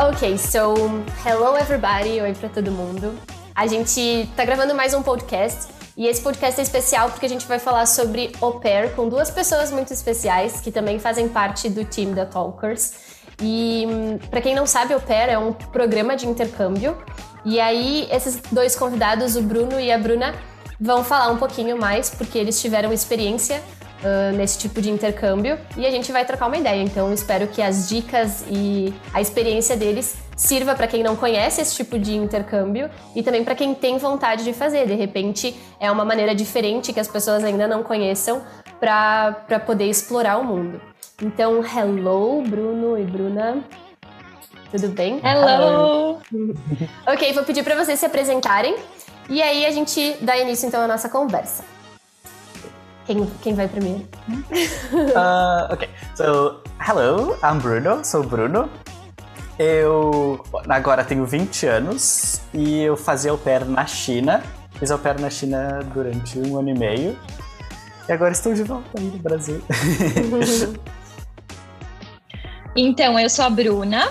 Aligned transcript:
Ok, 0.00 0.38
so 0.38 0.74
hello 1.26 1.58
everybody, 1.58 2.20
oi 2.20 2.32
pra 2.32 2.48
todo 2.48 2.70
mundo. 2.70 3.18
A 3.52 3.66
gente 3.66 4.30
tá 4.36 4.44
gravando 4.44 4.72
mais 4.72 4.94
um 4.94 5.02
podcast 5.02 5.72
e 5.96 6.06
esse 6.06 6.20
podcast 6.20 6.60
é 6.60 6.62
especial 6.62 7.10
porque 7.10 7.26
a 7.26 7.28
gente 7.28 7.44
vai 7.48 7.58
falar 7.58 7.84
sobre 7.84 8.30
au 8.40 8.60
pair 8.60 8.94
com 8.94 9.08
duas 9.08 9.28
pessoas 9.28 9.72
muito 9.72 9.92
especiais 9.92 10.60
que 10.60 10.70
também 10.70 11.00
fazem 11.00 11.28
parte 11.28 11.68
do 11.68 11.84
time 11.84 12.14
da 12.14 12.24
Talkers. 12.24 12.92
E 13.42 13.88
para 14.30 14.40
quem 14.40 14.54
não 14.54 14.68
sabe, 14.68 14.94
au 14.94 15.00
pair 15.00 15.30
é 15.30 15.36
um 15.36 15.52
programa 15.52 16.14
de 16.14 16.28
intercâmbio. 16.28 16.96
E 17.44 17.58
aí 17.58 18.06
esses 18.08 18.40
dois 18.52 18.76
convidados, 18.76 19.34
o 19.34 19.42
Bruno 19.42 19.80
e 19.80 19.90
a 19.90 19.98
Bruna, 19.98 20.32
vão 20.80 21.02
falar 21.02 21.28
um 21.32 21.38
pouquinho 21.38 21.76
mais 21.76 22.08
porque 22.08 22.38
eles 22.38 22.60
tiveram 22.60 22.92
experiência 22.92 23.60
uh, 24.02 24.36
nesse 24.36 24.58
tipo 24.58 24.80
de 24.80 24.90
intercâmbio 24.90 25.58
e 25.76 25.86
a 25.86 25.90
gente 25.90 26.10
vai 26.12 26.24
trocar 26.24 26.46
uma 26.46 26.56
ideia. 26.56 26.82
Então, 26.82 27.12
espero 27.12 27.46
que 27.48 27.62
as 27.62 27.88
dicas 27.88 28.44
e 28.50 28.92
a 29.12 29.20
experiência 29.20 29.76
deles 29.76 30.16
sirva 30.36 30.74
para 30.74 30.86
quem 30.86 31.02
não 31.02 31.16
conhece 31.16 31.60
esse 31.60 31.74
tipo 31.74 31.98
de 31.98 32.14
intercâmbio 32.14 32.88
e 33.14 33.22
também 33.22 33.44
para 33.44 33.54
quem 33.54 33.74
tem 33.74 33.98
vontade 33.98 34.44
de 34.44 34.52
fazer. 34.52 34.86
De 34.86 34.94
repente, 34.94 35.54
é 35.80 35.90
uma 35.90 36.04
maneira 36.04 36.34
diferente 36.34 36.92
que 36.92 37.00
as 37.00 37.08
pessoas 37.08 37.42
ainda 37.42 37.66
não 37.66 37.82
conheçam 37.82 38.42
para 38.78 39.60
poder 39.66 39.86
explorar 39.86 40.38
o 40.38 40.44
mundo. 40.44 40.80
Então, 41.20 41.64
hello, 41.64 42.42
Bruno 42.42 42.96
e 42.96 43.02
Bruna. 43.02 43.64
Tudo 44.70 44.88
bem? 44.88 45.20
Hello! 45.24 46.20
ok, 47.06 47.32
vou 47.32 47.42
pedir 47.42 47.64
para 47.64 47.74
vocês 47.74 47.98
se 47.98 48.06
apresentarem 48.06 48.76
e 49.28 49.42
aí 49.42 49.66
a 49.66 49.70
gente 49.70 50.16
dá 50.20 50.36
início 50.36 50.66
então 50.68 50.80
à 50.80 50.86
nossa 50.86 51.08
conversa. 51.08 51.77
Quem, 53.08 53.26
quem 53.42 53.54
vai 53.54 53.66
primeiro? 53.66 54.06
uh, 54.28 55.64
ok, 55.72 55.88
so 56.14 56.60
hello, 56.78 57.38
I'm 57.42 57.58
Bruno, 57.58 58.04
sou 58.04 58.22
Bruno. 58.22 58.68
Eu 59.58 60.44
agora 60.68 61.02
tenho 61.02 61.24
20 61.24 61.66
anos 61.66 62.42
e 62.52 62.82
eu 62.82 62.98
fazia 62.98 63.30
au 63.30 63.38
pair 63.38 63.64
na 63.64 63.86
China. 63.86 64.42
Fiz 64.78 64.90
au 64.90 64.98
pair 64.98 65.18
na 65.18 65.30
China 65.30 65.80
durante 65.94 66.38
um 66.38 66.58
ano 66.58 66.68
e 66.68 66.78
meio. 66.78 67.18
E 68.06 68.12
agora 68.12 68.32
estou 68.32 68.52
de 68.52 68.62
volta 68.62 68.86
aí 68.98 69.04
no 69.04 69.18
Brasil. 69.18 69.62
então, 72.76 73.18
eu 73.18 73.30
sou 73.30 73.46
a 73.46 73.50
Bruna. 73.50 74.06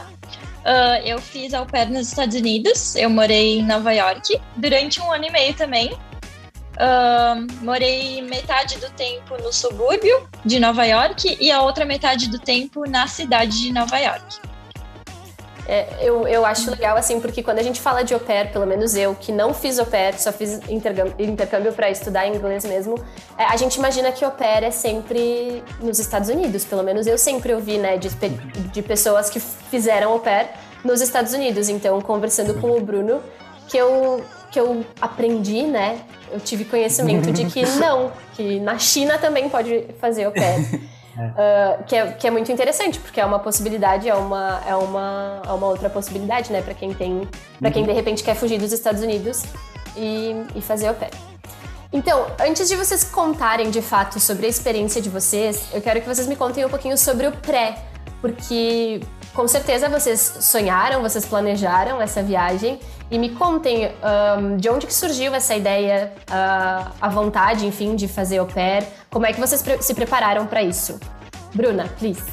Uh, 0.65 1.05
eu 1.05 1.19
fiz 1.19 1.53
au 1.53 1.67
pair 1.67 1.87
nos 1.91 2.07
Estados 2.07 2.35
Unidos. 2.35 2.95
Eu 2.95 3.11
morei 3.11 3.59
em 3.59 3.63
Nova 3.63 3.93
York 3.93 4.41
durante 4.55 4.99
um 4.99 5.11
ano 5.11 5.25
e 5.25 5.31
meio 5.31 5.53
também. 5.53 5.95
Uh, 6.77 7.65
morei 7.65 8.21
metade 8.21 8.77
do 8.77 8.87
tempo 8.91 9.35
no 9.41 9.51
subúrbio 9.51 10.29
de 10.45 10.59
Nova 10.59 10.85
York 10.85 11.35
e 11.41 11.51
a 11.51 11.63
outra 11.63 11.85
metade 11.85 12.29
do 12.29 12.37
tempo 12.37 12.87
na 12.87 13.07
cidade 13.07 13.59
de 13.59 13.73
Nova 13.73 13.97
York. 13.97 14.39
É, 15.67 15.85
eu, 15.99 16.25
eu 16.27 16.45
acho 16.45 16.71
legal, 16.71 16.95
assim, 16.95 17.19
porque 17.19 17.43
quando 17.43 17.59
a 17.59 17.63
gente 17.63 17.81
fala 17.81 18.01
de 18.01 18.13
au 18.13 18.19
pair, 18.19 18.51
pelo 18.53 18.65
menos 18.65 18.95
eu, 18.95 19.13
que 19.13 19.33
não 19.33 19.53
fiz 19.53 19.77
au 19.77 19.85
pair, 19.85 20.17
só 20.17 20.31
fiz 20.31 20.61
intercâmbio 21.19 21.73
para 21.73 21.89
estudar 21.89 22.25
inglês 22.25 22.63
mesmo, 22.63 22.95
é, 23.37 23.43
a 23.43 23.57
gente 23.57 23.75
imagina 23.75 24.11
que 24.13 24.23
au 24.23 24.31
pair 24.31 24.63
é 24.63 24.71
sempre 24.71 25.61
nos 25.81 25.99
Estados 25.99 26.29
Unidos. 26.29 26.63
Pelo 26.63 26.83
menos 26.83 27.05
eu 27.05 27.17
sempre 27.17 27.53
ouvi, 27.53 27.77
né, 27.77 27.97
de, 27.97 28.07
de 28.07 28.81
pessoas 28.81 29.29
que 29.29 29.41
fizeram 29.41 30.13
au 30.13 30.19
pair 30.19 30.47
nos 30.85 31.01
Estados 31.01 31.33
Unidos. 31.33 31.67
Então, 31.67 31.99
conversando 31.99 32.53
com 32.61 32.71
o 32.71 32.79
Bruno, 32.79 33.21
que 33.67 33.75
eu, 33.75 34.23
que 34.57 34.61
eu 34.61 34.83
aprendi, 34.99 35.61
né, 35.61 36.01
eu 36.31 36.39
tive 36.39 36.65
conhecimento 36.65 37.31
de 37.31 37.45
que 37.45 37.63
não, 37.77 38.11
que 38.33 38.59
na 38.59 38.79
China 38.79 39.19
também 39.19 39.47
pode 39.49 39.85
fazer 40.01 40.23
au 40.25 40.31
pair. 40.31 40.87
Uh, 41.17 41.83
que, 41.85 41.95
é, 41.95 42.11
que 42.11 42.27
é 42.27 42.31
muito 42.31 42.51
interessante, 42.51 42.99
porque 42.99 43.19
é 43.19 43.25
uma 43.25 43.39
possibilidade, 43.39 44.07
é 44.07 44.13
uma, 44.13 44.61
é 44.67 44.75
uma, 44.75 45.41
é 45.47 45.51
uma 45.51 45.67
outra 45.67 45.89
possibilidade, 45.89 46.51
né, 46.51 46.61
para 46.61 46.73
quem 46.73 46.91
tem, 46.93 47.27
para 47.59 47.69
quem 47.69 47.85
de 47.85 47.91
repente 47.91 48.23
quer 48.23 48.35
fugir 48.35 48.59
dos 48.59 48.71
Estados 48.71 49.01
Unidos 49.01 49.43
e, 49.95 50.35
e 50.55 50.61
fazer 50.61 50.87
au 50.87 50.95
pair. 50.95 51.11
Então, 51.93 52.27
antes 52.39 52.67
de 52.67 52.75
vocês 52.75 53.03
contarem 53.03 53.69
de 53.69 53.81
fato 53.81 54.19
sobre 54.19 54.47
a 54.47 54.49
experiência 54.49 55.01
de 55.01 55.09
vocês, 55.09 55.69
eu 55.73 55.81
quero 55.81 56.01
que 56.01 56.07
vocês 56.07 56.27
me 56.27 56.35
contem 56.35 56.65
um 56.65 56.69
pouquinho 56.69 56.97
sobre 56.97 57.27
o 57.27 57.31
pré, 57.31 57.77
porque 58.21 59.01
com 59.37 59.47
certeza 59.47 59.87
vocês 59.87 60.37
sonharam, 60.41 61.03
vocês 61.03 61.23
planejaram 61.23 62.01
essa 62.01 62.23
viagem 62.23 62.79
e 63.11 63.19
me 63.19 63.29
contem 63.29 63.91
um, 64.39 64.57
de 64.57 64.67
onde 64.67 64.87
que 64.87 64.93
surgiu 64.93 65.31
essa 65.35 65.55
ideia, 65.55 66.11
uh, 66.23 66.91
a 66.99 67.07
vontade, 67.07 67.67
enfim, 67.67 67.95
de 67.95 68.07
fazer 68.07 68.39
au 68.39 68.47
pair. 68.47 68.83
Como 69.11 69.27
é 69.27 69.31
que 69.31 69.39
vocês 69.39 69.61
pre 69.61 69.79
se 69.79 69.93
prepararam 69.93 70.47
para 70.47 70.63
isso? 70.63 70.99
Bruna, 71.53 71.87
please. 71.99 72.23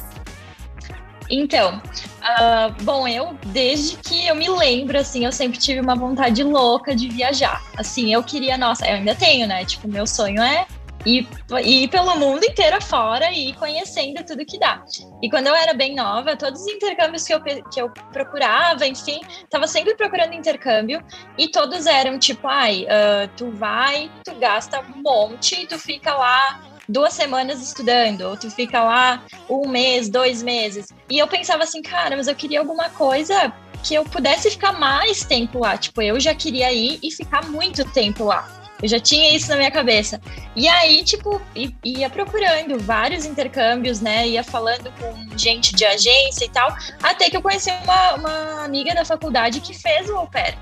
Então, 1.30 1.76
uh, 1.76 2.82
bom, 2.82 3.06
eu 3.06 3.36
desde 3.48 3.98
que 3.98 4.26
eu 4.26 4.34
me 4.34 4.48
lembro, 4.48 4.98
assim, 4.98 5.26
eu 5.26 5.32
sempre 5.32 5.58
tive 5.58 5.80
uma 5.80 5.94
vontade 5.94 6.42
louca 6.42 6.96
de 6.96 7.10
viajar. 7.10 7.62
Assim, 7.76 8.14
eu 8.14 8.22
queria, 8.22 8.56
nossa, 8.56 8.86
eu 8.86 8.94
ainda 8.94 9.14
tenho, 9.14 9.46
né? 9.46 9.62
Tipo, 9.66 9.88
meu 9.88 10.06
sonho 10.06 10.42
é 10.42 10.66
e 11.04 11.26
ir 11.64 11.88
pelo 11.88 12.16
mundo 12.16 12.44
inteiro 12.44 12.82
fora 12.82 13.30
e 13.32 13.52
conhecendo 13.54 14.24
tudo 14.24 14.44
que 14.44 14.58
dá. 14.58 14.82
E 15.22 15.28
quando 15.28 15.48
eu 15.48 15.54
era 15.54 15.74
bem 15.74 15.94
nova, 15.94 16.36
todos 16.36 16.62
os 16.62 16.68
intercâmbios 16.68 17.24
que 17.24 17.34
eu, 17.34 17.42
que 17.42 17.80
eu 17.80 17.90
procurava, 18.12 18.86
enfim, 18.86 19.20
tava 19.50 19.66
sempre 19.66 19.94
procurando 19.94 20.34
intercâmbio 20.34 21.04
e 21.38 21.48
todos 21.48 21.86
eram 21.86 22.18
tipo, 22.18 22.46
ai, 22.46 22.84
uh, 22.84 23.28
tu 23.36 23.50
vai, 23.50 24.10
tu 24.24 24.34
gasta 24.36 24.80
um 24.80 25.02
monte 25.02 25.62
e 25.62 25.66
tu 25.66 25.78
fica 25.78 26.14
lá 26.14 26.60
duas 26.88 27.14
semanas 27.14 27.62
estudando, 27.62 28.22
ou 28.22 28.36
tu 28.36 28.50
fica 28.50 28.82
lá 28.82 29.22
um 29.48 29.68
mês, 29.68 30.08
dois 30.08 30.42
meses. 30.42 30.88
E 31.08 31.18
eu 31.18 31.26
pensava 31.26 31.64
assim, 31.64 31.82
cara, 31.82 32.16
mas 32.16 32.28
eu 32.28 32.34
queria 32.34 32.60
alguma 32.60 32.90
coisa 32.90 33.52
que 33.82 33.94
eu 33.94 34.04
pudesse 34.04 34.50
ficar 34.50 34.72
mais 34.72 35.24
tempo 35.24 35.60
lá. 35.60 35.76
Tipo, 35.76 36.02
eu 36.02 36.18
já 36.18 36.34
queria 36.34 36.72
ir 36.72 36.98
e 37.02 37.10
ficar 37.10 37.46
muito 37.46 37.84
tempo 37.90 38.24
lá. 38.24 38.63
Eu 38.84 38.88
já 38.88 39.00
tinha 39.00 39.34
isso 39.34 39.48
na 39.48 39.56
minha 39.56 39.70
cabeça. 39.70 40.20
E 40.54 40.68
aí, 40.68 41.02
tipo, 41.02 41.40
ia 41.82 42.10
procurando 42.10 42.78
vários 42.78 43.24
intercâmbios, 43.24 44.02
né? 44.02 44.28
Ia 44.28 44.44
falando 44.44 44.92
com 45.00 45.38
gente 45.38 45.74
de 45.74 45.86
agência 45.86 46.44
e 46.44 46.50
tal, 46.50 46.70
até 47.02 47.30
que 47.30 47.36
eu 47.38 47.40
conheci 47.40 47.70
uma, 47.82 48.14
uma 48.16 48.64
amiga 48.66 48.94
da 48.94 49.02
faculdade 49.02 49.62
que 49.62 49.72
fez 49.72 50.10
o 50.10 50.16
au 50.16 50.26
pair. 50.26 50.58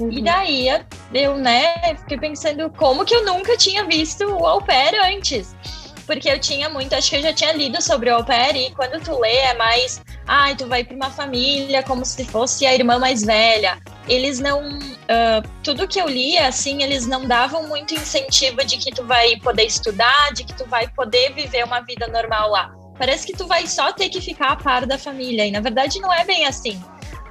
Uhum. 0.00 0.10
E 0.10 0.20
daí 0.20 0.66
eu, 1.14 1.36
né, 1.36 1.94
fiquei 1.98 2.18
pensando 2.18 2.68
como 2.70 3.04
que 3.04 3.14
eu 3.14 3.24
nunca 3.24 3.56
tinha 3.56 3.84
visto 3.84 4.24
o 4.24 4.44
au 4.44 4.60
pair 4.60 4.96
antes 5.04 5.54
porque 6.10 6.28
eu 6.28 6.40
tinha 6.40 6.68
muito, 6.68 6.92
acho 6.92 7.08
que 7.08 7.14
eu 7.14 7.22
já 7.22 7.32
tinha 7.32 7.52
lido 7.52 7.80
sobre 7.80 8.10
o 8.10 8.16
au 8.16 8.24
pair, 8.24 8.56
e 8.56 8.72
quando 8.72 9.00
tu 9.00 9.16
lê 9.20 9.36
é 9.36 9.54
mais, 9.54 10.02
ai, 10.26 10.50
ah, 10.50 10.56
tu 10.56 10.66
vai 10.66 10.82
para 10.82 10.96
uma 10.96 11.08
família 11.08 11.84
como 11.84 12.04
se 12.04 12.24
fosse 12.24 12.66
a 12.66 12.74
irmã 12.74 12.98
mais 12.98 13.22
velha. 13.22 13.78
Eles 14.08 14.40
não, 14.40 14.60
uh, 14.60 15.48
tudo 15.62 15.86
que 15.86 16.00
eu 16.00 16.08
lia, 16.08 16.48
assim, 16.48 16.82
eles 16.82 17.06
não 17.06 17.28
davam 17.28 17.68
muito 17.68 17.94
incentivo 17.94 18.56
de 18.64 18.76
que 18.78 18.90
tu 18.90 19.04
vai 19.04 19.36
poder 19.36 19.62
estudar, 19.62 20.32
de 20.34 20.42
que 20.42 20.52
tu 20.52 20.66
vai 20.66 20.88
poder 20.88 21.32
viver 21.32 21.64
uma 21.64 21.78
vida 21.78 22.08
normal 22.08 22.50
lá. 22.50 22.74
Parece 22.98 23.24
que 23.24 23.32
tu 23.32 23.46
vai 23.46 23.68
só 23.68 23.92
ter 23.92 24.08
que 24.08 24.20
ficar 24.20 24.48
a 24.48 24.56
par 24.56 24.86
da 24.86 24.98
família, 24.98 25.46
e 25.46 25.52
na 25.52 25.60
verdade 25.60 26.00
não 26.00 26.12
é 26.12 26.24
bem 26.24 26.44
assim. 26.44 26.82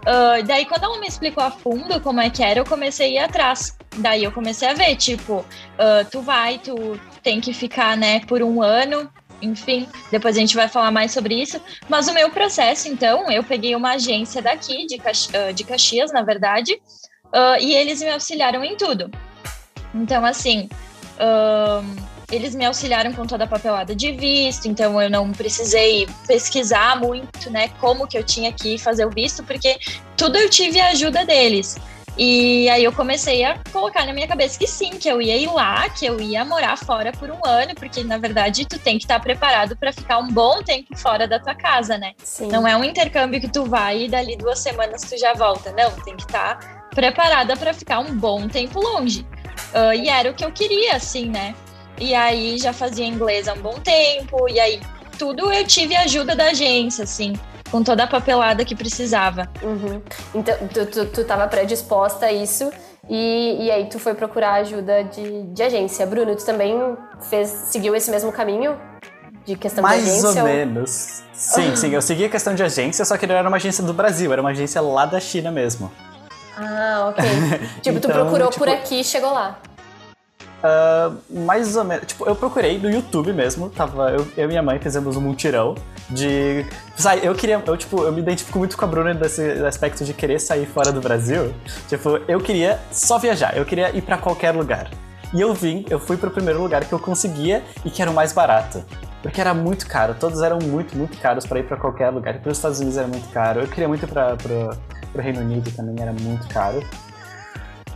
Uh, 0.07 0.41
daí, 0.47 0.65
quando 0.65 0.85
ela 0.85 0.97
me 0.99 1.07
explicou 1.07 1.43
a 1.43 1.51
fundo 1.51 1.99
como 1.99 2.21
é 2.21 2.29
que 2.29 2.41
era, 2.41 2.61
eu 2.61 2.65
comecei 2.65 3.17
a 3.17 3.23
ir 3.23 3.25
atrás. 3.25 3.77
Daí 3.97 4.23
eu 4.23 4.31
comecei 4.31 4.69
a 4.69 4.73
ver, 4.73 4.95
tipo, 4.95 5.39
uh, 5.39 6.09
tu 6.09 6.21
vai, 6.21 6.59
tu 6.59 6.97
tem 7.21 7.39
que 7.41 7.53
ficar, 7.53 7.95
né, 7.97 8.21
por 8.21 8.41
um 8.41 8.61
ano, 8.61 9.09
enfim, 9.41 9.87
depois 10.11 10.35
a 10.35 10.39
gente 10.39 10.55
vai 10.55 10.67
falar 10.67 10.91
mais 10.91 11.11
sobre 11.11 11.41
isso. 11.41 11.59
Mas 11.87 12.07
o 12.07 12.13
meu 12.13 12.29
processo, 12.29 12.87
então, 12.87 13.29
eu 13.31 13.43
peguei 13.43 13.75
uma 13.75 13.93
agência 13.93 14.41
daqui, 14.41 14.85
de, 14.85 14.97
Caxi 14.97 15.29
uh, 15.29 15.53
de 15.53 15.63
Caxias, 15.63 16.11
na 16.11 16.21
verdade, 16.21 16.73
uh, 17.27 17.59
e 17.59 17.73
eles 17.73 18.01
me 18.01 18.09
auxiliaram 18.09 18.63
em 18.63 18.75
tudo. 18.75 19.09
Então, 19.93 20.25
assim, 20.25 20.69
uh, 21.15 22.09
eles 22.31 22.53
me 22.53 22.65
auxiliaram 22.65 23.11
com 23.13 23.25
toda 23.25 23.45
a 23.45 23.47
papelada 23.47 23.95
de 23.95 24.11
visto, 24.11 24.67
então 24.67 25.01
eu 25.01 25.09
não 25.09 25.31
precisei 25.31 26.07
pesquisar 26.27 26.99
muito, 26.99 27.49
né, 27.49 27.69
como 27.79 28.07
que 28.07 28.17
eu 28.17 28.23
tinha 28.23 28.51
que 28.51 28.77
fazer 28.77 29.05
o 29.05 29.09
visto, 29.09 29.43
porque 29.43 29.77
tudo 30.15 30.37
eu 30.37 30.49
tive 30.49 30.79
a 30.79 30.89
ajuda 30.89 31.25
deles. 31.25 31.77
E 32.21 32.67
aí 32.67 32.83
eu 32.83 32.91
comecei 32.91 33.45
a 33.45 33.57
colocar 33.71 34.05
na 34.05 34.11
minha 34.11 34.27
cabeça 34.27 34.59
que 34.59 34.67
sim, 34.67 34.89
que 34.89 35.07
eu 35.07 35.21
ia 35.21 35.37
ir 35.37 35.47
lá, 35.47 35.87
que 35.87 36.05
eu 36.05 36.19
ia 36.19 36.43
morar 36.43 36.77
fora 36.77 37.13
por 37.13 37.31
um 37.31 37.39
ano, 37.45 37.73
porque 37.73 38.03
na 38.03 38.17
verdade 38.17 38.65
tu 38.65 38.77
tem 38.77 38.97
que 38.97 39.05
estar 39.05 39.21
preparado 39.21 39.77
para 39.77 39.93
ficar 39.93 40.17
um 40.17 40.27
bom 40.27 40.61
tempo 40.61 40.97
fora 40.97 41.25
da 41.25 41.39
tua 41.39 41.55
casa, 41.55 41.97
né? 41.97 42.11
Sim. 42.21 42.49
Não 42.49 42.67
é 42.67 42.75
um 42.75 42.83
intercâmbio 42.83 43.39
que 43.39 43.47
tu 43.47 43.63
vai 43.63 44.03
e 44.03 44.09
dali 44.09 44.35
duas 44.35 44.59
semanas 44.59 45.03
tu 45.03 45.17
já 45.17 45.33
volta, 45.33 45.71
não, 45.71 45.91
tem 46.01 46.17
que 46.17 46.23
estar 46.23 46.89
preparada 46.93 47.55
para 47.55 47.73
ficar 47.73 47.99
um 47.99 48.13
bom 48.13 48.49
tempo 48.49 48.81
longe. 48.81 49.25
Uh, 49.73 49.93
e 49.93 50.09
era 50.09 50.29
o 50.29 50.33
que 50.33 50.43
eu 50.43 50.51
queria, 50.51 50.97
assim, 50.97 51.29
né? 51.29 51.55
E 51.97 52.13
aí 52.13 52.57
já 52.57 52.73
fazia 52.73 53.05
inglês 53.05 53.47
há 53.47 53.53
um 53.53 53.61
bom 53.61 53.79
tempo, 53.79 54.49
e 54.49 54.59
aí 54.59 54.81
tudo 55.17 55.53
eu 55.53 55.65
tive 55.65 55.95
ajuda 55.95 56.35
da 56.35 56.47
agência, 56.47 57.05
assim, 57.05 57.31
com 57.71 57.83
toda 57.83 58.03
a 58.03 58.07
papelada 58.07 58.63
que 58.65 58.75
precisava. 58.75 59.47
Uhum. 59.61 60.01
Então, 60.33 60.55
tu, 60.73 60.85
tu, 60.85 61.05
tu 61.05 61.23
tava 61.23 61.47
predisposta 61.47 62.27
a 62.27 62.31
isso, 62.31 62.71
e, 63.09 63.65
e 63.65 63.71
aí 63.71 63.85
tu 63.89 63.99
foi 63.99 64.13
procurar 64.13 64.53
ajuda 64.55 65.03
de, 65.03 65.43
de 65.43 65.63
agência. 65.63 66.05
Bruno, 66.05 66.35
tu 66.35 66.45
também 66.45 66.75
fez, 67.29 67.49
seguiu 67.49 67.95
esse 67.95 68.09
mesmo 68.11 68.31
caminho? 68.31 68.77
de 69.45 69.55
questão 69.55 69.81
Mais 69.81 70.03
de 70.03 70.09
agência? 70.11 70.43
ou 70.43 70.47
menos. 70.47 71.23
Sim, 71.33 71.75
sim, 71.75 71.89
eu 71.91 72.01
segui 72.03 72.25
a 72.25 72.29
questão 72.29 72.53
de 72.53 72.61
agência, 72.61 73.03
só 73.03 73.17
que 73.17 73.25
não 73.25 73.33
era 73.33 73.47
uma 73.47 73.57
agência 73.57 73.83
do 73.83 73.93
Brasil, 73.93 74.31
era 74.31 74.41
uma 74.41 74.51
agência 74.51 74.79
lá 74.79 75.07
da 75.07 75.19
China 75.19 75.49
mesmo. 75.51 75.91
Ah, 76.55 77.07
ok. 77.09 77.23
tipo, 77.81 77.99
tu 77.99 78.07
Então, 78.09 78.21
procurou 78.21 78.49
tipo- 78.49 78.59
por 78.65 78.69
aqui 78.69 78.99
e 78.99 79.03
chegou 79.03 79.31
lá. 79.33 79.57
Ah, 80.61 81.11
mais 81.29 81.75
ou 81.75 81.83
menos. 81.83 82.05
Tipo, 82.05 82.25
eu 82.25 82.35
procurei 82.35 82.77
no 82.77 82.89
YouTube 82.91 83.33
mesmo. 83.33 83.69
Tava, 83.69 84.11
eu, 84.11 84.27
eu 84.37 84.45
e 84.45 84.47
minha 84.47 84.61
mãe 84.61 84.77
fizemos 84.79 85.15
um 85.15 85.21
mutirão 85.21 85.73
de. 86.09 86.65
Sai, 86.95 87.19
eu 87.23 87.33
queria. 87.35 87.61
Eu, 87.65 87.77
tipo, 87.77 88.03
eu 88.03 88.11
me 88.11 88.19
identifico 88.21 88.57
muito 88.59 88.77
com 88.77 88.85
a 88.85 88.87
Bruna 88.87 89.13
desse 89.13 89.41
aspecto 89.65 90.03
de 90.03 90.13
querer 90.13 90.39
sair 90.39 90.65
fora 90.65 90.91
do 90.91 90.99
Brasil. 91.01 91.53
Tipo, 91.87 92.19
eu 92.27 92.39
queria 92.39 92.79
só 92.91 93.17
viajar, 93.17 93.55
eu 93.57 93.65
queria 93.65 93.95
ir 93.95 94.01
pra 94.01 94.17
qualquer 94.17 94.51
lugar. 94.51 94.89
E 95.33 95.41
eu 95.41 95.53
vim, 95.53 95.85
eu 95.89 95.99
fui 95.99 96.17
pro 96.17 96.31
primeiro 96.31 96.59
lugar 96.61 96.83
que 96.85 96.91
eu 96.91 96.97
conseguia 96.99 97.63
e 97.85 97.89
que 97.91 98.01
era 98.01 98.09
o 98.09 98.13
mais 98.13 98.33
barato. 98.33 98.83
Porque 99.21 99.39
era 99.39 99.53
muito 99.53 99.85
caro, 99.85 100.15
todos 100.19 100.41
eram 100.41 100.57
muito, 100.59 100.97
muito 100.97 101.17
caros 101.19 101.45
pra 101.45 101.59
ir 101.59 101.63
pra 101.67 101.77
qualquer 101.77 102.09
lugar. 102.09 102.35
E 102.35 102.39
pros 102.39 102.57
Estados 102.57 102.79
Unidos 102.79 102.97
era 102.97 103.07
muito 103.07 103.29
caro. 103.29 103.59
Eu 103.61 103.67
queria 103.67 103.87
muito 103.87 104.07
pro, 104.07 104.37
pro 105.13 105.21
Reino 105.21 105.41
Unido 105.41 105.69
também, 105.71 105.95
era 106.01 106.11
muito 106.13 106.47
caro. 106.47 106.81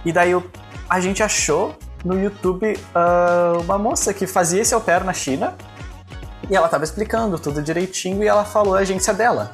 E 0.06 0.12
daí 0.12 0.31
eu- 0.31 0.44
a 0.89 1.00
gente 1.00 1.24
achou 1.24 1.74
no 2.06 2.21
YouTube 2.21 2.77
ah, 2.94 3.54
uma 3.63 3.77
moça 3.80 4.13
que 4.13 4.27
fazia 4.27 4.62
esse 4.62 4.74
au 4.74 4.81
pair 4.81 5.04
na 5.04 5.13
China. 5.13 5.56
E 6.50 6.56
ela 6.56 6.68
tava 6.68 6.84
explicando 6.84 7.40
tudo 7.40 7.62
direitinho 7.62 8.24
e 8.24 8.28
ela 8.28 8.44
falou 8.44 8.75
a 8.75 8.80
agência 8.80 9.13
dela. 9.13 9.51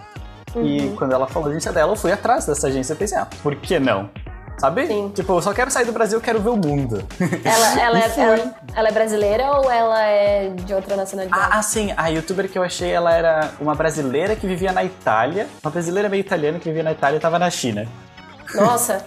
E 0.56 0.82
Uhum. 0.82 0.96
quando 0.96 1.14
ela 1.14 1.28
falou 1.28 1.48
a 1.48 1.52
agência 1.52 1.72
dela, 1.72 1.92
eu 1.92 1.96
fui 1.96 2.12
atrás 2.12 2.46
dessa 2.46 2.68
agência 2.68 2.94
e 2.94 2.96
pensei, 2.96 3.18
ah, 3.18 3.28
por 3.44 3.56
que 3.56 3.80
não? 3.80 4.10
Sabe? 4.58 4.88
Sim. 4.88 5.10
Tipo, 5.16 5.34
eu 5.38 5.42
só 5.42 5.54
quero 5.54 5.72
sair 5.72 5.86
do 5.86 5.94
Brasil, 5.94 6.18
eu 6.18 6.22
quero 6.22 6.42
ver 6.42 6.50
o 6.50 6.58
mundo. 6.58 7.02
Ela, 7.46 7.80
ela, 7.82 8.00
E 8.00 8.02
é, 8.02 8.20
ela, 8.20 8.56
ela 8.76 8.90
é 8.90 8.92
brasileira 8.92 9.52
ou 9.54 9.72
ela 9.72 10.02
é 10.04 10.50
de 10.50 10.74
outra 10.74 10.98
nacionalidade? 10.98 11.42
Ah, 11.42 11.60
ah, 11.60 11.62
sim, 11.62 11.94
a 11.96 12.08
youtuber 12.08 12.50
que 12.50 12.58
eu 12.58 12.64
achei, 12.64 12.92
ela 12.92 13.14
era 13.14 13.52
uma 13.62 13.74
brasileira 13.74 14.36
que 14.36 14.46
vivia 14.46 14.74
na 14.74 14.84
Itália. 14.84 15.48
Uma 15.64 15.72
brasileira 15.72 16.10
meio 16.10 16.20
italiana 16.22 16.60
que 16.60 16.66
vivia 16.66 16.84
na 16.84 16.92
Itália 16.92 17.18
e 17.18 17.20
tava 17.22 17.40
na 17.40 17.50
China. 17.50 17.88
Nossa, 18.54 19.06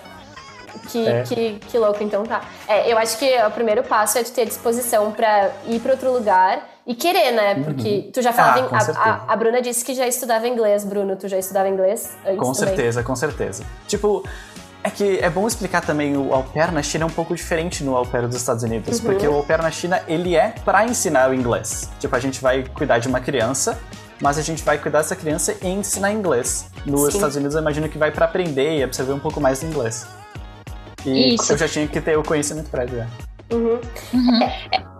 que, 0.88 1.06
É. 1.06 1.22
que, 1.24 1.58
que 1.68 1.76
louco, 1.76 2.02
então 2.02 2.24
tá. 2.24 2.40
É, 2.66 2.90
eu 2.90 2.96
acho 2.96 3.18
que 3.18 3.36
o 3.44 3.50
primeiro 3.50 3.82
passo 3.82 4.16
é 4.18 4.22
tu 4.22 4.32
ter 4.32 4.46
disposição 4.46 5.12
pra 5.12 5.50
ir 5.66 5.80
pra 5.80 5.92
outro 5.92 6.10
lugar 6.12 6.62
e 6.86 6.94
querer, 6.94 7.32
né? 7.32 7.54
Porque 7.62 8.10
tu 8.12 8.20
já 8.22 8.32
falava. 8.32 8.68
Ah, 8.72 8.78
em- 8.82 8.96
a, 8.96 9.24
a, 9.28 9.32
a 9.32 9.36
Bruna 9.36 9.60
disse 9.62 9.84
que 9.84 9.94
já 9.94 10.06
estudava 10.06 10.46
inglês. 10.48 10.84
Bruno, 10.84 11.16
tu 11.16 11.28
já 11.28 11.38
estudava 11.38 11.68
inglês 11.68 12.16
antes 12.24 12.38
Com 12.38 12.52
também? 12.52 12.54
certeza, 12.54 13.02
com 13.02 13.14
certeza. 13.16 13.64
Tipo, 13.86 14.24
é 14.84 14.90
que 14.90 15.18
é 15.20 15.30
bom 15.30 15.46
explicar 15.46 15.80
também 15.80 16.16
o 16.16 16.34
au 16.34 16.42
pair 16.42 16.72
na 16.72 16.82
China 16.82 17.04
é 17.04 17.06
um 17.06 17.10
pouco 17.10 17.34
diferente 17.34 17.84
no 17.84 17.96
au 17.96 18.04
pair 18.04 18.26
dos 18.26 18.36
Estados 18.36 18.62
Unidos, 18.64 18.98
Uhum. 18.98 19.04
porque 19.06 19.26
o 19.28 19.34
au 19.34 19.44
pair 19.44 19.62
na 19.62 19.70
China, 19.70 20.02
ele 20.08 20.34
é 20.34 20.54
pra 20.64 20.84
ensinar 20.84 21.30
o 21.30 21.34
inglês. 21.34 21.88
Tipo, 22.00 22.16
a 22.16 22.18
gente 22.20 22.40
vai 22.42 22.64
cuidar 22.64 22.98
de 22.98 23.06
uma 23.06 23.20
criança, 23.20 23.78
mas 24.20 24.38
a 24.38 24.42
gente 24.42 24.62
vai 24.64 24.78
cuidar 24.78 24.98
dessa 24.98 25.14
criança 25.14 25.54
e 25.62 25.68
ensinar 25.68 26.10
inglês. 26.12 26.66
Nos 26.84 27.02
Sim. 27.02 27.08
Estados 27.18 27.36
Unidos, 27.36 27.54
eu 27.54 27.60
imagino 27.60 27.88
que 27.88 27.96
vai 27.96 28.10
pra 28.10 28.24
aprender 28.26 28.78
e 28.78 28.82
absorver 28.82 29.12
um 29.12 29.20
pouco 29.20 29.40
mais 29.40 29.60
do 29.60 29.66
inglês. 29.66 30.04
E 31.06 31.34
Isso. 31.34 31.52
eu 31.52 31.58
já 31.58 31.68
tinha 31.68 31.86
que 31.86 32.00
ter 32.00 32.18
o 32.18 32.22
conhecimento 32.24 32.68
prévio. 32.70 32.98
já. 32.98 33.56
Uhum. 33.56 33.78
Uhum. 34.14 34.91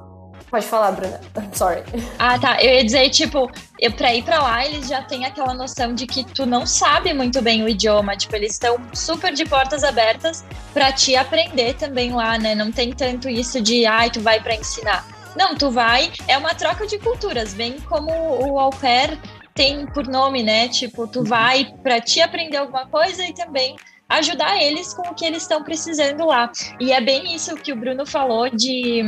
Pode 0.52 0.66
falar, 0.66 0.92
Bruna. 0.92 1.18
Sorry. 1.54 1.82
Ah, 2.18 2.38
tá. 2.38 2.62
Eu 2.62 2.74
ia 2.74 2.84
dizer, 2.84 3.08
tipo, 3.08 3.50
eu, 3.80 3.90
pra 3.90 4.14
ir 4.14 4.22
pra 4.22 4.42
lá, 4.42 4.66
eles 4.66 4.86
já 4.86 5.00
têm 5.00 5.24
aquela 5.24 5.54
noção 5.54 5.94
de 5.94 6.06
que 6.06 6.22
tu 6.24 6.44
não 6.44 6.66
sabe 6.66 7.14
muito 7.14 7.40
bem 7.40 7.64
o 7.64 7.68
idioma. 7.70 8.14
Tipo, 8.18 8.36
eles 8.36 8.52
estão 8.52 8.76
super 8.92 9.32
de 9.32 9.46
portas 9.46 9.82
abertas 9.82 10.44
pra 10.74 10.92
te 10.92 11.16
aprender 11.16 11.72
também 11.76 12.12
lá, 12.12 12.36
né? 12.36 12.54
Não 12.54 12.70
tem 12.70 12.92
tanto 12.92 13.30
isso 13.30 13.62
de, 13.62 13.86
ai, 13.86 14.10
tu 14.10 14.20
vai 14.20 14.42
pra 14.42 14.54
ensinar. 14.54 15.06
Não, 15.34 15.56
tu 15.56 15.70
vai, 15.70 16.12
é 16.28 16.36
uma 16.36 16.54
troca 16.54 16.86
de 16.86 16.98
culturas, 16.98 17.54
bem 17.54 17.80
como 17.88 18.12
o 18.12 18.58
au 18.58 18.68
pair 18.68 19.18
tem 19.54 19.86
por 19.86 20.06
nome, 20.06 20.42
né? 20.42 20.68
Tipo, 20.68 21.06
tu 21.06 21.24
vai 21.24 21.64
pra 21.82 21.98
te 21.98 22.20
aprender 22.20 22.58
alguma 22.58 22.86
coisa 22.88 23.24
e 23.24 23.32
também 23.32 23.74
ajudar 24.06 24.62
eles 24.62 24.92
com 24.92 25.08
o 25.08 25.14
que 25.14 25.24
eles 25.24 25.42
estão 25.42 25.64
precisando 25.64 26.26
lá. 26.26 26.52
E 26.78 26.92
é 26.92 27.00
bem 27.00 27.34
isso 27.34 27.56
que 27.56 27.72
o 27.72 27.76
Bruno 27.76 28.04
falou 28.04 28.50
de 28.50 29.02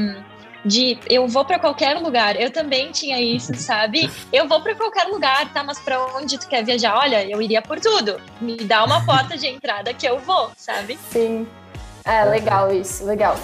de 0.65 0.99
eu 1.09 1.27
vou 1.29 1.45
pra 1.45 1.59
qualquer 1.59 1.99
lugar. 1.99 2.41
Eu 2.41 2.51
também 2.51 2.91
tinha 2.91 3.21
isso, 3.21 3.55
sabe? 3.59 4.11
Eu 4.33 4.49
vou 4.49 4.61
pra 4.61 4.75
qualquer 4.75 5.05
lugar, 5.09 5.53
tá? 5.53 5.63
Mas 5.63 5.79
pra 5.79 6.05
onde 6.17 6.39
tu 6.39 6.49
quer 6.49 6.65
viajar? 6.65 6.97
Olha, 6.97 7.29
eu 7.29 7.41
iria 7.43 7.61
por 7.63 7.79
tudo. 7.81 8.21
Me 8.41 8.57
dá 8.57 8.85
uma 8.85 9.05
porta 9.07 9.37
de 9.37 9.47
entrada 9.47 9.93
que 9.93 10.07
eu 10.07 10.19
vou, 10.19 10.51
sabe? 10.57 10.99
Sim. 11.11 11.47
É, 12.05 12.25
legal 12.25 12.73
isso, 12.73 13.05
legal. 13.05 13.37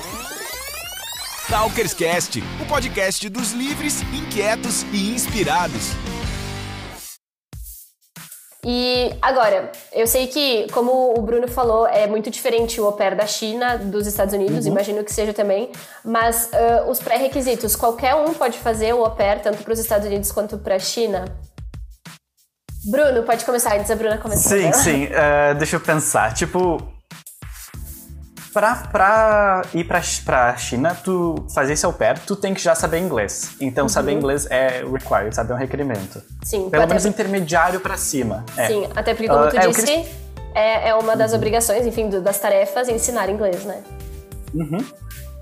Talkerscast, 1.48 2.42
o 2.60 2.66
podcast 2.66 3.28
dos 3.28 3.52
livres, 3.52 4.02
inquietos 4.12 4.82
e 4.92 5.12
inspirados. 5.12 5.90
E 8.64 9.10
agora, 9.22 9.72
eu 9.92 10.06
sei 10.06 10.26
que, 10.26 10.66
como 10.70 11.14
o 11.16 11.22
Bruno 11.22 11.48
falou, 11.48 11.86
é 11.86 12.06
muito 12.06 12.30
diferente 12.30 12.78
o 12.80 12.84
au 12.84 12.92
pair 12.92 13.14
da 13.14 13.26
China 13.26 13.78
dos 13.78 14.06
Estados 14.06 14.34
Unidos, 14.34 14.66
imagino 14.66 15.02
que 15.02 15.12
seja 15.12 15.32
também, 15.32 15.70
mas 16.04 16.50
ah, 16.52 16.84
os 16.86 17.00
pré-requisitos, 17.00 17.74
qualquer 17.74 18.14
um 18.14 18.34
pode 18.34 18.58
fazer 18.58 18.92
o 18.92 19.02
au 19.04 19.12
pair, 19.12 19.40
tanto 19.40 19.62
para 19.62 19.72
os 19.72 19.78
Estados 19.78 20.06
Unidos 20.06 20.30
quanto 20.30 20.58
para 20.58 20.74
a 20.74 20.78
China? 20.78 21.24
Bruno, 22.84 23.22
pode 23.22 23.44
começar 23.44 23.74
antes 23.76 23.88
da 23.88 23.96
Bruna 23.96 24.18
começar. 24.18 24.48
Sim, 24.50 24.72
sim. 24.72 25.08
eh, 25.10 25.54
deixa 25.54 25.76
eu 25.76 25.80
pensar. 25.80 26.32
Tipo, 26.32 26.78
pra, 28.52 28.74
pra 28.90 29.62
ir 29.74 29.84
pra, 29.84 30.00
pra 30.24 30.56
China, 30.56 30.94
tu 31.04 31.44
fazer 31.54 31.72
esse 31.74 31.84
au 31.86 31.92
pair, 31.92 32.18
tu 32.20 32.34
tem 32.36 32.52
que 32.54 32.60
já 32.60 32.74
saber 32.74 32.98
inglês. 32.98 33.52
Então, 33.60 33.88
saber 33.88 34.12
inglês 34.12 34.46
é 34.50 34.82
required, 34.84 35.34
sabe? 35.34 35.52
É 35.52 35.54
um 35.54 35.58
requerimento. 35.58 36.22
Sim, 36.42 36.68
Pelo 36.70 36.86
menos 36.86 37.04
intermediário 37.06 37.80
pra 37.80 37.96
cima. 37.96 38.44
É. 38.56 38.66
sim, 38.66 38.88
até 38.94 39.14
porque, 39.14 39.28
como 39.28 39.44
Ah, 39.44 39.48
tu 39.48 39.56
é, 39.56 39.66
disse, 39.68 39.84
queria- 39.84 40.06
é, 40.54 40.88
é 40.88 40.94
uma 40.94 41.16
das 41.16 41.32
obrigações, 41.32 41.86
enfim, 41.86 42.08
do- 42.08 42.20
das 42.20 42.38
tarefas, 42.38 42.88
ensinar 42.88 43.28
inglês, 43.28 43.64
né? 43.64 43.82
Uhum. 44.54 44.78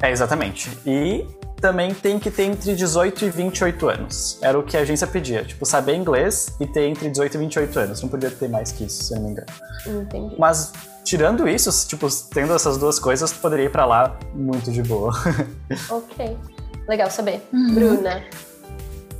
É, 0.02 0.10
exatamente. 0.10 0.70
E 0.86 1.26
também 1.60 1.92
tem 1.92 2.18
que 2.20 2.30
ter 2.30 2.44
entre 2.44 2.76
18 2.76 3.24
e 3.24 3.30
28 3.30 3.88
anos. 3.88 4.38
Era 4.40 4.56
o 4.58 4.62
que 4.62 4.76
a 4.76 4.80
agência 4.80 5.06
pedia. 5.08 5.42
Tipo, 5.44 5.66
saber 5.66 5.94
inglês 5.96 6.54
e 6.60 6.66
ter 6.66 6.86
entre 6.86 7.08
18 7.10 7.34
e 7.34 7.38
28 7.38 7.78
anos. 7.80 8.00
Não 8.02 8.08
podia 8.08 8.30
ter 8.30 8.48
mais 8.48 8.70
que 8.70 8.84
isso, 8.84 9.02
se 9.02 9.12
eu 9.12 9.16
não 9.18 9.24
me 9.24 9.30
engano. 9.32 9.46
Entendi. 9.86 10.36
Mas, 10.38 10.72
tirando 11.08 11.48
isso, 11.48 11.70
tipo, 11.88 12.06
tendo 12.32 12.52
essas 12.54 12.76
duas 12.76 12.98
coisas, 12.98 13.30
tu 13.32 13.38
poderia 13.38 13.66
ir 13.66 13.72
pra 13.72 13.86
lá 13.86 14.18
muito 14.34 14.70
de 14.70 14.82
boa. 14.82 15.12
Ok. 15.90 16.36
Legal 16.86 17.10
saber. 17.10 17.42
Bruna. 17.52 18.24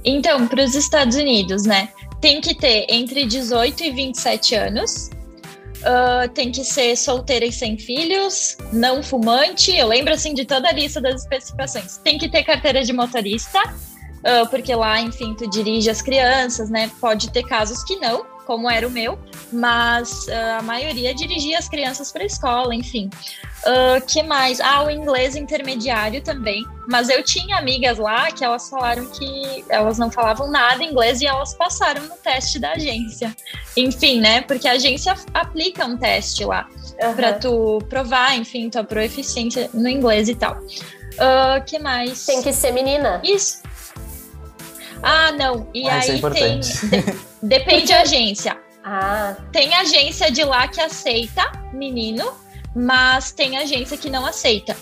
Então, 0.04 0.47
para 0.47 0.64
os 0.64 0.75
Estados 0.75 1.16
Unidos, 1.16 1.64
né? 1.64 1.90
Tem 2.21 2.40
que 2.40 2.54
ter 2.54 2.87
entre 2.88 3.26
18 3.26 3.85
e 3.85 3.90
27 3.90 4.54
anos. 4.54 5.11
Ah, 5.85 6.28
tem 6.33 6.50
que 6.50 6.64
ser 6.64 6.97
solteira 6.97 7.45
e 7.45 7.52
sem 7.52 7.78
filhos, 7.78 8.57
não 8.73 9.02
fumante. 9.02 9.75
Eu 9.75 9.88
lembro 9.88 10.12
assim 10.12 10.35
de 10.35 10.45
toda 10.45 10.68
a 10.68 10.73
lista 10.73 11.00
das 11.00 11.23
especificações. 11.23 11.99
Tem 11.99 12.18
que 12.18 12.28
ter 12.28 12.42
carteira 12.42 12.83
de 12.83 12.92
motorista, 12.92 13.61
ah, 14.25 14.47
porque 14.50 14.75
lá, 14.75 15.00
enfim, 15.00 15.35
tu 15.35 15.49
dirige 15.49 15.90
as 15.90 16.02
crianças, 16.02 16.71
né? 16.71 16.90
Pode 17.00 17.30
ter 17.30 17.45
casos 17.45 17.83
que 17.85 17.97
não, 17.97 18.25
como 18.49 18.71
era 18.71 18.88
o 18.88 18.90
meu, 18.90 19.19
mas 19.52 20.26
ah, 20.31 20.57
a 20.61 20.62
maioria 20.62 21.14
dirigia 21.14 21.59
as 21.59 21.69
crianças 21.69 22.11
para 22.11 22.23
a 22.23 22.26
escola, 22.26 22.75
enfim. 22.75 23.11
Ah, 23.67 24.00
que 24.00 24.23
mais? 24.23 24.59
Ah, 24.59 24.85
o 24.85 24.90
inglês 24.90 25.37
intermediário 25.37 26.23
também. 26.23 26.64
Mas 26.88 27.11
eu 27.11 27.23
tinha 27.23 27.59
amigas 27.59 27.99
lá 27.99 28.33
que 28.33 28.43
elas 28.43 28.71
falaram 28.71 29.05
que 29.05 29.62
elas 29.69 29.99
não 29.99 30.11
falavam 30.11 30.50
nada 30.50 30.83
inglês 30.83 31.21
e 31.21 31.26
elas 31.26 31.52
passaram 31.52 32.02
no 32.05 32.17
teste 32.17 32.59
da 32.59 32.73
agência. 32.73 33.37
Enfim, 33.76 34.19
né? 34.19 34.40
Porque 34.40 34.67
a 34.67 34.73
agência 34.73 35.14
aplica 35.35 35.85
um 35.85 35.99
teste 35.99 36.47
lá 36.47 36.67
Aham. 37.02 37.14
pra 37.14 37.35
tu 37.35 37.83
provar, 37.90 38.35
enfim, 38.35 38.71
tua 38.71 38.83
proeficiência 38.83 39.69
no 39.75 39.90
inglês 39.90 40.31
e 40.31 40.35
tal. 40.35 40.59
Ah, 41.19 41.61
que 41.61 41.78
mais? 41.78 42.25
Tem 42.25 42.43
que 42.43 42.52
ser 42.55 42.73
menina. 42.73 43.21
Isso. 43.23 43.67
Ah, 45.02 45.33
não. 45.33 45.67
E 45.75 45.88
Ah, 45.88 45.99
isso 45.99 46.11
é 46.11 46.14
aí 46.14 46.21
tem. 46.21 46.59
importante. 46.59 46.87
de- 46.87 47.14
depende 47.43 47.87
da 47.93 48.00
agência. 48.02 48.57
Ah, 48.85 49.37
Tem 49.52 49.75
agência 49.75 50.31
de 50.31 50.43
lá 50.45 50.67
que 50.69 50.81
aceita 50.81 51.43
menino, 51.73 52.31
mas 52.75 53.33
tem 53.33 53.57
agência 53.59 53.97
que 53.97 54.09
não 54.11 54.25
aceita. 54.25 54.76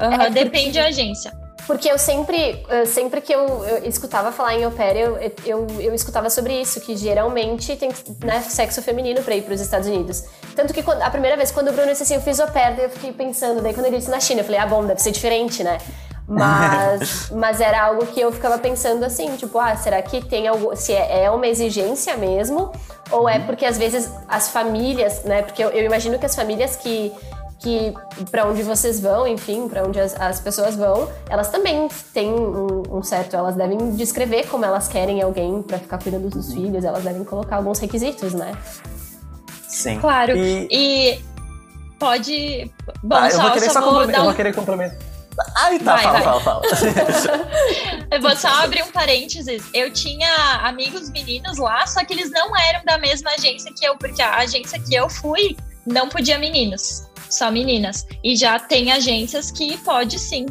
Aham, 0.00 0.12
É, 0.14 0.16
porque- 0.26 0.44
Depende 0.44 0.72
da 0.78 0.86
agência. 0.86 1.32
Porque 1.66 1.90
eu 1.90 1.96
sempre, 1.96 2.62
sempre 2.84 3.22
que 3.22 3.32
eu, 3.34 3.64
eu 3.64 3.88
escutava 3.88 4.30
falar 4.30 4.54
em 4.54 4.64
au 4.64 4.70
pair, 4.70 4.98
eu, 4.98 5.16
eu, 5.46 5.66
eu 5.80 5.94
escutava 5.94 6.28
sobre 6.28 6.60
isso, 6.60 6.78
que 6.82 6.94
geralmente 6.94 7.74
tem 7.76 7.88
né, 8.22 8.42
sexo 8.42 8.82
feminino 8.82 9.22
pra 9.22 9.34
ir 9.34 9.40
pros 9.42 9.62
Estados 9.62 9.88
Unidos. 9.88 10.24
Tanto 10.54 10.74
que 10.74 10.82
quando- 10.82 11.00
a 11.00 11.08
primeira 11.08 11.38
vez, 11.38 11.50
quando 11.50 11.68
o 11.68 11.72
Bruno 11.72 11.88
disse 11.90 12.02
assim, 12.02 12.16
eu 12.16 12.20
fiz 12.20 12.38
au 12.38 12.48
pair, 12.48 12.76
daí 12.76 12.84
eu 12.84 12.90
fiquei 12.90 13.12
pensando, 13.12 13.62
daí 13.62 13.72
quando 13.72 13.86
ele 13.86 13.96
disse 13.96 14.10
na 14.10 14.20
China, 14.20 14.42
eu 14.42 14.44
falei, 14.44 14.60
ah, 14.60 14.66
bom, 14.66 14.84
deve 14.84 15.00
ser 15.00 15.10
diferente, 15.12 15.64
né? 15.64 15.78
Mas, 16.26 17.30
mas 17.34 17.60
era 17.60 17.84
algo 17.84 18.06
que 18.06 18.20
eu 18.20 18.32
ficava 18.32 18.58
pensando 18.58 19.04
assim, 19.04 19.36
tipo, 19.36 19.58
ah, 19.58 19.76
será 19.76 20.00
que 20.02 20.24
tem 20.24 20.48
algo, 20.48 20.74
se 20.74 20.92
é, 20.92 21.24
é 21.24 21.30
uma 21.30 21.46
exigência 21.46 22.16
mesmo, 22.16 22.72
ou 23.10 23.28
é 23.28 23.38
porque 23.38 23.64
às 23.64 23.76
vezes 23.78 24.10
as 24.28 24.48
famílias, 24.48 25.24
né, 25.24 25.42
porque 25.42 25.62
eu, 25.62 25.70
eu 25.70 25.84
imagino 25.84 26.18
que 26.18 26.26
as 26.26 26.34
famílias 26.34 26.76
que 26.76 27.12
que 27.60 27.94
para 28.30 28.46
onde 28.46 28.62
vocês 28.62 29.00
vão, 29.00 29.26
enfim, 29.26 29.68
para 29.68 29.82
onde 29.82 29.98
as, 29.98 30.14
as, 30.20 30.38
pessoas 30.38 30.76
vão, 30.76 31.08
elas 31.30 31.48
também 31.48 31.88
têm 32.12 32.30
um, 32.30 32.82
um, 32.90 33.02
certo, 33.02 33.34
elas 33.34 33.54
devem 33.54 33.92
descrever 33.92 34.46
como 34.48 34.66
elas 34.66 34.86
querem 34.86 35.22
alguém 35.22 35.62
para 35.62 35.78
ficar 35.78 35.96
cuidando 35.96 36.28
dos 36.28 36.52
filhos, 36.52 36.84
elas 36.84 37.02
devem 37.02 37.24
colocar 37.24 37.56
alguns 37.56 37.78
requisitos, 37.78 38.34
né? 38.34 38.52
Sim. 39.66 39.98
Claro. 39.98 40.36
E, 40.36 40.68
e 40.70 41.24
pode. 41.98 42.70
Bom, 43.02 43.16
ah, 43.16 43.30
só, 43.30 43.36
eu 43.36 43.42
vou 43.42 43.52
querer 43.52 43.70
só, 43.70 43.80
só 43.80 43.90
vou 43.90 44.06
dar 44.06 44.14
eu 44.14 44.20
um... 44.20 44.24
vou 44.26 44.34
querer 44.34 44.54
complementar. 44.54 45.13
Ai, 45.56 45.78
tá, 45.78 45.94
vai, 45.96 46.02
fala, 46.02 46.12
vai. 46.12 46.22
fala, 46.22 46.40
fala, 46.40 46.62
eu 48.10 48.20
vou 48.20 48.36
só 48.36 48.48
abrir 48.62 48.82
um 48.82 48.90
parênteses. 48.90 49.64
Eu 49.72 49.92
tinha 49.92 50.28
amigos 50.62 51.10
meninos 51.10 51.58
lá, 51.58 51.86
só 51.86 52.04
que 52.04 52.12
eles 52.12 52.30
não 52.30 52.56
eram 52.56 52.84
da 52.84 52.98
mesma 52.98 53.30
agência 53.30 53.72
que 53.76 53.84
eu, 53.84 53.96
porque 53.96 54.22
a 54.22 54.38
agência 54.38 54.78
que 54.80 54.94
eu 54.94 55.08
fui 55.08 55.56
não 55.86 56.08
podia 56.08 56.38
meninos, 56.38 57.04
só 57.28 57.50
meninas. 57.50 58.06
E 58.22 58.36
já 58.36 58.58
tem 58.58 58.92
agências 58.92 59.50
que 59.50 59.76
pode 59.78 60.18
sim, 60.18 60.46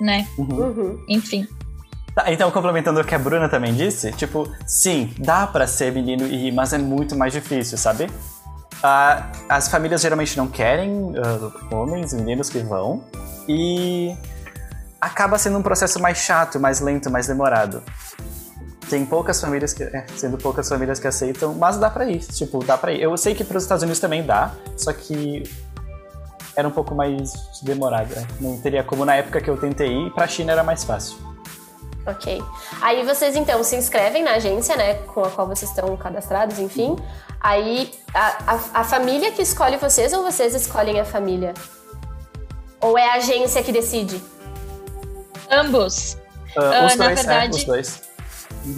né? 0.00 0.26
Uhum. 0.38 0.58
Uhum. 0.58 1.04
Enfim. 1.08 1.46
Tá, 2.14 2.32
então, 2.32 2.50
complementando 2.50 2.98
o 2.98 3.04
que 3.04 3.14
a 3.14 3.18
Bruna 3.18 3.48
também 3.48 3.74
disse, 3.74 4.10
tipo, 4.12 4.50
sim, 4.66 5.12
dá 5.18 5.46
pra 5.46 5.66
ser 5.66 5.92
menino 5.92 6.26
e 6.26 6.50
mas 6.50 6.72
é 6.72 6.78
muito 6.78 7.14
mais 7.14 7.32
difícil, 7.32 7.76
sabe? 7.76 8.08
As 9.48 9.68
famílias 9.68 10.00
geralmente 10.00 10.36
não 10.36 10.46
querem 10.46 10.92
uh, 10.92 11.52
homens, 11.74 12.12
meninos 12.12 12.48
que 12.48 12.58
vão, 12.58 13.02
e 13.48 14.16
acaba 15.00 15.38
sendo 15.38 15.58
um 15.58 15.62
processo 15.62 16.00
mais 16.00 16.18
chato, 16.18 16.60
mais 16.60 16.80
lento, 16.80 17.10
mais 17.10 17.26
demorado. 17.26 17.82
Tem 18.88 19.04
poucas 19.04 19.40
famílias 19.40 19.72
que, 19.72 19.82
é, 19.82 20.06
sendo 20.16 20.38
poucas 20.38 20.68
famílias 20.68 21.00
que 21.00 21.08
aceitam, 21.08 21.54
mas 21.54 21.76
dá 21.76 21.90
pra 21.90 22.06
ir, 22.08 22.20
tipo, 22.20 22.64
dá 22.64 22.78
pra 22.78 22.92
ir. 22.92 23.02
Eu 23.02 23.16
sei 23.16 23.34
que 23.34 23.42
para 23.42 23.56
os 23.56 23.64
Estados 23.64 23.82
Unidos 23.82 23.98
também 23.98 24.24
dá, 24.24 24.52
só 24.76 24.92
que 24.92 25.42
era 26.54 26.66
um 26.66 26.70
pouco 26.70 26.94
mais 26.94 27.32
demorado, 27.62 28.14
né? 28.14 28.26
Não 28.40 28.58
teria 28.58 28.84
como 28.84 29.04
na 29.04 29.16
época 29.16 29.40
que 29.40 29.50
eu 29.50 29.56
tentei 29.56 29.88
ir, 29.88 30.10
pra 30.12 30.26
China 30.28 30.52
era 30.52 30.62
mais 30.62 30.84
fácil. 30.84 31.18
Ok. 32.06 32.40
Aí 32.80 33.04
vocês 33.04 33.34
então 33.34 33.62
se 33.64 33.74
inscrevem 33.74 34.22
na 34.22 34.34
agência, 34.34 34.76
né, 34.76 34.94
com 34.94 35.24
a 35.24 35.30
qual 35.30 35.48
vocês 35.48 35.68
estão 35.68 35.96
cadastrados, 35.96 36.58
enfim. 36.60 36.96
Aí 37.40 37.92
a, 38.14 38.54
a, 38.54 38.80
a, 38.80 38.84
família 38.84 39.30
que 39.30 39.42
escolhe 39.42 39.76
vocês 39.76 40.12
ou 40.12 40.22
vocês 40.22 40.54
escolhem 40.54 40.98
a 41.00 41.04
família? 41.04 41.54
Ou 42.80 42.98
é 42.98 43.08
a 43.10 43.14
agência 43.14 43.62
que 43.62 43.72
decide? 43.72 44.20
Ambos. 45.50 46.14
Uh, 46.56 46.60
Uh, 46.60 46.86
os 46.86 46.96
na 46.96 47.04
dois, 47.06 47.20
verdade- 47.20 47.46
é, 47.46 47.50
os 47.50 47.64
dois. 47.64 48.02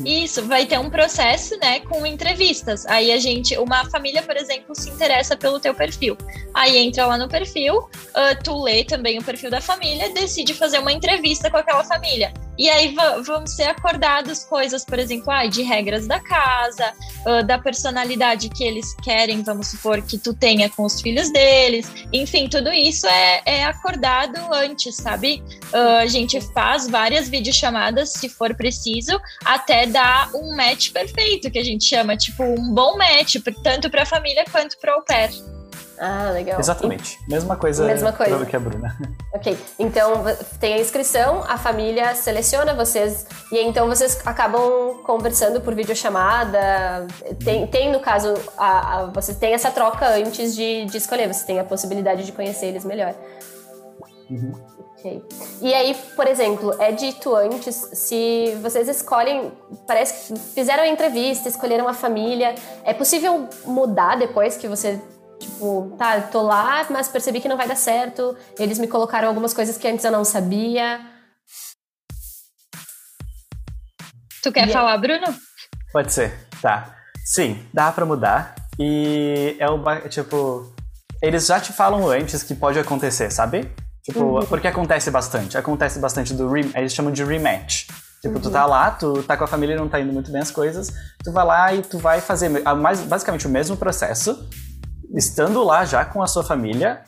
Isso, 0.04 0.44
vai 0.46 0.66
ter 0.66 0.78
um 0.78 0.90
processo, 0.90 1.56
né, 1.58 1.80
com 1.80 2.04
entrevistas. 2.04 2.84
Aí 2.86 3.12
a 3.12 3.18
gente, 3.18 3.56
uma 3.56 3.88
família, 3.90 4.22
por 4.22 4.36
exemplo, 4.36 4.74
se 4.74 4.90
interessa 4.90 5.36
pelo 5.36 5.58
teu 5.60 5.74
perfil. 5.74 6.16
Aí 6.54 6.76
entra 6.78 7.06
lá 7.06 7.16
no 7.16 7.28
perfil, 7.28 7.88
ah, 8.14 8.34
tu 8.34 8.62
lê 8.62 8.84
também 8.84 9.18
o 9.18 9.24
perfil 9.24 9.50
da 9.50 9.60
família, 9.60 10.12
decide 10.12 10.54
fazer 10.54 10.78
uma 10.78 10.92
entrevista 10.92 11.50
com 11.50 11.56
aquela 11.56 11.84
família. 11.84 12.32
E 12.58 12.68
aí 12.68 12.92
vão 13.24 13.46
ser 13.46 13.64
acordadas 13.64 14.44
coisas, 14.44 14.84
por 14.84 14.98
exemplo, 14.98 15.30
ah, 15.30 15.46
de 15.46 15.62
regras 15.62 16.08
da 16.08 16.18
casa, 16.18 16.92
ah, 17.24 17.42
da 17.42 17.56
personalidade 17.56 18.48
que 18.48 18.64
eles 18.64 18.94
querem, 18.96 19.42
vamos 19.42 19.68
supor, 19.68 20.02
que 20.02 20.18
tu 20.18 20.34
tenha 20.34 20.68
com 20.68 20.82
os 20.84 21.00
filhos 21.00 21.30
deles. 21.32 21.88
Enfim, 22.12 22.48
tudo 22.48 22.72
isso 22.72 23.06
é, 23.06 23.42
é 23.46 23.64
acordado 23.64 24.38
antes, 24.52 24.96
sabe? 24.96 25.42
Ah, 25.72 25.98
a 25.98 26.06
gente 26.06 26.40
faz 26.52 26.88
várias 26.88 27.28
videochamadas, 27.28 28.12
se 28.12 28.28
for 28.28 28.52
preciso, 28.54 29.20
até 29.44 29.77
dar 29.86 30.30
um 30.34 30.54
match 30.54 30.92
perfeito, 30.92 31.50
que 31.50 31.58
a 31.58 31.64
gente 31.64 31.84
chama, 31.84 32.16
tipo, 32.16 32.42
um 32.42 32.72
bom 32.72 32.96
match, 32.96 33.36
tanto 33.62 33.90
para 33.90 34.02
a 34.02 34.06
família 34.06 34.44
quanto 34.50 34.78
para 34.78 34.94
o 34.94 34.98
au 34.98 35.04
pair. 35.04 35.30
Ah, 36.00 36.30
legal. 36.32 36.60
Exatamente. 36.60 37.18
Mesma 37.28 37.56
coisa, 37.56 37.84
Mesma 37.84 38.12
coisa. 38.12 38.46
que 38.46 38.56
a 38.56 38.60
Bruna. 38.60 38.96
Ok, 39.34 39.56
então 39.78 40.24
tem 40.58 40.74
a 40.74 40.78
inscrição, 40.78 41.44
a 41.46 41.58
família 41.58 42.14
seleciona 42.14 42.74
vocês 42.74 43.26
e 43.52 43.58
então 43.58 43.86
vocês 43.86 44.20
acabam 44.24 45.02
conversando 45.04 45.60
por 45.60 45.74
videochamada. 45.74 47.06
Tem, 47.44 47.66
tem 47.66 47.92
no 47.92 48.00
caso, 48.00 48.34
a, 48.56 49.00
a, 49.00 49.06
vocês 49.06 49.36
têm 49.36 49.54
essa 49.54 49.70
troca 49.70 50.08
antes 50.08 50.56
de, 50.56 50.86
de 50.86 50.96
escolher, 50.96 51.26
vocês 51.26 51.44
têm 51.44 51.60
a 51.60 51.64
possibilidade 51.64 52.24
de 52.24 52.32
conhecer 52.32 52.66
eles 52.66 52.84
melhor. 52.84 53.14
Ok. 54.98 55.22
E 55.62 55.72
aí, 55.72 55.94
por 56.16 56.26
exemplo, 56.26 56.74
é 56.80 56.90
dito 56.90 57.34
antes, 57.34 57.88
se 57.92 58.56
vocês 58.60 58.88
escolhem, 58.88 59.52
parece 59.86 60.32
que 60.34 60.40
fizeram 60.40 60.82
a 60.82 60.88
entrevista, 60.88 61.48
escolheram 61.48 61.86
a 61.86 61.94
família, 61.94 62.54
é 62.84 62.92
possível 62.92 63.48
mudar 63.64 64.16
depois 64.16 64.56
que 64.56 64.66
você, 64.66 65.00
tipo, 65.38 65.94
tá, 65.96 66.20
tô 66.22 66.42
lá, 66.42 66.84
mas 66.90 67.08
percebi 67.08 67.40
que 67.40 67.48
não 67.48 67.56
vai 67.56 67.68
dar 67.68 67.76
certo, 67.76 68.36
eles 68.58 68.78
me 68.80 68.88
colocaram 68.88 69.28
algumas 69.28 69.54
coisas 69.54 69.78
que 69.78 69.86
antes 69.86 70.04
eu 70.04 70.10
não 70.10 70.24
sabia. 70.24 71.00
Tu 74.42 74.50
quer 74.52 74.68
E- 74.68 74.72
falar, 74.72 74.96
Bruno? 74.98 75.26
Pode 75.92 76.12
ser, 76.12 76.36
tá. 76.60 76.96
Sim, 77.24 77.64
dá 77.72 77.92
pra 77.92 78.04
mudar. 78.04 78.54
E 78.78 79.56
é 79.58 79.68
o 79.70 80.08
tipo. 80.08 80.72
Eles 81.20 81.46
já 81.46 81.58
te 81.60 81.72
falam 81.72 82.08
antes 82.08 82.42
que 82.42 82.54
pode 82.54 82.78
acontecer, 82.78 83.30
sabe? 83.30 83.70
Tipo, 84.08 84.46
porque 84.46 84.66
acontece 84.66 85.10
bastante. 85.10 85.58
Acontece 85.58 85.98
bastante 85.98 86.32
do 86.32 86.56
eles 86.56 86.94
chamam 86.94 87.12
de 87.12 87.22
rematch. 87.22 87.88
Tipo, 88.22 88.40
tu 88.40 88.50
tá 88.50 88.64
lá, 88.64 88.90
tu 88.90 89.22
tá 89.22 89.36
com 89.36 89.44
a 89.44 89.46
família 89.46 89.74
e 89.74 89.76
não 89.76 89.86
tá 89.86 90.00
indo 90.00 90.12
muito 90.12 90.32
bem 90.32 90.40
as 90.40 90.50
coisas, 90.50 90.90
tu 91.22 91.30
vai 91.30 91.44
lá 91.44 91.74
e 91.74 91.82
tu 91.82 91.98
vai 91.98 92.20
fazer 92.20 92.48
mais, 92.48 93.00
basicamente 93.02 93.46
o 93.46 93.50
mesmo 93.50 93.76
processo, 93.76 94.48
estando 95.14 95.62
lá 95.62 95.84
já 95.84 96.04
com 96.04 96.22
a 96.22 96.26
sua 96.26 96.42
família, 96.42 97.02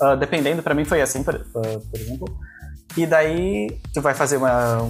ah, 0.00 0.14
dependendo, 0.14 0.62
pra 0.62 0.72
mim 0.72 0.84
foi 0.84 1.02
assim, 1.02 1.22
por, 1.22 1.34
ah, 1.34 1.80
por 1.90 2.00
exemplo. 2.00 2.38
E 2.96 3.04
daí 3.06 3.78
tu 3.92 4.00
vai 4.00 4.14
fazer 4.14 4.36
uma, 4.38 4.88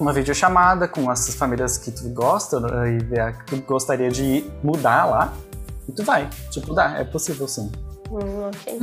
uma 0.00 0.12
videochamada 0.12 0.88
com 0.88 1.12
essas 1.12 1.34
famílias 1.34 1.76
que 1.76 1.92
tu 1.92 2.08
gosta 2.08 2.58
né, 2.58 2.94
e 2.94 2.98
ver 2.98 3.20
a 3.20 3.32
que 3.32 3.44
tu 3.44 3.56
gostaria 3.58 4.10
de 4.10 4.42
mudar 4.64 5.04
lá. 5.04 5.32
E 5.86 5.92
tu 5.92 6.02
vai. 6.02 6.28
Tipo, 6.50 6.74
dá, 6.74 6.98
é 6.98 7.04
possível 7.04 7.46
sim. 7.46 7.70
Hum, 8.10 8.48
ok. 8.48 8.78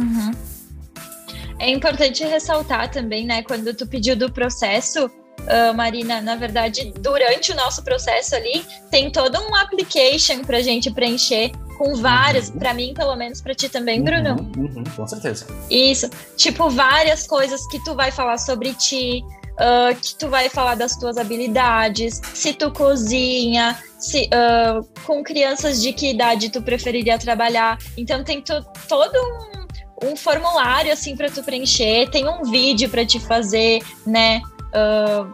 É 1.59 1.69
importante 1.69 2.23
ressaltar 2.23 2.89
também, 2.89 3.25
né, 3.25 3.43
quando 3.43 3.73
tu 3.73 3.85
pediu 3.85 4.15
do 4.15 4.31
processo, 4.31 5.09
ah, 5.47 5.73
Marina, 5.73 6.21
na 6.21 6.35
verdade, 6.35 6.93
durante 6.99 7.51
o 7.51 7.55
nosso 7.55 7.83
processo 7.83 8.35
ali, 8.35 8.65
tem 8.89 9.11
todo 9.11 9.37
um 9.39 9.55
application 9.55 10.39
pra 10.43 10.61
gente 10.61 10.89
preencher 10.91 11.51
com 11.77 11.95
várias, 11.95 12.49
pra 12.49 12.73
mim, 12.73 12.93
pelo 12.93 13.15
menos 13.15 13.41
pra 13.41 13.53
ti 13.55 13.69
também, 13.69 14.01
Bruno. 14.03 14.35
Uhum, 14.55 14.65
uhum, 14.77 14.83
com 14.95 15.07
certeza. 15.07 15.45
Isso, 15.69 16.09
tipo, 16.35 16.69
várias 16.69 17.25
coisas 17.27 17.65
que 17.67 17.81
tu 17.83 17.95
vai 17.95 18.11
falar 18.11 18.37
sobre 18.37 18.73
ti, 18.73 19.21
ah, 19.57 19.93
que 19.93 20.15
tu 20.15 20.27
vai 20.29 20.49
falar 20.49 20.75
das 20.75 20.95
tuas 20.97 21.17
habilidades, 21.17 22.21
se 22.33 22.53
tu 22.53 22.71
cozinha, 22.71 23.77
se, 23.97 24.29
ah, 24.33 24.79
com 25.05 25.23
crianças 25.23 25.81
de 25.81 25.93
que 25.93 26.09
idade 26.11 26.49
tu 26.49 26.61
preferiria 26.61 27.17
trabalhar. 27.17 27.77
Então 27.97 28.23
tem 28.23 28.41
to- 28.41 28.65
todo 28.87 29.15
um, 29.17 29.58
um 30.03 30.15
formulário, 30.15 30.91
assim, 30.93 31.15
para 31.15 31.29
tu 31.29 31.43
preencher, 31.43 32.09
tem 32.09 32.27
um 32.27 32.43
vídeo 32.43 32.89
para 32.89 33.05
te 33.05 33.19
fazer, 33.19 33.81
né? 34.05 34.41
Ah, 34.73 35.25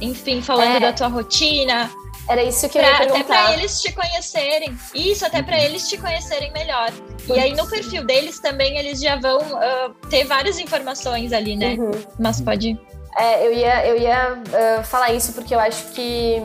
enfim, 0.00 0.40
falando 0.42 0.76
É. 0.76 0.80
da 0.80 0.92
tua 0.92 1.08
rotina, 1.08 1.90
Era 2.28 2.40
isso 2.44 2.68
que 2.68 2.78
eu 2.78 2.82
Pra- 2.82 2.90
ia 2.90 2.96
até 2.98 3.06
perguntar. 3.06 3.42
para 3.46 3.52
eles 3.54 3.80
te 3.80 3.90
conhecerem. 3.92 4.78
Isso, 4.94 5.26
até 5.26 5.42
para 5.42 5.58
eles 5.60 5.88
te 5.88 5.98
conhecerem 5.98 6.52
melhor. 6.52 6.92
E 7.26 7.32
aí 7.32 7.52
no 7.52 7.66
perfil 7.66 8.06
deles 8.06 8.38
também 8.38 8.78
eles 8.78 9.00
já 9.00 9.16
vão 9.16 9.40
ah, 9.56 9.90
ter 10.08 10.24
várias 10.24 10.56
informações 10.60 11.32
ali, 11.32 11.56
né? 11.56 11.74
Uhum. 11.76 11.90
Mas 12.20 12.40
pode. 12.40 12.78
É, 13.18 13.44
eu 13.44 13.52
ia, 13.52 13.86
eu 13.88 13.96
ia 13.98 14.40
ah, 14.78 14.84
falar 14.84 15.12
isso 15.12 15.32
porque 15.32 15.52
eu 15.52 15.58
acho 15.58 15.86
que. 15.88 16.40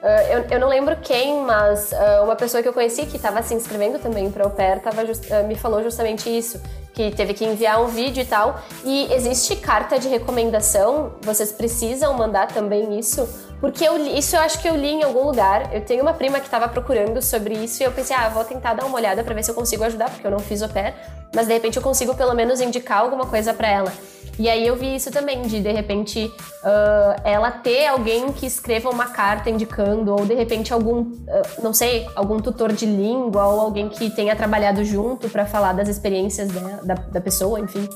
ah, 0.00 0.22
eu, 0.30 0.44
eu 0.48 0.60
não 0.60 0.68
lembro 0.68 0.96
quem, 1.02 1.40
mas 1.40 1.92
ah, 1.92 2.22
uma 2.22 2.36
pessoa 2.36 2.62
que 2.62 2.68
eu 2.68 2.72
conheci 2.72 3.04
que 3.04 3.16
estava 3.16 3.42
se 3.42 3.52
inscrevendo 3.52 3.98
também 3.98 4.30
para 4.30 4.46
o 4.46 4.50
pair 4.50 4.80
tava 4.80 5.04
just- 5.04 5.28
ah, 5.32 5.42
me 5.42 5.56
falou 5.56 5.82
justamente 5.82 6.28
isso. 6.30 6.62
Que 7.00 7.16
teve 7.16 7.32
que 7.32 7.46
enviar 7.46 7.80
um 7.82 7.86
vídeo 7.86 8.20
e 8.20 8.26
tal. 8.26 8.60
E 8.84 9.10
existe 9.14 9.56
carta 9.56 9.98
de 9.98 10.06
recomendação, 10.06 11.14
vocês 11.22 11.50
precisam 11.50 12.12
mandar 12.12 12.48
também 12.48 12.98
isso. 12.98 13.26
Porque 13.58 13.82
eu 13.84 13.96
li- 13.96 14.18
isso 14.18 14.36
eu 14.36 14.40
acho 14.40 14.58
que 14.60 14.68
eu 14.68 14.76
li 14.76 14.88
em 14.88 15.02
algum 15.02 15.24
lugar. 15.24 15.74
Eu 15.74 15.82
tenho 15.82 16.02
uma 16.02 16.12
prima 16.12 16.38
que 16.40 16.44
estava 16.46 16.68
procurando 16.68 17.22
sobre 17.22 17.54
isso 17.54 17.82
e 17.82 17.86
eu 17.86 17.92
pensei, 17.92 18.14
ah, 18.14 18.28
vou 18.28 18.44
tentar 18.44 18.74
dar 18.74 18.84
uma 18.84 18.96
olhada 18.96 19.24
para 19.24 19.34
ver 19.34 19.42
se 19.42 19.50
eu 19.50 19.54
consigo 19.54 19.82
ajudar, 19.84 20.10
porque 20.10 20.26
eu 20.26 20.30
não 20.30 20.40
fiz 20.40 20.62
au 20.62 20.68
pair. 20.68 20.94
Mas 21.34 21.46
de 21.46 21.54
repente 21.54 21.78
eu 21.78 21.82
consigo 21.82 22.14
pelo 22.14 22.34
menos 22.34 22.60
indicar 22.60 22.98
alguma 22.98 23.24
coisa 23.26 23.54
para 23.54 23.68
ela. 23.68 23.92
E 24.40 24.48
aí 24.48 24.66
eu 24.66 24.74
vi 24.74 24.96
isso 24.96 25.10
também, 25.10 25.42
de 25.42 25.60
de 25.60 25.70
repente 25.70 26.32
ah, 26.64 27.16
ela 27.24 27.50
ter 27.50 27.88
alguém 27.88 28.32
que 28.32 28.46
escreva 28.46 28.88
uma 28.88 29.08
carta 29.08 29.50
indicando, 29.50 30.12
ou 30.12 30.24
de 30.24 30.32
repente 30.32 30.72
algum, 30.72 31.12
ah, 31.28 31.42
não 31.62 31.74
sei, 31.74 32.08
algum 32.16 32.40
tutor 32.40 32.72
de 32.72 32.86
língua, 32.86 33.46
ou 33.46 33.60
alguém 33.60 33.90
que 33.90 34.08
tenha 34.08 34.34
trabalhado 34.34 34.82
junto 34.82 35.28
para 35.28 35.44
falar 35.44 35.74
das 35.74 35.90
experiências 35.90 36.48
da, 36.48 36.60
da, 36.80 36.94
da 36.94 37.20
pessoa, 37.20 37.60
enfim. 37.60 37.86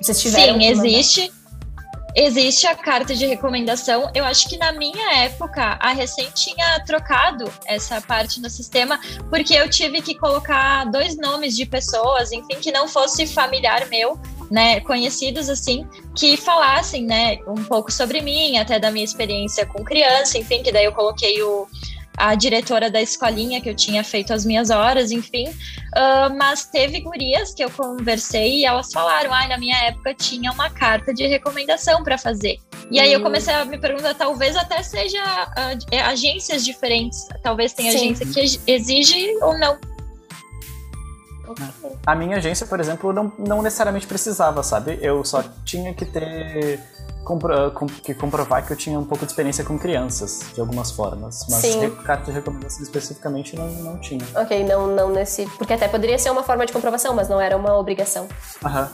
Vocês 0.00 0.18
tiveram 0.18 0.54
Sim, 0.54 0.60
que 0.60 0.74
mandar. 0.76 1.39
Existe. 2.14 2.66
A 2.66 2.74
carta 2.74 3.14
de 3.14 3.26
recomendação. 3.26 4.10
Eu 4.14 4.24
acho 4.24 4.48
que 4.48 4.56
na 4.56 4.72
minha 4.72 5.24
época 5.24 5.78
a 5.80 5.92
Recém 5.92 6.28
tinha 6.34 6.80
trocado 6.84 7.50
essa 7.66 8.00
parte 8.00 8.40
no 8.40 8.48
sistema, 8.48 9.00
porque 9.28 9.54
eu 9.54 9.68
tive 9.68 10.00
que 10.02 10.14
colocar 10.14 10.84
dois 10.84 11.16
nomes 11.16 11.56
de 11.56 11.66
pessoas, 11.66 12.32
enfim, 12.32 12.56
que 12.60 12.70
não 12.70 12.86
fosse 12.86 13.26
familiar 13.26 13.86
meu, 13.88 14.20
né, 14.50 14.80
conhecidos 14.80 15.48
assim, 15.48 15.86
que 16.14 16.36
falassem, 16.36 17.04
né, 17.04 17.38
um 17.46 17.62
pouco 17.64 17.90
sobre 17.92 18.20
mim, 18.20 18.58
até 18.58 18.78
da 18.78 18.90
minha 18.90 19.04
experiência 19.04 19.64
com 19.66 19.84
criança, 19.84 20.38
enfim, 20.38 20.62
que 20.62 20.72
daí 20.72 20.84
eu 20.84 20.92
coloquei 20.92 21.42
o 21.42 21.66
a 22.16 22.34
diretora 22.34 22.90
da 22.90 23.00
escolinha 23.00 23.60
que 23.60 23.68
eu 23.68 23.74
tinha 23.74 24.04
feito 24.04 24.32
as 24.32 24.44
minhas 24.44 24.70
horas, 24.70 25.10
enfim. 25.10 25.48
Uh, 25.48 26.36
mas 26.36 26.66
teve 26.66 27.00
gurias 27.00 27.54
que 27.54 27.64
eu 27.64 27.70
conversei 27.70 28.60
e 28.60 28.64
elas 28.64 28.92
falaram: 28.92 29.32
ai, 29.32 29.46
ah, 29.46 29.48
na 29.50 29.58
minha 29.58 29.76
época 29.84 30.14
tinha 30.14 30.52
uma 30.52 30.70
carta 30.70 31.12
de 31.14 31.26
recomendação 31.26 32.02
para 32.04 32.18
fazer. 32.18 32.58
E 32.90 32.98
aí 32.98 33.12
eu 33.12 33.20
hum. 33.20 33.22
comecei 33.22 33.54
a 33.54 33.64
me 33.64 33.78
perguntar, 33.78 34.14
talvez 34.14 34.56
até 34.56 34.82
seja 34.82 35.22
uh, 35.22 35.96
agências 36.04 36.64
diferentes. 36.64 37.26
Talvez 37.42 37.72
tenha 37.72 37.92
Sim. 37.92 38.12
agência 38.12 38.26
que 38.26 38.60
exige 38.70 39.38
ou 39.42 39.58
não. 39.58 39.78
A 42.06 42.14
minha 42.14 42.36
agência, 42.36 42.66
por 42.66 42.80
exemplo, 42.80 43.12
não, 43.12 43.32
não 43.38 43.62
necessariamente 43.62 44.06
precisava, 44.06 44.62
sabe? 44.62 44.98
Eu 45.00 45.24
só 45.24 45.42
tinha 45.64 45.92
que 45.94 46.04
ter 46.04 46.80
compro, 47.24 47.72
que 48.02 48.14
comprovar 48.14 48.66
que 48.66 48.72
eu 48.72 48.76
tinha 48.76 48.98
um 48.98 49.04
pouco 49.04 49.24
de 49.24 49.32
experiência 49.32 49.64
com 49.64 49.78
crianças, 49.78 50.50
de 50.54 50.60
algumas 50.60 50.90
formas. 50.90 51.46
Mas 51.48 51.60
Sim. 51.60 51.90
carta 52.04 52.24
de 52.26 52.32
recomendação 52.32 52.82
especificamente 52.82 53.56
não, 53.56 53.68
não 53.68 53.98
tinha. 53.98 54.24
Ok, 54.34 54.64
não, 54.64 54.88
não 54.88 55.10
nesse. 55.10 55.46
Porque 55.56 55.72
até 55.72 55.88
poderia 55.88 56.18
ser 56.18 56.30
uma 56.30 56.42
forma 56.42 56.66
de 56.66 56.72
comprovação, 56.72 57.14
mas 57.14 57.28
não 57.28 57.40
era 57.40 57.56
uma 57.56 57.76
obrigação. 57.76 58.28
Aham. 58.64 58.90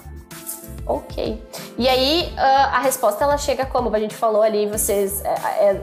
Ok. 0.87 1.43
E 1.77 1.89
aí, 1.89 2.33
a 2.37 2.81
resposta 2.81 3.25
ela 3.25 3.37
chega 3.37 3.67
como? 3.67 3.95
A 3.95 3.99
gente 3.99 4.15
falou 4.15 4.43
ali, 4.43 4.67
vocês. 4.67 5.21
É, 5.25 5.83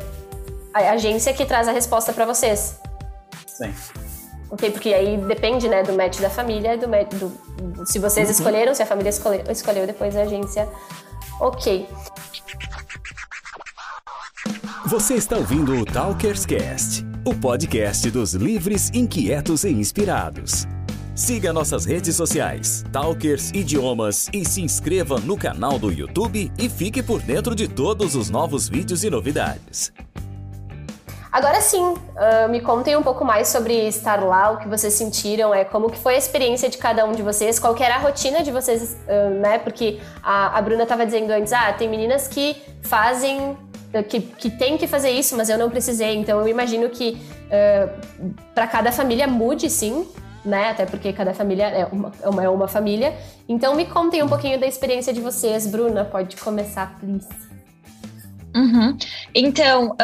é 0.76 0.90
a 0.90 0.94
agência 0.94 1.34
que 1.34 1.46
traz 1.46 1.68
a 1.68 1.72
resposta 1.72 2.14
para 2.14 2.26
vocês. 2.26 2.80
Sim. 3.46 3.74
Ok, 4.54 4.70
porque 4.70 4.94
aí 4.94 5.18
depende, 5.18 5.68
né, 5.68 5.82
do 5.82 5.94
match 5.94 6.20
da 6.20 6.30
família, 6.30 6.78
do, 6.78 6.88
match, 6.88 7.12
do 7.16 7.88
se 7.88 7.98
vocês 7.98 8.28
uhum. 8.28 8.36
escolheram, 8.36 8.76
se 8.76 8.84
a 8.84 8.86
família 8.86 9.10
escolheu, 9.10 9.44
escolheu 9.50 9.88
depois 9.88 10.16
a 10.16 10.22
agência. 10.22 10.70
Ok. 11.40 11.88
Você 14.86 15.16
está 15.16 15.38
ouvindo 15.38 15.74
o 15.76 15.84
Talkers 15.84 16.46
Cast, 16.46 17.04
o 17.26 17.34
podcast 17.34 18.12
dos 18.12 18.36
livres, 18.36 18.92
inquietos 18.94 19.64
e 19.64 19.72
inspirados. 19.72 20.68
Siga 21.16 21.52
nossas 21.52 21.84
redes 21.86 22.16
sociais, 22.16 22.86
Talkers 22.92 23.50
Idiomas, 23.56 24.30
e 24.32 24.46
se 24.46 24.62
inscreva 24.62 25.20
no 25.20 25.36
canal 25.36 25.80
do 25.80 25.92
YouTube 25.92 26.52
e 26.60 26.70
fique 26.70 27.02
por 27.02 27.24
dentro 27.24 27.56
de 27.56 27.68
todos 27.68 28.16
os 28.16 28.30
novos 28.30 28.70
vídeos 28.70 29.04
e 29.04 29.10
novidades. 29.10 29.92
Agora 31.34 31.60
sim, 31.62 31.82
uh, 31.82 32.48
me 32.48 32.62
contem 32.62 32.96
um 32.96 33.02
pouco 33.02 33.26
mais 33.26 33.48
sobre 33.48 33.88
estar 33.88 34.24
lá, 34.24 34.52
o 34.52 34.58
que 34.58 34.68
vocês 34.68 34.94
sentiram, 34.94 35.52
é 35.52 35.66
como 35.66 35.90
que 35.90 35.98
foi 35.98 36.14
a 36.14 36.18
experiência 36.20 36.70
de 36.70 36.78
cada 36.78 37.04
um 37.06 37.12
de 37.12 37.24
vocês, 37.24 37.58
qual 37.58 37.76
era 37.80 37.96
a 37.96 37.98
rotina 37.98 38.44
de 38.44 38.52
vocês, 38.52 38.96
uh, 39.08 39.30
né? 39.42 39.58
Porque 39.58 40.00
a, 40.22 40.56
a 40.56 40.62
Bruna 40.62 40.84
estava 40.84 41.04
dizendo 41.04 41.32
antes, 41.32 41.52
ah, 41.52 41.74
tem 41.74 41.90
meninas 41.90 42.28
que 42.28 42.62
fazem 42.84 43.58
que, 44.08 44.22
que 44.22 44.52
tem 44.52 44.78
que 44.78 44.86
fazer 44.86 45.10
isso, 45.10 45.36
mas 45.36 45.50
eu 45.50 45.58
não 45.58 45.72
precisei. 45.72 46.16
Então 46.16 46.40
eu 46.40 46.48
imagino 46.48 46.88
que 46.90 47.20
uh, 47.48 48.34
para 48.54 48.68
cada 48.68 48.92
família 48.92 49.28
mude 49.28 49.72
sim, 49.72 50.08
né? 50.46 50.70
Até 50.70 50.86
porque 50.86 51.12
cada 51.14 51.34
família 51.34 51.66
é 51.66 51.86
uma, 51.92 52.12
é 52.22 52.30
uma, 52.30 52.44
é 52.44 52.50
uma 52.50 52.68
família. 52.68 53.12
Então 53.50 53.76
me 53.76 53.86
contem 53.86 54.22
um 54.22 54.28
pouquinho 54.28 54.60
da 54.60 54.68
experiência 54.68 55.12
de 55.12 55.20
vocês. 55.20 55.66
Bruna, 55.66 56.06
pode 56.06 56.36
começar, 56.38 56.96
please. 57.00 57.53
Uhum. 58.56 58.98
Então, 59.34 59.96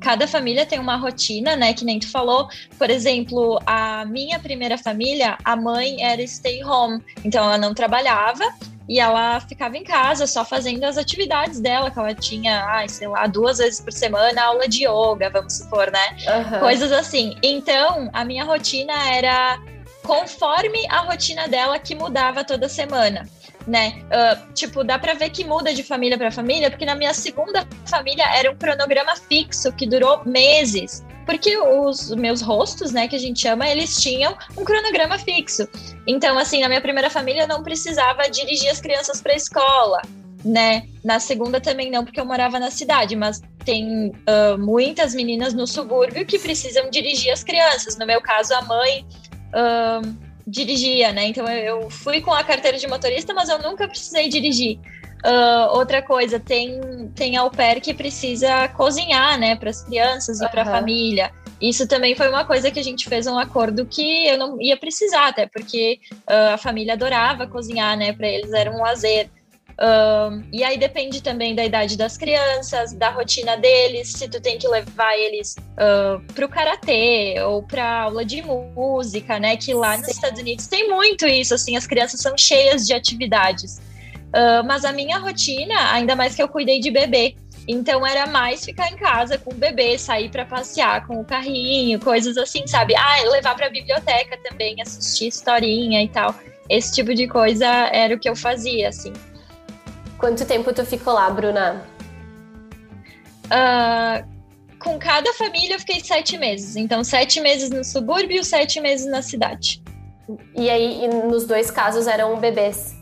cada 0.00 0.26
família 0.26 0.64
tem 0.64 0.78
uma 0.78 0.96
rotina, 0.96 1.56
né? 1.56 1.74
Que 1.74 1.84
nem 1.84 1.98
tu 1.98 2.10
falou. 2.10 2.48
Por 2.78 2.90
exemplo, 2.90 3.60
a 3.66 4.04
minha 4.04 4.38
primeira 4.38 4.78
família, 4.78 5.36
a 5.44 5.54
mãe 5.54 6.02
era 6.02 6.26
stay 6.26 6.64
home, 6.64 7.02
então 7.24 7.44
ela 7.44 7.58
não 7.58 7.74
trabalhava 7.74 8.44
e 8.88 8.98
ela 8.98 9.38
ficava 9.40 9.76
em 9.76 9.84
casa 9.84 10.26
só 10.26 10.46
fazendo 10.46 10.82
as 10.84 10.96
atividades 10.96 11.60
dela, 11.60 11.90
que 11.90 11.98
ela 11.98 12.14
tinha, 12.14 12.64
ai, 12.64 12.88
sei 12.88 13.06
lá, 13.06 13.26
duas 13.26 13.58
vezes 13.58 13.80
por 13.80 13.92
semana 13.92 14.42
aula 14.42 14.66
de 14.66 14.86
yoga, 14.86 15.28
vamos 15.28 15.58
supor, 15.58 15.90
né? 15.90 16.16
Uhum. 16.26 16.60
Coisas 16.60 16.90
assim. 16.90 17.36
Então, 17.42 18.08
a 18.14 18.24
minha 18.24 18.44
rotina 18.44 18.94
era 19.14 19.60
conforme 20.02 20.86
a 20.88 21.00
rotina 21.00 21.46
dela 21.46 21.78
que 21.78 21.94
mudava 21.94 22.42
toda 22.42 22.66
semana. 22.66 23.28
Né? 23.68 24.02
Uh, 24.06 24.52
tipo, 24.54 24.82
dá 24.82 24.98
pra 24.98 25.12
ver 25.12 25.28
que 25.28 25.44
muda 25.44 25.74
de 25.74 25.82
família 25.82 26.16
para 26.16 26.30
família, 26.30 26.70
porque 26.70 26.86
na 26.86 26.94
minha 26.94 27.12
segunda 27.12 27.68
família 27.84 28.24
era 28.34 28.50
um 28.50 28.56
cronograma 28.56 29.14
fixo 29.14 29.70
que 29.72 29.86
durou 29.86 30.24
meses 30.24 31.04
porque 31.28 31.58
os 31.58 32.10
meus 32.14 32.40
rostos, 32.40 32.90
né, 32.90 33.06
que 33.06 33.14
a 33.14 33.18
gente 33.18 33.42
chama, 33.42 33.68
eles 33.68 34.00
tinham 34.00 34.34
um 34.56 34.64
cronograma 34.64 35.18
fixo. 35.18 35.68
Então, 36.06 36.38
assim, 36.38 36.62
na 36.62 36.68
minha 36.68 36.80
primeira 36.80 37.10
família 37.10 37.42
eu 37.42 37.46
não 37.46 37.62
precisava 37.62 38.30
dirigir 38.30 38.70
as 38.70 38.80
crianças 38.80 39.20
para 39.20 39.34
escola, 39.34 40.00
né? 40.42 40.88
Na 41.04 41.20
segunda 41.20 41.60
também 41.60 41.90
não, 41.90 42.02
porque 42.02 42.18
eu 42.18 42.24
morava 42.24 42.58
na 42.58 42.70
cidade, 42.70 43.14
mas 43.14 43.42
tem 43.62 44.08
uh, 44.08 44.56
muitas 44.58 45.14
meninas 45.14 45.52
no 45.52 45.66
subúrbio 45.66 46.24
que 46.24 46.38
precisam 46.38 46.88
dirigir 46.88 47.30
as 47.30 47.44
crianças. 47.44 47.98
No 47.98 48.06
meu 48.06 48.22
caso, 48.22 48.54
a 48.54 48.62
mãe 48.62 49.06
uh, 49.52 50.27
dirigia, 50.48 51.12
né? 51.12 51.26
Então 51.26 51.46
eu 51.48 51.90
fui 51.90 52.20
com 52.20 52.32
a 52.32 52.42
carteira 52.42 52.78
de 52.78 52.86
motorista, 52.86 53.34
mas 53.34 53.48
eu 53.48 53.58
nunca 53.58 53.86
precisei 53.86 54.28
dirigir. 54.28 54.78
Uh, 55.24 55.76
outra 55.76 56.00
coisa, 56.00 56.38
tem, 56.38 57.10
tem 57.14 57.36
au 57.36 57.50
pair 57.50 57.80
que 57.80 57.92
precisa 57.92 58.68
cozinhar, 58.68 59.36
né, 59.38 59.56
para 59.56 59.70
as 59.70 59.82
crianças 59.82 60.40
e 60.40 60.44
uhum. 60.44 60.50
para 60.50 60.62
a 60.62 60.66
família. 60.66 61.32
Isso 61.60 61.88
também 61.88 62.14
foi 62.14 62.28
uma 62.28 62.44
coisa 62.44 62.70
que 62.70 62.78
a 62.78 62.84
gente 62.84 63.08
fez 63.08 63.26
um 63.26 63.36
acordo 63.36 63.84
que 63.84 64.26
eu 64.28 64.38
não 64.38 64.62
ia 64.62 64.76
precisar, 64.76 65.26
até 65.26 65.46
porque 65.46 65.98
uh, 66.12 66.54
a 66.54 66.58
família 66.58 66.92
adorava 66.92 67.48
cozinhar, 67.48 67.96
né, 67.96 68.12
para 68.12 68.28
eles 68.28 68.52
era 68.52 68.70
um 68.70 68.80
lazer. 68.80 69.28
Uh, 69.78 70.42
e 70.52 70.64
aí 70.64 70.76
depende 70.76 71.22
também 71.22 71.54
da 71.54 71.64
idade 71.64 71.96
das 71.96 72.16
crianças, 72.16 72.92
da 72.92 73.10
rotina 73.10 73.56
deles, 73.56 74.08
se 74.08 74.28
tu 74.28 74.40
tem 74.40 74.58
que 74.58 74.66
levar 74.66 75.16
eles 75.16 75.54
uh, 75.54 76.20
pro 76.34 76.48
karatê 76.48 77.36
ou 77.46 77.62
pra 77.62 78.02
aula 78.02 78.24
de 78.24 78.42
música, 78.42 79.38
né? 79.38 79.56
Que 79.56 79.72
lá 79.72 79.96
nos 79.96 80.08
Estados 80.08 80.40
Unidos 80.40 80.66
tem 80.66 80.88
muito 80.88 81.28
isso, 81.28 81.54
assim, 81.54 81.76
as 81.76 81.86
crianças 81.86 82.20
são 82.20 82.36
cheias 82.36 82.86
de 82.86 82.92
atividades. 82.92 83.80
Uh, 84.28 84.66
mas 84.66 84.84
a 84.84 84.92
minha 84.92 85.16
rotina, 85.18 85.92
ainda 85.92 86.16
mais 86.16 86.34
que 86.34 86.42
eu 86.42 86.48
cuidei 86.48 86.80
de 86.80 86.90
bebê, 86.90 87.36
então 87.68 88.04
era 88.04 88.26
mais 88.26 88.64
ficar 88.64 88.90
em 88.90 88.96
casa 88.96 89.38
com 89.38 89.52
o 89.52 89.56
bebê, 89.56 89.96
sair 89.96 90.28
para 90.28 90.44
passear 90.44 91.06
com 91.06 91.20
o 91.20 91.24
carrinho, 91.24 92.00
coisas 92.00 92.36
assim, 92.36 92.66
sabe? 92.66 92.96
Ah, 92.96 93.22
levar 93.30 93.54
para 93.54 93.66
a 93.66 93.70
biblioteca 93.70 94.36
também, 94.42 94.82
assistir 94.82 95.28
historinha 95.28 96.02
e 96.02 96.08
tal. 96.08 96.34
Esse 96.68 96.94
tipo 96.94 97.14
de 97.14 97.28
coisa 97.28 97.66
era 97.92 98.14
o 98.14 98.18
que 98.18 98.28
eu 98.28 98.34
fazia, 98.34 98.88
assim. 98.88 99.12
Quanto 100.18 100.44
tempo 100.44 100.72
tu 100.72 100.84
ficou 100.84 101.14
lá, 101.14 101.30
Bruna? 101.30 101.82
Uh, 103.46 104.38
com 104.78 104.98
cada 104.98 105.32
família 105.34 105.76
eu 105.76 105.80
fiquei 105.80 106.00
sete 106.00 106.36
meses. 106.36 106.76
Então, 106.76 107.02
sete 107.04 107.40
meses 107.40 107.70
no 107.70 107.84
subúrbio 107.84 108.40
e 108.40 108.44
sete 108.44 108.80
meses 108.80 109.06
na 109.06 109.22
cidade. 109.22 109.82
E 110.54 110.68
aí, 110.68 111.08
nos 111.08 111.46
dois 111.46 111.70
casos 111.70 112.06
eram 112.06 112.38
bebês? 112.38 112.94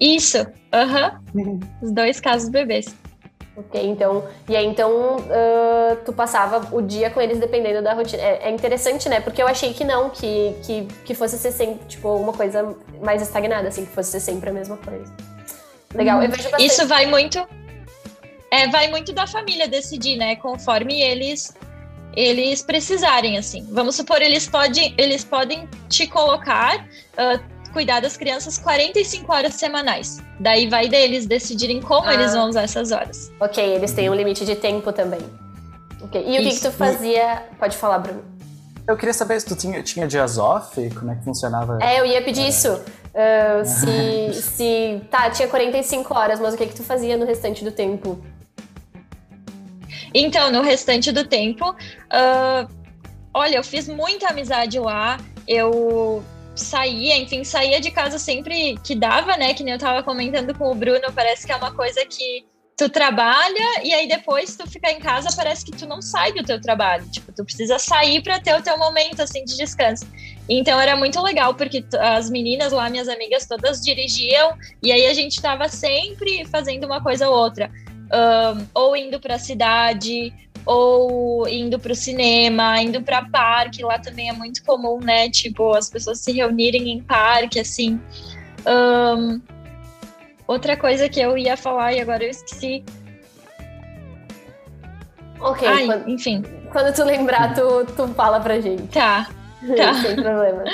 Isso, 0.00 0.46
aham. 0.72 1.20
Uhum. 1.34 1.60
Os 1.82 1.92
dois 1.92 2.20
casos 2.20 2.48
bebês. 2.48 2.94
Ok, 3.54 3.86
então. 3.86 4.24
E 4.48 4.56
aí, 4.56 4.64
então, 4.64 5.16
uh, 5.16 5.96
tu 6.06 6.12
passava 6.12 6.74
o 6.74 6.80
dia 6.80 7.10
com 7.10 7.20
eles 7.20 7.38
dependendo 7.38 7.82
da 7.82 7.92
rotina. 7.92 8.22
É, 8.22 8.48
é, 8.48 8.50
interessante, 8.50 9.08
né? 9.10 9.20
Porque 9.20 9.42
eu 9.42 9.46
achei 9.46 9.74
que 9.74 9.84
não, 9.84 10.08
que, 10.08 10.56
que, 10.62 10.86
que 11.04 11.14
fosse 11.14 11.36
ser 11.36 11.52
sempre, 11.52 11.86
tipo, 11.86 12.08
uma 12.16 12.32
coisa 12.32 12.74
mais 13.02 13.20
estagnada, 13.20 13.68
assim, 13.68 13.84
que 13.84 13.92
fosse 13.92 14.12
ser 14.12 14.20
sempre 14.20 14.48
a 14.48 14.52
mesma 14.52 14.78
coisa. 14.78 15.12
Legal, 15.94 16.18
hum. 16.18 16.22
eu 16.22 16.30
vejo 16.30 16.42
bastante... 16.44 16.66
Isso 16.66 16.86
vai 16.86 17.06
muito. 17.06 17.46
É, 18.50 18.68
vai 18.68 18.88
muito 18.88 19.12
da 19.12 19.26
família 19.26 19.66
decidir, 19.66 20.16
né? 20.16 20.36
Conforme 20.36 21.00
eles 21.00 21.54
eles 22.14 22.62
precisarem, 22.62 23.38
assim. 23.38 23.66
Vamos 23.70 23.96
supor, 23.96 24.20
eles 24.20 24.46
podem, 24.46 24.94
eles 24.98 25.24
podem 25.24 25.66
te 25.88 26.06
colocar 26.06 26.86
uh, 27.14 27.72
cuidar 27.72 28.00
das 28.00 28.16
crianças 28.16 28.58
45 28.58 29.32
horas 29.32 29.54
semanais. 29.54 30.22
Daí 30.38 30.68
vai 30.68 30.88
deles 30.88 31.26
decidirem 31.26 31.80
como 31.80 32.06
ah. 32.08 32.14
eles 32.14 32.34
vão 32.34 32.48
usar 32.48 32.62
essas 32.62 32.92
horas. 32.92 33.32
Ok, 33.40 33.64
eles 33.64 33.92
têm 33.92 34.10
um 34.10 34.14
limite 34.14 34.44
de 34.44 34.54
tempo 34.54 34.92
também. 34.92 35.20
Ok. 36.02 36.22
E 36.26 36.38
o 36.38 36.42
que, 36.42 36.54
que, 36.56 36.60
tu 36.60 36.70
fazia? 36.72 37.44
Pode 37.58 37.76
falar, 37.76 37.98
Bruno. 37.98 38.22
Eu 38.86 38.96
queria 38.96 39.14
saber 39.14 39.40
se 39.40 39.46
tu 39.46 39.54
tinha, 39.54 39.82
tinha 39.82 40.06
dias 40.06 40.38
off, 40.38 40.90
como 40.90 41.12
é 41.12 41.14
que 41.14 41.24
funcionava? 41.24 41.78
É, 41.80 42.00
eu 42.00 42.06
ia 42.06 42.22
pedir 42.22 42.42
é. 42.42 42.48
isso. 42.48 42.72
Uh, 42.72 43.64
se, 43.64 44.42
se. 44.42 45.02
Tá, 45.10 45.30
tinha 45.30 45.48
45 45.48 46.12
horas, 46.16 46.40
mas 46.40 46.54
o 46.54 46.56
que, 46.56 46.66
que 46.66 46.74
tu 46.74 46.82
fazia 46.82 47.16
no 47.16 47.24
restante 47.24 47.62
do 47.62 47.70
tempo? 47.70 48.22
Então, 50.14 50.50
no 50.50 50.62
restante 50.62 51.12
do 51.12 51.24
tempo, 51.24 51.70
uh, 51.70 52.68
olha, 53.32 53.56
eu 53.56 53.64
fiz 53.64 53.88
muita 53.88 54.28
amizade 54.28 54.78
lá. 54.78 55.18
Eu 55.46 56.22
saía, 56.54 57.16
enfim, 57.16 57.44
saía 57.44 57.80
de 57.80 57.90
casa 57.90 58.18
sempre 58.18 58.76
que 58.84 58.94
dava, 58.94 59.36
né? 59.36 59.54
Que 59.54 59.62
nem 59.62 59.74
eu 59.74 59.78
tava 59.78 60.02
comentando 60.02 60.54
com 60.56 60.70
o 60.70 60.74
Bruno, 60.74 61.12
parece 61.14 61.46
que 61.46 61.52
é 61.52 61.56
uma 61.56 61.72
coisa 61.72 62.04
que 62.04 62.44
tu 62.76 62.88
trabalha 62.88 63.82
e 63.84 63.92
aí 63.92 64.08
depois 64.08 64.56
tu 64.56 64.68
ficar 64.68 64.92
em 64.92 64.98
casa 64.98 65.28
parece 65.36 65.64
que 65.64 65.72
tu 65.72 65.86
não 65.86 66.00
sai 66.00 66.32
do 66.32 66.42
teu 66.42 66.60
trabalho. 66.60 67.08
Tipo, 67.10 67.32
tu 67.32 67.44
precisa 67.44 67.78
sair 67.78 68.22
para 68.22 68.40
ter 68.40 68.54
o 68.54 68.62
teu 68.62 68.78
momento 68.78 69.20
assim 69.20 69.44
de 69.44 69.56
descanso. 69.56 70.06
Então 70.48 70.80
era 70.80 70.96
muito 70.96 71.20
legal 71.20 71.54
porque 71.54 71.84
as 72.00 72.30
meninas 72.30 72.72
lá, 72.72 72.88
minhas 72.88 73.08
amigas 73.08 73.46
todas 73.46 73.80
dirigiam 73.80 74.56
e 74.82 74.90
aí 74.90 75.06
a 75.06 75.14
gente 75.14 75.40
tava 75.40 75.68
sempre 75.68 76.44
fazendo 76.46 76.84
uma 76.84 77.02
coisa 77.02 77.28
ou 77.28 77.36
outra. 77.36 77.70
Um, 78.14 78.66
ou 78.74 78.94
indo 78.94 79.18
para 79.18 79.36
a 79.36 79.38
cidade, 79.38 80.32
ou 80.66 81.48
indo 81.48 81.78
para 81.78 81.92
o 81.92 81.96
cinema, 81.96 82.80
indo 82.80 83.02
para 83.02 83.24
parque, 83.24 83.82
lá 83.82 83.98
também 83.98 84.28
é 84.28 84.32
muito 84.32 84.62
comum, 84.64 84.98
né? 85.00 85.28
Tipo, 85.30 85.74
as 85.74 85.88
pessoas 85.88 86.20
se 86.20 86.32
reunirem 86.32 86.90
em 86.90 87.02
parque, 87.02 87.58
assim. 87.58 87.98
Um, 88.66 89.40
outra 90.52 90.76
coisa 90.76 91.08
que 91.08 91.20
eu 91.20 91.36
ia 91.36 91.56
falar 91.56 91.92
e 91.92 92.00
agora 92.00 92.24
eu 92.24 92.30
esqueci. 92.30 92.84
Ok, 95.40 95.66
Ai, 95.66 95.86
quando, 95.86 96.08
enfim. 96.08 96.42
quando 96.70 96.94
tu 96.94 97.02
lembrar, 97.04 97.54
tu, 97.54 97.84
tu 97.96 98.08
fala 98.08 98.38
pra 98.40 98.60
gente. 98.60 98.86
Tá. 98.88 99.28
Tá. 99.76 99.94
Sem 100.00 100.14
problema. 100.14 100.64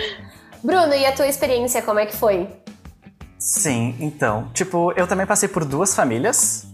Bruno, 0.63 0.95
e 0.95 1.07
a 1.07 1.13
tua 1.13 1.27
experiência, 1.27 1.81
como 1.81 2.01
é 2.01 2.07
que 2.07 2.15
foi? 2.15 2.49
Sim, 3.39 3.97
então, 4.01 4.51
tipo, 4.53 4.93
eu 4.93 5.07
também 5.07 5.25
passei 5.25 5.49
por 5.49 5.65
duas 5.65 5.95
famílias. 5.95 6.67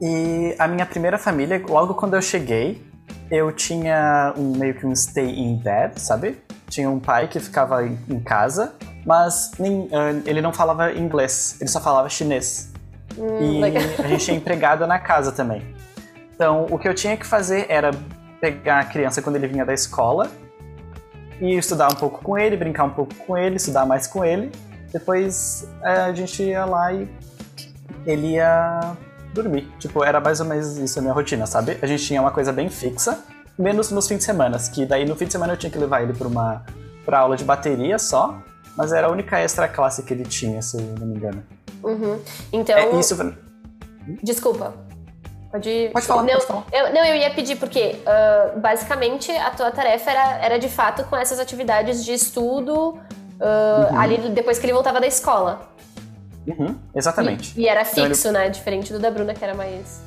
E 0.00 0.54
a 0.58 0.68
minha 0.68 0.84
primeira 0.84 1.18
família, 1.18 1.62
logo 1.68 1.94
quando 1.94 2.14
eu 2.14 2.22
cheguei, 2.22 2.82
eu 3.30 3.52
tinha 3.52 4.34
um 4.36 4.56
meio 4.56 4.74
que 4.74 4.86
um 4.86 4.94
stay 4.94 5.38
in 5.38 5.56
bed, 5.56 6.00
sabe? 6.00 6.38
Tinha 6.68 6.90
um 6.90 7.00
pai 7.00 7.28
que 7.28 7.40
ficava 7.40 7.84
em, 7.86 7.98
em 8.08 8.20
casa, 8.20 8.74
mas 9.08 9.52
nem, 9.58 9.86
uh, 9.86 10.22
ele 10.26 10.42
não 10.42 10.52
falava 10.52 10.92
inglês, 10.92 11.56
ele 11.58 11.70
só 11.70 11.80
falava 11.80 12.10
chinês. 12.10 12.70
Hum, 13.16 13.40
e 13.40 13.58
legal. 13.58 13.82
a 14.04 14.06
gente 14.06 14.22
tinha 14.26 14.36
empregado 14.36 14.86
na 14.86 14.98
casa 14.98 15.32
também. 15.32 15.74
Então, 16.34 16.66
o 16.70 16.78
que 16.78 16.86
eu 16.86 16.94
tinha 16.94 17.16
que 17.16 17.24
fazer 17.24 17.64
era 17.70 17.90
pegar 18.38 18.80
a 18.80 18.84
criança 18.84 19.22
quando 19.22 19.36
ele 19.36 19.48
vinha 19.48 19.64
da 19.64 19.72
escola 19.72 20.30
e 21.40 21.56
estudar 21.56 21.90
um 21.90 21.94
pouco 21.94 22.22
com 22.22 22.36
ele, 22.36 22.54
brincar 22.54 22.84
um 22.84 22.90
pouco 22.90 23.14
com 23.14 23.34
ele, 23.34 23.56
estudar 23.56 23.86
mais 23.86 24.06
com 24.06 24.22
ele. 24.22 24.52
Depois 24.92 25.66
eh, 25.82 26.02
a 26.02 26.12
gente 26.12 26.42
ia 26.42 26.66
lá 26.66 26.92
e 26.92 27.08
ele 28.06 28.34
ia 28.34 28.94
dormir. 29.32 29.72
Tipo, 29.78 30.04
era 30.04 30.20
mais 30.20 30.38
ou 30.38 30.46
menos 30.46 30.76
isso 30.76 30.98
a 30.98 31.02
minha 31.02 31.14
rotina, 31.14 31.46
sabe? 31.46 31.78
A 31.80 31.86
gente 31.86 32.04
tinha 32.04 32.20
uma 32.20 32.30
coisa 32.30 32.52
bem 32.52 32.68
fixa, 32.68 33.18
menos 33.58 33.90
nos 33.90 34.06
fins 34.06 34.18
de 34.18 34.24
semana, 34.24 34.58
que 34.58 34.84
daí 34.84 35.06
no 35.06 35.16
fim 35.16 35.24
de 35.24 35.32
semana 35.32 35.54
eu 35.54 35.56
tinha 35.56 35.70
que 35.70 35.78
levar 35.78 36.02
ele 36.02 36.12
para 36.12 36.28
uma 36.28 36.62
pra 37.06 37.20
aula 37.20 37.36
de 37.38 37.44
bateria 37.44 37.98
só, 37.98 38.38
mas 38.78 38.92
era 38.92 39.08
a 39.08 39.10
única 39.10 39.38
extra 39.40 39.66
classe 39.68 40.02
que 40.04 40.14
ele 40.14 40.24
tinha, 40.24 40.62
se 40.62 40.76
eu 40.78 40.82
não 40.98 41.06
me 41.08 41.16
engano. 41.16 41.42
Uhum. 41.82 42.18
Então, 42.52 42.76
É, 42.78 42.90
isso 42.98 43.14
desculpa. 44.22 44.72
Pode, 45.50 45.90
Pode 45.94 46.06
falar, 46.06 46.22
não, 46.24 46.32
pode 46.34 46.46
falar. 46.46 46.64
Eu, 46.72 46.92
não, 46.94 47.04
eu 47.04 47.16
ia 47.16 47.30
pedir 47.30 47.56
porque, 47.56 47.96
ah, 48.06 48.52
basicamente, 48.58 49.30
a 49.32 49.50
tua 49.50 49.70
tarefa 49.70 50.10
era, 50.10 50.38
era 50.44 50.58
de 50.58 50.68
fato 50.68 51.04
com 51.04 51.16
essas 51.16 51.38
atividades 51.40 52.04
de 52.04 52.12
estudo 52.12 52.98
ah, 53.40 53.88
Uhum. 53.90 53.98
ali 53.98 54.18
depois 54.30 54.58
que 54.58 54.66
ele 54.66 54.72
voltava 54.74 55.00
da 55.00 55.06
escola. 55.06 55.60
Uhum, 56.46 56.74
exatamente. 56.94 57.58
E, 57.58 57.62
e 57.64 57.68
era 57.68 57.82
Então, 57.82 58.04
ele- 58.04 58.14
fixo, 58.14 58.30
né? 58.32 58.48
Diferente 58.48 58.92
do 58.92 58.98
da 58.98 59.10
Bruna, 59.10 59.34
que 59.34 59.42
era 59.44 59.54
mais. 59.54 60.00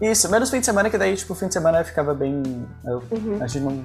Isso, 0.00 0.28
menos 0.30 0.50
fim 0.50 0.58
de 0.60 0.66
semana, 0.66 0.90
que 0.90 0.98
daí, 0.98 1.14
tipo, 1.16 1.32
fim 1.34 1.46
de 1.48 1.52
semana 1.54 1.84
ficava 1.84 2.12
bem. 2.12 2.42
Eu, 2.84 3.02
Uhum. 3.10 3.38
a 3.40 3.46
gente 3.46 3.62
não. 3.64 3.84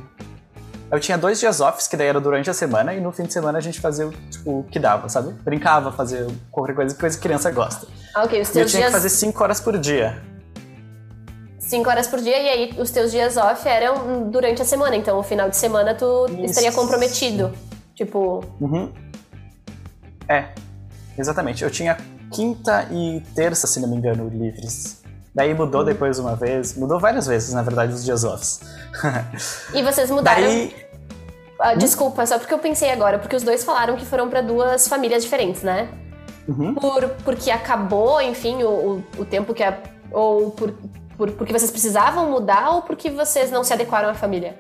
Eu 0.89 0.99
tinha 0.99 1.17
dois 1.17 1.39
dias 1.39 1.59
off, 1.59 1.87
que 1.89 1.97
daí 1.97 2.07
era 2.07 2.19
durante 2.21 2.49
a 2.49 2.53
semana, 2.53 2.93
e 2.93 3.01
no 3.01 3.11
fim 3.11 3.23
de 3.23 3.33
semana 3.33 3.57
a 3.57 3.61
gente 3.61 3.79
fazia 3.81 4.07
o, 4.07 4.11
tipo, 4.11 4.59
o 4.59 4.63
que 4.63 4.79
dava, 4.79 5.09
sabe? 5.09 5.33
Brincava, 5.43 5.91
fazia 5.91 6.25
qualquer 6.49 6.73
coisa, 6.75 6.95
coisa 6.95 7.17
que 7.17 7.21
criança 7.23 7.51
gosta. 7.51 7.87
Ah, 8.15 8.23
ok. 8.23 8.41
Os 8.41 8.47
E 8.47 8.51
eu 8.51 8.53
teus 8.53 8.71
tinha 8.71 8.81
dias. 8.81 8.85
que 8.93 8.97
fazer 8.97 9.09
cinco 9.09 9.43
horas 9.43 9.59
por 9.59 9.77
dia. 9.77 10.21
Cinco 11.59 11.89
horas 11.89 12.07
por 12.07 12.21
dia, 12.21 12.41
e 12.41 12.49
aí 12.49 12.75
os 12.79 12.89
teus 12.91 13.11
dias 13.11 13.35
off 13.35 13.67
eram 13.67 14.29
durante 14.29 14.61
a 14.61 14.65
semana. 14.65 14.95
Então, 14.95 15.19
o 15.19 15.23
final 15.23 15.49
de 15.49 15.57
semana 15.57 15.93
tu 15.93 16.25
Isso. 16.29 16.45
estaria 16.45 16.71
comprometido. 16.71 17.51
Tipo. 17.93 18.41
Uhum. 18.61 18.93
É, 20.29 20.49
exatamente. 21.17 21.63
Eu 21.63 21.69
tinha 21.69 21.97
quinta 22.31 22.87
e 22.91 23.21
terça, 23.35 23.67
se 23.67 23.81
não 23.81 23.89
me 23.89 23.97
engano, 23.97 24.29
livres. 24.29 24.96
Daí 25.37 25.53
mudou 25.53 25.81
Uhum. 25.81 25.85
depois 25.85 26.17
uma 26.17 26.35
vez, 26.35 26.75
mudou 26.75 26.99
várias 26.99 27.27
vezes, 27.27 27.53
na 27.53 27.61
verdade, 27.61 27.93
os 27.93 28.03
dias 28.03 28.23
offs. 28.23 28.59
E 29.71 29.83
vocês 29.83 30.09
mudaram. 30.09 30.41
Daí, 30.41 30.75
Ah, 31.59 31.75
desculpa, 31.75 32.25
só 32.25 32.39
porque 32.39 32.51
eu 32.53 32.57
pensei 32.57 32.89
agora, 32.91 33.19
porque 33.19 33.35
os 33.35 33.43
dois 33.43 33.63
falaram 33.63 33.95
que 33.95 34.05
foram 34.05 34.29
pra 34.29 34.41
duas 34.41 34.87
famílias 34.87 35.21
diferentes, 35.23 35.61
né? 35.61 35.89
Uhum. 36.47 36.73
Por, 36.73 37.07
porque 37.23 37.51
acabou, 37.51 38.19
enfim, 38.19 38.63
o, 38.63 38.69
o, 38.69 39.03
o 39.21 39.25
tempo 39.25 39.53
que. 39.53 39.63
A, 39.63 39.77
ou 40.11 40.49
por, 40.51 40.73
por, 41.15 41.31
porque 41.31 41.53
vocês 41.53 41.69
precisavam 41.69 42.31
mudar 42.31 42.71
ou 42.71 42.81
porque 42.81 43.11
vocês 43.11 43.51
não 43.51 43.63
se 43.63 43.71
adequaram 43.73 44.09
à 44.09 44.15
família? 44.15 44.57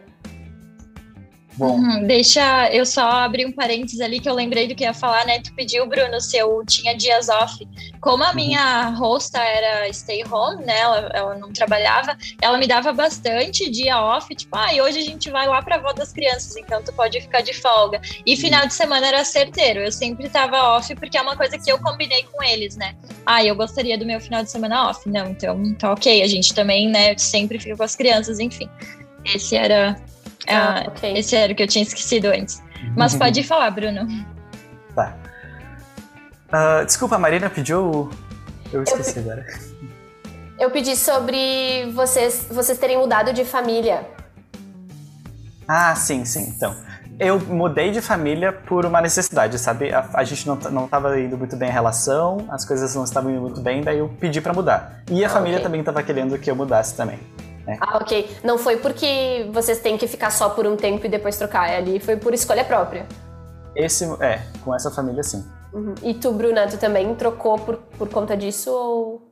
Bom, 1.57 1.77
Uhum, 1.77 2.05
deixa 2.05 2.69
eu 2.71 2.85
só 2.85 3.01
abrir 3.01 3.45
um 3.45 3.51
parênteses 3.51 3.99
ali 3.99 4.19
que 4.19 4.29
eu 4.29 4.33
lembrei 4.33 4.67
do 4.67 4.75
que 4.75 4.83
ia 4.83 4.93
falar, 4.93 5.25
né? 5.25 5.39
Tu 5.39 5.53
pediu, 5.53 5.85
Bruno, 5.87 6.19
se 6.21 6.37
eu 6.37 6.63
tinha 6.65 6.95
dias 6.95 7.29
off. 7.29 7.67
Como 7.99 8.23
a 8.23 8.33
minha 8.33 8.95
hosta 8.99 9.39
era 9.39 9.91
stay 9.91 10.23
home, 10.23 10.63
né? 10.63 10.79
Ela, 10.79 11.11
ela 11.13 11.35
não 11.35 11.51
trabalhava, 11.51 12.17
ela 12.41 12.57
me 12.57 12.67
dava 12.67 12.93
bastante 12.93 13.69
dia 13.69 13.99
off, 14.01 14.33
tipo, 14.35 14.55
ah, 14.55 14.73
e 14.73 14.81
hoje 14.81 14.99
a 14.99 15.03
gente 15.03 15.29
vai 15.29 15.47
lá 15.47 15.61
pra 15.61 15.75
avó 15.75 15.93
das 15.93 16.13
crianças, 16.13 16.55
então 16.55 16.81
tu 16.83 16.93
pode 16.93 17.19
ficar 17.21 17.41
de 17.41 17.53
folga. 17.53 17.99
E 18.25 18.35
final 18.35 18.65
de 18.65 18.73
semana 18.73 19.07
era 19.07 19.23
certeiro, 19.23 19.79
eu 19.79 19.91
sempre 19.91 20.29
tava 20.29 20.77
off, 20.77 20.93
porque 20.95 21.17
é 21.17 21.21
uma 21.21 21.35
coisa 21.35 21.57
que 21.57 21.71
eu 21.71 21.79
combinei 21.79 22.23
com 22.23 22.43
eles, 22.43 22.75
né? 22.75 22.95
Ah, 23.25 23.43
eu 23.43 23.55
gostaria 23.55 23.97
do 23.97 24.05
meu 24.05 24.19
final 24.19 24.43
de 24.43 24.51
semana 24.51 24.89
off. 24.89 25.07
Não, 25.09 25.29
então 25.29 25.73
tá 25.75 25.91
ok, 25.91 26.21
a 26.21 26.27
gente 26.27 26.53
também, 26.53 26.89
né, 26.89 27.17
sempre 27.17 27.59
fica 27.59 27.75
com 27.75 27.83
as 27.83 27.95
crianças, 27.95 28.39
enfim. 28.39 28.69
Esse 29.25 29.55
era. 29.55 29.95
Ah, 30.47 30.83
ah, 30.85 30.89
ok. 30.89 31.17
esse 31.17 31.35
era 31.35 31.51
o 31.51 31.55
que 31.55 31.63
eu 31.63 31.67
tinha 31.67 31.83
esquecido 31.83 32.25
antes. 32.27 32.61
Mas 32.95 33.13
pode 33.17 33.43
falar, 33.43 33.69
Bruno. 33.71 34.07
Tá. 34.95 35.15
Ah, 36.51 36.83
desculpa, 36.85 37.15
a 37.15 37.19
Marina 37.19 37.49
pediu. 37.49 38.09
Eu 38.71 38.83
esqueci 38.83 39.19
agora. 39.19 39.45
Eu 40.59 40.71
pedi 40.71 40.95
sobre 40.95 41.91
vocês, 41.93 42.47
vocês 42.49 42.77
terem 42.77 42.97
mudado 42.97 43.31
de 43.33 43.45
família. 43.45 44.07
Ah, 45.67 45.93
sim, 45.95 46.25
sim. 46.25 46.53
Então, 46.55 46.75
eu 47.19 47.39
mudei 47.39 47.91
de 47.91 48.01
família 48.01 48.51
por 48.51 48.85
uma 48.85 49.01
necessidade, 49.01 49.57
sabe? 49.59 49.93
A, 49.93 50.07
a 50.13 50.23
gente 50.23 50.47
não, 50.47 50.55
não 50.55 50.87
tava 50.87 51.19
indo 51.19 51.37
muito 51.37 51.55
bem 51.55 51.69
a 51.69 51.71
relação, 51.73 52.45
as 52.49 52.63
coisas 52.65 52.95
não 52.95 53.03
estavam 53.03 53.29
indo 53.31 53.41
muito 53.41 53.59
bem, 53.61 53.81
daí 53.81 53.99
eu 53.99 54.09
pedi 54.19 54.39
pra 54.41 54.53
mudar. 54.53 55.01
E 55.11 55.23
a 55.23 55.27
Ah, 55.27 55.29
família 55.29 55.57
ok. 55.57 55.63
também 55.63 55.83
tava 55.83 56.01
querendo 56.01 56.37
que 56.39 56.49
eu 56.49 56.55
mudasse 56.55 56.95
também. 56.95 57.19
Ah, 57.79 57.97
ok. 57.97 58.37
Não 58.43 58.57
foi 58.57 58.77
porque 58.77 59.49
vocês 59.51 59.79
têm 59.79 59.97
que 59.97 60.07
ficar 60.07 60.31
só 60.31 60.49
por 60.49 60.65
um 60.65 60.75
tempo 60.75 61.05
e 61.05 61.09
depois 61.09 61.37
trocar. 61.37 61.69
Ali 61.69 61.99
foi 61.99 62.15
por 62.15 62.33
escolha 62.33 62.63
própria. 62.63 63.05
Esse, 63.75 64.05
é, 64.21 64.41
com 64.63 64.73
essa 64.73 64.89
família 64.89 65.21
sim. 65.23 65.45
Uhum. 65.73 65.93
E 66.01 66.13
tu, 66.13 66.31
Bruna, 66.31 66.67
tu 66.67 66.77
também 66.77 67.13
trocou 67.15 67.59
por, 67.59 67.77
por 67.97 68.09
conta 68.09 68.35
disso 68.35 68.71
ou. 68.71 69.26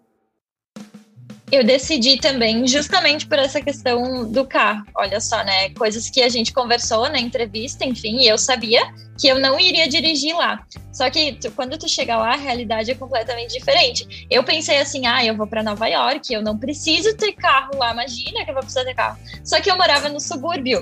Eu 1.52 1.64
decidi 1.64 2.18
também, 2.18 2.68
justamente 2.68 3.28
por 3.28 3.38
essa 3.38 3.62
questão 3.62 4.30
do 4.32 4.46
carro. 4.46 4.84
Olha 4.98 5.22
só, 5.22 5.44
né? 5.44 5.70
Coisas 5.70 6.10
que 6.10 6.22
a 6.22 6.28
gente 6.30 6.52
conversou 6.52 7.08
na 7.10 7.20
entrevista, 7.20 7.86
enfim, 7.86 8.18
e 8.22 8.28
eu 8.28 8.38
sabia 8.38 8.82
que 9.20 9.28
eu 9.28 9.40
não 9.40 9.60
iria 9.60 9.88
dirigir 9.88 10.36
lá. 10.36 10.66
Só 10.92 11.10
que 11.10 11.34
tu- 11.34 11.52
quando 11.52 11.78
tu 11.78 11.88
chega 11.88 12.18
lá, 12.18 12.34
a 12.34 12.38
realidade 12.38 12.90
é 12.92 12.96
completamente 12.96 13.58
diferente. 13.58 14.26
Eu 14.30 14.44
pensei 14.44 14.80
assim, 14.80 15.06
ah, 15.06 15.24
eu 15.24 15.38
vou 15.38 15.46
para 15.46 15.62
Nova 15.62 15.88
York, 15.88 16.34
eu 16.34 16.42
não 16.42 16.58
preciso 16.58 17.16
ter 17.16 17.34
carro 17.34 17.78
lá, 17.78 17.94
imagina 17.94 18.44
que 18.44 18.50
eu 18.50 18.54
vou 18.56 18.64
precisar 18.64 18.84
ter 18.84 18.96
carro. 18.96 19.18
Só 19.44 19.62
que 19.62 19.70
eu 19.70 19.78
morava 19.78 20.10
no 20.10 20.20
subúrbio. 20.20 20.82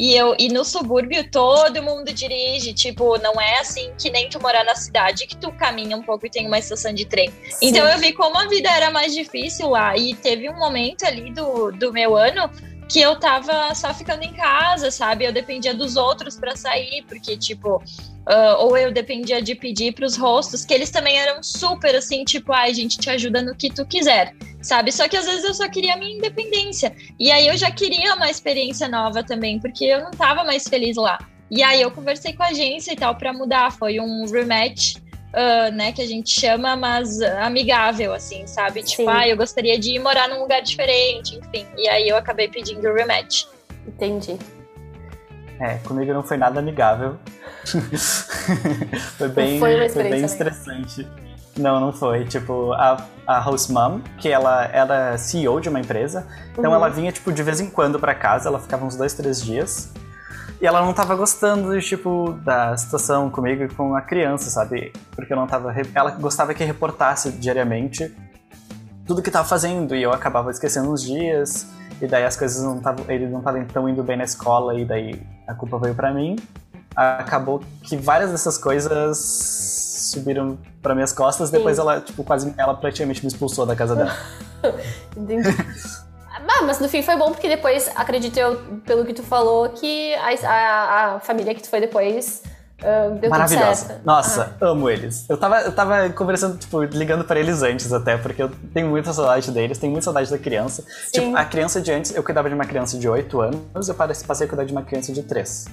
E, 0.00 0.16
eu, 0.16 0.34
e 0.38 0.48
no 0.48 0.64
subúrbio 0.64 1.30
todo 1.30 1.82
mundo 1.82 2.10
dirige, 2.10 2.72
tipo, 2.72 3.18
não 3.18 3.38
é 3.38 3.60
assim 3.60 3.92
que 3.98 4.08
nem 4.08 4.30
tu 4.30 4.40
morar 4.40 4.64
na 4.64 4.74
cidade 4.74 5.26
que 5.26 5.36
tu 5.36 5.52
caminha 5.52 5.94
um 5.94 6.02
pouco 6.02 6.24
e 6.24 6.30
tem 6.30 6.46
uma 6.46 6.58
estação 6.58 6.90
de 6.90 7.04
trem. 7.04 7.30
Então 7.60 7.86
eu 7.86 7.98
vi 7.98 8.14
como 8.14 8.38
a 8.38 8.48
vida 8.48 8.70
era 8.70 8.90
mais 8.90 9.14
difícil 9.14 9.68
lá. 9.68 9.94
E 9.94 10.14
teve 10.14 10.48
um 10.48 10.58
momento 10.58 11.04
ali 11.04 11.30
do, 11.30 11.70
do 11.72 11.92
meu 11.92 12.16
ano 12.16 12.50
que 12.90 13.00
eu 13.00 13.14
tava 13.16 13.72
só 13.74 13.94
ficando 13.94 14.24
em 14.24 14.32
casa, 14.32 14.90
sabe? 14.90 15.24
Eu 15.24 15.32
dependia 15.32 15.72
dos 15.72 15.96
outros 15.96 16.36
para 16.36 16.56
sair, 16.56 17.04
porque, 17.08 17.36
tipo, 17.36 17.80
ah, 18.26 18.56
ou 18.58 18.76
eu 18.76 18.90
dependia 18.90 19.40
de 19.40 19.54
pedir 19.54 19.94
pros 19.94 20.16
rostos, 20.16 20.64
que 20.64 20.74
eles 20.74 20.90
também 20.90 21.16
eram 21.16 21.40
super 21.40 21.94
assim, 21.94 22.24
tipo, 22.24 22.52
ai, 22.52 22.70
a 22.70 22.74
gente 22.74 22.98
te 22.98 23.08
ajuda 23.08 23.42
no 23.42 23.54
que 23.54 23.72
tu 23.72 23.86
quiser, 23.86 24.34
sabe? 24.60 24.90
Só 24.90 25.08
que 25.08 25.16
às 25.16 25.24
vezes 25.24 25.44
eu 25.44 25.54
só 25.54 25.68
queria 25.68 25.94
a 25.94 25.96
minha 25.96 26.16
independência. 26.16 26.92
E 27.18 27.30
aí 27.30 27.46
eu 27.46 27.56
já 27.56 27.70
queria 27.70 28.14
uma 28.16 28.28
experiência 28.28 28.88
nova 28.88 29.22
também, 29.22 29.60
porque 29.60 29.84
eu 29.84 30.00
não 30.02 30.10
tava 30.10 30.42
mais 30.42 30.66
feliz 30.66 30.96
lá. 30.96 31.18
E 31.48 31.62
aí 31.62 31.80
eu 31.80 31.92
conversei 31.92 32.32
com 32.32 32.42
a 32.42 32.48
agência 32.48 32.92
e 32.92 32.96
tal 32.96 33.14
para 33.14 33.32
mudar. 33.32 33.72
Foi 33.72 34.00
um 34.00 34.24
rematch 34.26 34.96
ah, 35.32 35.70
né, 35.70 35.92
que 35.92 36.02
a 36.02 36.06
gente 36.06 36.30
chama, 36.30 36.74
mas 36.76 37.20
amigável, 37.20 38.12
assim, 38.12 38.46
sabe? 38.46 38.82
Tipo, 38.82 39.02
Sim. 39.02 39.08
ah, 39.08 39.28
eu 39.28 39.36
gostaria 39.36 39.78
de 39.78 39.94
ir 39.94 39.98
morar 39.98 40.28
num 40.28 40.40
lugar 40.40 40.60
diferente, 40.60 41.36
enfim. 41.36 41.66
E 41.76 41.88
aí 41.88 42.08
eu 42.08 42.16
acabei 42.16 42.48
pedindo 42.48 42.86
o 42.88 42.94
rematch. 42.94 43.44
Entendi. 43.86 44.36
É, 45.60 45.74
comigo 45.86 46.12
não 46.12 46.22
foi 46.22 46.36
nada 46.36 46.58
amigável. 46.58 47.16
foi 49.18 49.28
bem, 49.28 49.58
foi, 49.60 49.88
foi 49.90 50.04
bem 50.04 50.24
estressante. 50.24 51.06
Não, 51.56 51.78
não 51.78 51.92
foi. 51.92 52.24
Tipo, 52.24 52.72
a, 52.72 53.06
a 53.26 53.38
host 53.38 53.70
mom, 53.70 54.00
que 54.18 54.28
ela 54.28 54.64
era 54.72 55.18
CEO 55.18 55.60
de 55.60 55.68
uma 55.68 55.78
empresa, 55.78 56.26
então 56.52 56.70
uhum. 56.70 56.76
ela 56.76 56.88
vinha, 56.88 57.12
tipo, 57.12 57.30
de 57.32 57.42
vez 57.42 57.60
em 57.60 57.68
quando 57.68 58.00
para 58.00 58.14
casa, 58.14 58.48
ela 58.48 58.58
ficava 58.58 58.84
uns 58.84 58.96
dois, 58.96 59.12
três 59.12 59.42
dias. 59.42 59.92
E 60.60 60.66
ela 60.66 60.82
não 60.82 60.92
tava 60.92 61.16
gostando, 61.16 61.80
tipo, 61.80 62.32
da 62.44 62.76
situação 62.76 63.30
comigo 63.30 63.64
e 63.64 63.68
com 63.68 63.94
a 63.94 64.02
criança, 64.02 64.50
sabe? 64.50 64.92
Porque 65.12 65.32
eu 65.32 65.36
não 65.36 65.46
tava. 65.46 65.74
Ela 65.94 66.10
gostava 66.10 66.52
que 66.52 66.62
reportasse 66.62 67.32
diariamente 67.32 68.14
tudo 69.06 69.22
que 69.22 69.30
tava 69.30 69.48
fazendo 69.48 69.96
e 69.96 70.02
eu 70.02 70.12
acabava 70.12 70.50
esquecendo 70.50 70.92
uns 70.92 71.02
dias. 71.02 71.66
E 72.00 72.06
daí 72.06 72.24
as 72.24 72.36
coisas 72.36 72.62
não 72.62 72.76
estavam. 72.76 73.04
Ele 73.08 73.26
não 73.26 73.40
tava 73.40 73.64
tão 73.64 73.88
indo 73.88 74.02
bem 74.02 74.18
na 74.18 74.24
escola 74.24 74.78
e 74.78 74.84
daí 74.84 75.20
a 75.48 75.54
culpa 75.54 75.78
veio 75.78 75.94
para 75.94 76.12
mim. 76.12 76.36
Acabou 76.94 77.62
que 77.82 77.96
várias 77.96 78.30
dessas 78.30 78.58
coisas 78.58 79.18
subiram 80.12 80.58
para 80.82 80.94
minhas 80.94 81.12
costas. 81.12 81.48
Sim. 81.48 81.56
Depois 81.56 81.78
ela, 81.78 82.00
tipo, 82.02 82.22
quase. 82.22 82.54
Ela 82.58 82.74
praticamente 82.74 83.22
me 83.22 83.28
expulsou 83.28 83.64
da 83.64 83.74
casa 83.74 83.96
dela. 83.96 84.14
Entendi. 85.16 85.48
Ah, 86.60 86.64
mas 86.66 86.78
no 86.78 86.90
fim 86.90 87.00
foi 87.00 87.16
bom 87.16 87.32
porque 87.32 87.48
depois, 87.48 87.90
acredito 87.96 88.36
eu, 88.36 88.56
pelo 88.84 89.06
que 89.06 89.14
tu 89.14 89.22
falou, 89.22 89.66
que 89.70 90.14
a, 90.16 90.28
a, 90.46 91.14
a 91.14 91.20
família 91.20 91.54
que 91.54 91.62
tu 91.62 91.70
foi 91.70 91.80
depois 91.80 92.42
uh, 92.82 93.14
deu 93.18 93.30
Maravilhosa. 93.30 94.02
Nossa, 94.04 94.56
ah. 94.60 94.66
amo 94.66 94.90
eles. 94.90 95.24
Eu 95.26 95.38
tava, 95.38 95.62
eu 95.62 95.72
tava 95.72 96.10
conversando, 96.10 96.58
tipo, 96.58 96.82
ligando 96.82 97.24
para 97.24 97.40
eles 97.40 97.62
antes 97.62 97.90
até, 97.90 98.18
porque 98.18 98.42
eu 98.42 98.50
tenho 98.74 98.88
muita 98.88 99.10
saudade 99.10 99.50
deles, 99.50 99.78
tenho 99.78 99.90
muita 99.90 100.04
saudade 100.04 100.30
da 100.30 100.36
criança. 100.36 100.82
Sim. 100.82 101.12
Tipo, 101.12 101.36
a 101.36 101.46
criança 101.46 101.80
de 101.80 101.90
antes, 101.92 102.14
eu 102.14 102.22
cuidava 102.22 102.50
de 102.50 102.54
uma 102.54 102.66
criança 102.66 102.98
de 102.98 103.08
8 103.08 103.40
anos, 103.40 103.88
eu 103.88 103.94
passei 103.94 104.46
a 104.46 104.48
cuidar 104.48 104.64
de 104.64 104.72
uma 104.72 104.82
criança 104.82 105.14
de 105.14 105.22
3. 105.22 105.64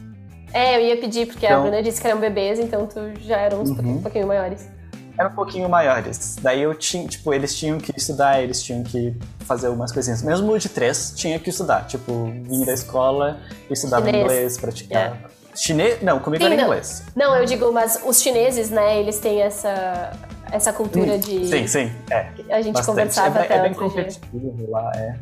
É, 0.53 0.77
eu 0.77 0.81
ia 0.87 0.97
pedir, 1.01 1.25
porque 1.27 1.45
então, 1.45 1.59
a 1.59 1.61
Bruna 1.63 1.83
disse 1.83 1.99
que 1.99 2.07
eram 2.07 2.21
bebês, 2.21 2.59
então 2.59 2.87
tu 2.87 3.01
já 3.19 3.35
eram 3.37 3.59
uns 3.61 3.71
uhum. 3.71 3.97
um 3.97 4.01
pouquinho 4.01 4.25
maiores 4.25 4.76
eram 5.17 5.31
um 5.31 5.33
pouquinho 5.33 5.67
maiores. 5.67 6.35
Daí 6.41 6.61
eu 6.61 6.73
tinha, 6.75 7.07
tipo, 7.07 7.33
eles 7.33 7.55
tinham 7.55 7.77
que 7.77 7.91
estudar, 7.95 8.41
eles 8.41 8.61
tinham 8.61 8.83
que 8.83 9.15
fazer 9.39 9.67
algumas 9.67 9.91
coisinhas. 9.91 10.21
Mesmo 10.21 10.51
o 10.51 10.59
de 10.59 10.69
três 10.69 11.13
tinha 11.15 11.39
que 11.39 11.49
estudar. 11.49 11.85
Tipo, 11.87 12.31
vir 12.43 12.65
da 12.65 12.73
escola, 12.73 13.39
estudava 13.69 14.05
Chinês. 14.05 14.23
inglês, 14.23 14.57
praticar. 14.57 15.01
Yeah. 15.01 15.29
Chinês? 15.55 16.01
Não, 16.03 16.19
comigo 16.19 16.43
Sim, 16.43 16.51
era 16.51 16.55
não. 16.55 16.65
inglês. 16.65 17.03
Não, 17.15 17.35
eu 17.35 17.45
digo, 17.45 17.71
mas 17.71 17.99
os 18.05 18.21
chineses, 18.21 18.69
né, 18.69 18.99
eles 18.99 19.17
têm 19.19 19.41
essa, 19.41 20.11
essa 20.51 20.71
cultura 20.71 21.13
hum, 21.13 21.19
de. 21.19 21.47
Sim, 21.47 21.67
sim, 21.67 21.91
é. 22.11 22.29
A 22.49 22.61
gente 22.61 22.73
bastante. 22.73 22.85
conversava 22.85 23.39
é, 23.39 23.45
até. 23.45 23.55
É 23.55 23.61
bem 23.63 23.73
competitivo 23.73 24.69
lá, 24.69 24.91
é. 24.95 25.15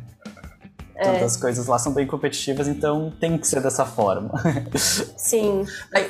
É. 0.98 1.04
Todas 1.04 1.24
as 1.24 1.38
coisas 1.38 1.68
lá 1.68 1.78
são 1.78 1.94
bem 1.94 2.08
competitivas, 2.08 2.68
então 2.68 3.12
tem 3.20 3.38
que 3.38 3.46
ser 3.46 3.62
dessa 3.62 3.86
forma. 3.86 4.32
Sim. 5.18 5.66
Aí, 5.94 6.10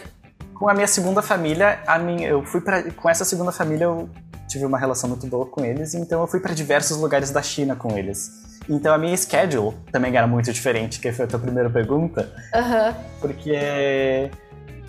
com 0.65 0.69
a 0.71 0.73
minha 0.73 0.88
segunda 0.88 1.21
família, 1.21 1.78
a 1.86 1.99
minha, 1.99 2.28
eu 2.28 2.43
fui 2.43 2.60
para 2.60 2.82
com 2.93 3.08
essa 3.08 3.23
segunda 3.23 3.51
família 3.51 3.84
eu 3.84 4.10
tive 4.47 4.65
uma 4.65 4.80
relação 4.80 5.08
muito 5.08 5.28
boa 5.28 5.45
com 5.45 5.63
eles, 5.63 5.93
então 5.93 6.21
eu 6.21 6.25
fui 6.25 6.39
para 6.39 6.56
diversos 6.56 6.97
lugares 6.97 7.30
da 7.30 7.39
China 7.39 7.75
com 7.75 7.95
eles. 7.95 8.32
Então 8.67 8.91
a 8.91 8.97
minha 8.97 9.15
schedule 9.15 9.75
também 9.91 10.17
era 10.17 10.25
muito 10.25 10.51
diferente, 10.51 10.99
que 10.99 11.12
foi 11.12 11.25
a 11.25 11.28
tua 11.28 11.38
primeira 11.38 11.69
pergunta. 11.69 12.34
Uhum. 12.56 12.95
Porque 13.21 14.32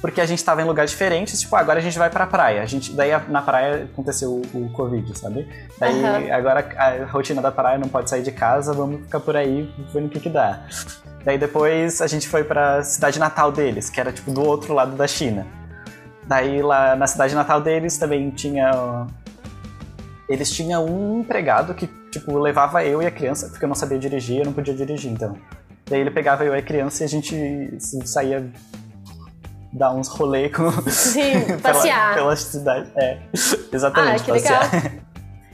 porque 0.01 0.19
a 0.19 0.25
gente 0.25 0.39
estava 0.39 0.63
em 0.63 0.65
lugares 0.65 0.93
diferentes, 0.93 1.39
tipo, 1.39 1.55
agora 1.55 1.79
a 1.79 1.83
gente 1.83 1.99
vai 1.99 2.09
pra 2.09 2.27
praia. 2.27 2.63
A 2.63 2.67
gente, 2.67 2.93
daí 2.93 3.11
na 3.29 3.43
praia 3.43 3.85
aconteceu 3.85 4.31
o, 4.31 4.59
o 4.59 4.71
Covid, 4.71 5.19
sabe? 5.19 5.47
Daí 5.79 5.93
uhum. 5.93 6.33
agora 6.33 6.67
a 6.75 7.05
rotina 7.05 7.43
da 7.43 7.53
praia 7.53 7.77
não 7.77 7.89
pode 7.89 8.09
sair 8.09 8.23
de 8.23 8.33
casa, 8.33 8.73
vamos 8.73 9.03
ficar 9.03 9.21
por 9.21 9.37
aí 9.37 9.71
vendo 9.93 10.07
o 10.07 10.09
que 10.09 10.21
que 10.21 10.31
dá. 10.31 10.65
Daí 11.23 11.37
depois 11.37 12.01
a 12.01 12.07
gente 12.07 12.27
foi 12.27 12.45
pra 12.45 12.83
cidade 12.83 13.19
natal 13.19 13.53
deles, 13.53 13.91
que 13.91 14.01
era 14.01 14.11
tipo 14.11 14.31
do 14.31 14.43
outro 14.43 14.73
lado 14.73 14.97
da 14.97 15.07
China. 15.07 15.47
Daí 16.27 16.61
lá 16.61 16.97
na 16.97 17.07
cidade 17.07 17.35
natal 17.35 17.61
deles 17.61 17.97
também 17.97 18.31
tinha. 18.31 19.07
Eles 20.29 20.51
tinham 20.51 20.85
um 20.85 21.21
empregado 21.21 21.73
que, 21.73 21.87
tipo, 22.11 22.37
levava 22.37 22.85
eu 22.85 23.01
e 23.01 23.07
a 23.07 23.11
criança, 23.11 23.49
porque 23.49 23.65
eu 23.65 23.69
não 23.69 23.77
sabia 23.77 23.99
dirigir, 23.99 24.41
eu 24.41 24.47
não 24.47 24.53
podia 24.53 24.75
dirigir, 24.75 25.13
então. 25.13 25.37
Daí 25.89 26.01
ele 26.01 26.11
pegava 26.11 26.45
eu 26.45 26.55
e 26.55 26.59
a 26.59 26.63
criança 26.63 27.05
e 27.05 27.07
a 27.07 27.09
gente 27.09 27.79
saía 28.05 28.51
dar 29.73 29.93
uns 29.93 30.09
rolê 30.09 30.49
com. 30.49 30.71
Sim, 30.91 31.59
passear. 31.63 32.15
pela, 32.15 32.27
pela 32.27 32.37
cidade. 32.37 32.91
É, 32.97 33.19
exatamente. 33.73 34.23
Ah, 34.23 34.25
que 34.25 34.33
passear. 34.33 34.73
legal. 34.73 35.07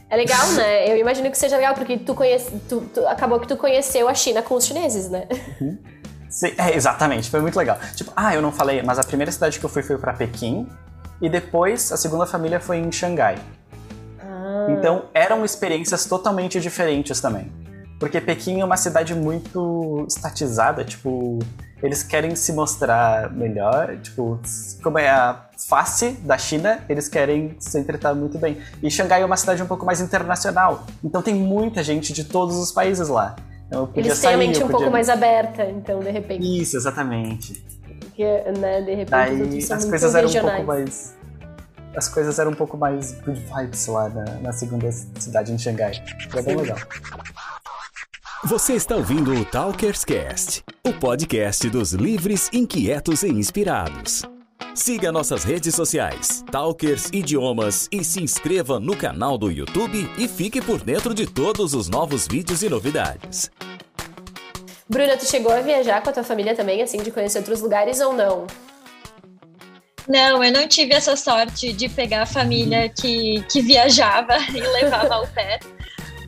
É 0.09 0.17
legal, 0.17 0.47
né? 0.53 0.93
Eu 0.93 0.97
imagino 0.99 1.31
que 1.31 1.39
seja 1.39 1.57
legal, 1.57 1.75
porque 1.75 1.97
tu, 1.97 2.15
conhece, 2.15 2.51
tu, 2.69 2.83
tu 2.83 3.07
acabou 3.07 3.41
que 3.41 3.49
tu 3.49 3.57
conheceu 3.57 4.07
a 4.09 4.15
China 4.15 4.43
com 4.43 4.55
os 4.55 4.67
chineses, 4.67 5.09
né? 5.09 5.27
Uhum. 5.59 5.79
Sim, 6.33 6.53
é, 6.57 6.75
exatamente, 6.75 7.29
foi 7.31 7.41
muito 7.41 7.59
legal. 7.59 7.79
Tipo, 7.95 8.11
ah, 8.17 8.35
eu 8.35 8.41
não 8.41 8.51
falei, 8.51 8.83
mas 8.83 8.99
a 8.99 9.05
primeira 9.05 9.31
cidade 9.31 9.61
que 9.61 9.65
eu 9.65 9.69
fui 9.69 9.83
foi 9.83 9.99
para 9.99 10.15
Pequim, 10.15 10.67
e 11.21 11.29
depois 11.29 11.93
a 11.93 11.97
segunda 11.99 12.25
família 12.25 12.59
foi 12.59 12.79
em 12.79 12.91
Xangai. 12.91 13.37
Ah. 14.19 14.67
Então 14.71 15.05
eram 15.13 15.45
experiências 15.45 16.07
totalmente 16.07 16.59
diferentes 16.59 17.21
também. 17.21 17.53
Porque 18.01 18.19
Pequim 18.19 18.61
é 18.61 18.65
uma 18.65 18.79
cidade 18.79 19.15
muito 19.15 20.07
estatizada, 20.09 20.83
tipo, 20.85 21.39
eles 21.83 22.03
querem 22.03 22.35
se 22.35 22.53
mostrar 22.53 23.31
melhor, 23.31 23.99
tipo, 23.99 24.41
como 24.83 24.99
é 24.99 25.11
a 25.11 25.49
face 25.69 26.13
da 26.23 26.39
China, 26.39 26.81
eles 26.89 27.09
querem 27.09 27.55
sempre 27.61 27.97
estar 27.97 28.15
muito 28.15 28.39
bem. 28.39 28.57
E 28.83 28.91
Xangai 28.91 29.21
é 29.21 29.25
uma 29.25 29.37
cidade 29.37 29.63
um 29.63 29.67
pouco 29.67 29.85
mais 29.85 30.01
internacional, 30.01 30.87
então 31.05 31.21
tem 31.21 31.35
muita 31.35 31.85
gente 31.85 32.13
de 32.15 32.25
todos 32.25 32.57
os 32.57 32.73
países 32.73 33.09
lá. 33.09 33.37
Então, 33.73 33.91
eles 33.97 34.21
têm 34.21 34.35
a 34.35 34.37
mente 34.37 34.59
um 34.59 34.63
podia... 34.63 34.77
pouco 34.77 34.91
mais 34.91 35.09
aberta, 35.09 35.65
então, 35.65 36.01
de 36.01 36.11
repente. 36.11 36.61
Isso, 36.61 36.77
exatamente. 36.77 37.65
Porque, 38.01 38.25
né, 38.59 38.83
de 38.83 38.95
repente, 38.95 39.11
Daí, 39.11 39.59
as 39.59 39.85
coisas 39.87 40.15
eram 40.15 40.29
um 40.29 40.33
pouco 40.33 40.65
mais 40.65 41.15
as 41.97 42.09
coisas 42.09 42.39
eram 42.39 42.51
um 42.51 42.55
pouco 42.55 42.77
mais 42.77 43.13
good 43.21 43.39
vibes 43.55 43.87
lá 43.87 44.09
na, 44.09 44.25
na 44.37 44.53
segunda 44.53 44.91
cidade 44.91 45.53
em 45.53 45.59
Xangai. 45.59 45.93
Foi 46.31 46.43
bem 46.43 46.57
legal. 46.57 46.79
Você 48.45 48.73
está 48.75 48.97
ouvindo 48.97 49.33
o 49.33 49.45
Talkers 49.45 50.05
Cast, 50.05 50.65
o 50.85 50.93
podcast 50.93 51.69
dos 51.71 51.93
livres, 51.93 52.51
inquietos 52.53 53.23
e 53.23 53.29
inspirados. 53.29 54.23
Siga 54.75 55.13
nossas 55.13 55.45
redes 55.45 55.75
sociais, 55.75 56.43
Talkers 56.51 57.11
Idiomas, 57.13 57.89
e 57.93 58.03
se 58.03 58.23
inscreva 58.23 58.81
no 58.81 58.97
canal 58.97 59.37
do 59.37 59.51
YouTube 59.51 60.11
e 60.17 60.27
fique 60.27 60.63
por 60.63 60.83
dentro 60.83 61.13
de 61.13 61.27
todos 61.27 61.75
os 61.75 61.89
novos 61.89 62.27
vídeos 62.27 62.63
e 62.63 62.69
novidades. 62.69 63.51
Bruna, 64.89 65.17
tu 65.17 65.27
chegou 65.27 65.53
a 65.53 65.61
viajar 65.61 66.03
com 66.03 66.11
a 66.11 66.13
tua 66.13 66.25
família 66.25 66.55
também, 66.55 66.83
assim, 66.83 67.03
de 67.03 67.11
conhecer 67.11 67.39
outros 67.39 67.61
lugares 67.61 68.01
ou 68.01 68.13
não? 68.13 68.47
Não, 70.09 70.43
eu 70.43 70.51
não 70.51 70.67
tive 70.67 70.95
essa 70.95 71.17
sorte 71.17 71.73
de 71.73 71.89
pegar 71.89 72.23
a 72.23 72.27
família 72.27 72.89
que, 72.89 73.43
que 73.51 73.61
viajava 73.61 74.37
e 74.55 74.61
levava 74.61 75.15
ao 75.15 75.27
pé. 75.29 75.61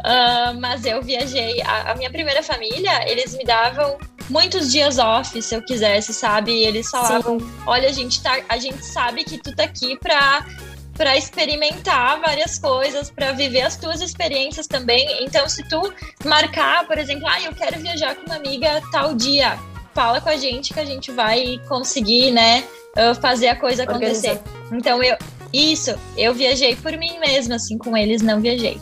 Uh, 0.01 0.61
mas 0.61 0.85
eu 0.85 1.03
viajei. 1.03 1.62
A, 1.62 1.92
a, 1.92 1.94
minha 1.94 2.11
primeira 2.11 2.42
família, 2.42 3.11
eles 3.11 3.35
me 3.35 3.44
davam 3.44 3.99
muitos 4.28 4.70
dias 4.70 4.98
off, 4.98 5.40
se 5.40 5.54
eu 5.54 5.62
quisesse, 5.62 6.12
sabe? 6.12 6.52
E 6.52 6.64
eles 6.64 6.88
falavam: 6.90 7.38
Sim. 7.38 7.50
olha, 7.66 7.88
a 7.88 7.92
gente, 7.92 8.22
tá, 8.22 8.38
a 8.48 8.58
gente 8.58 8.84
sabe 8.84 9.24
que 9.24 9.38
tu 9.38 9.54
tá 9.54 9.64
aqui 9.64 9.98
pra, 9.98 10.46
pra 10.94 11.16
experimentar 11.16 12.20
várias 12.20 12.58
coisas, 12.58 13.10
pra 13.10 13.32
viver 13.32 13.62
as 13.62 13.76
tuas 13.76 14.00
experiências 14.00 14.66
também. 14.66 15.24
Então, 15.24 15.48
se 15.48 15.62
tu 15.68 15.92
marcar, 16.24 16.87
por 16.87 16.98
exemplo, 16.98 17.26
ah, 17.28 17.40
eu 17.42 17.54
quero 17.54 17.80
viajar 17.80 18.14
com 18.14 18.26
uma 18.26 18.37
amiga 18.37 18.80
tal 18.90 19.14
dia, 19.14 19.58
fala 19.94 20.20
com 20.20 20.28
a 20.28 20.37
gente 20.37 20.72
que 20.72 20.80
a 20.80 20.84
gente 20.84 21.12
vai 21.12 21.60
conseguir, 21.68 22.30
né, 22.30 22.64
ah, 22.96 23.14
fazer 23.14 23.48
a 23.48 23.56
coisa 23.56 23.84
acontecer. 23.84 24.30
Organizar. 24.30 24.72
Então, 24.72 25.02
eu. 25.02 25.16
Isso, 25.52 25.96
eu 26.16 26.34
viajei 26.34 26.74
por 26.74 26.96
mim 26.96 27.16
mesma, 27.20 27.54
assim, 27.54 27.78
com 27.78 27.96
eles 27.96 28.20
não 28.20 28.40
viajei. 28.40 28.76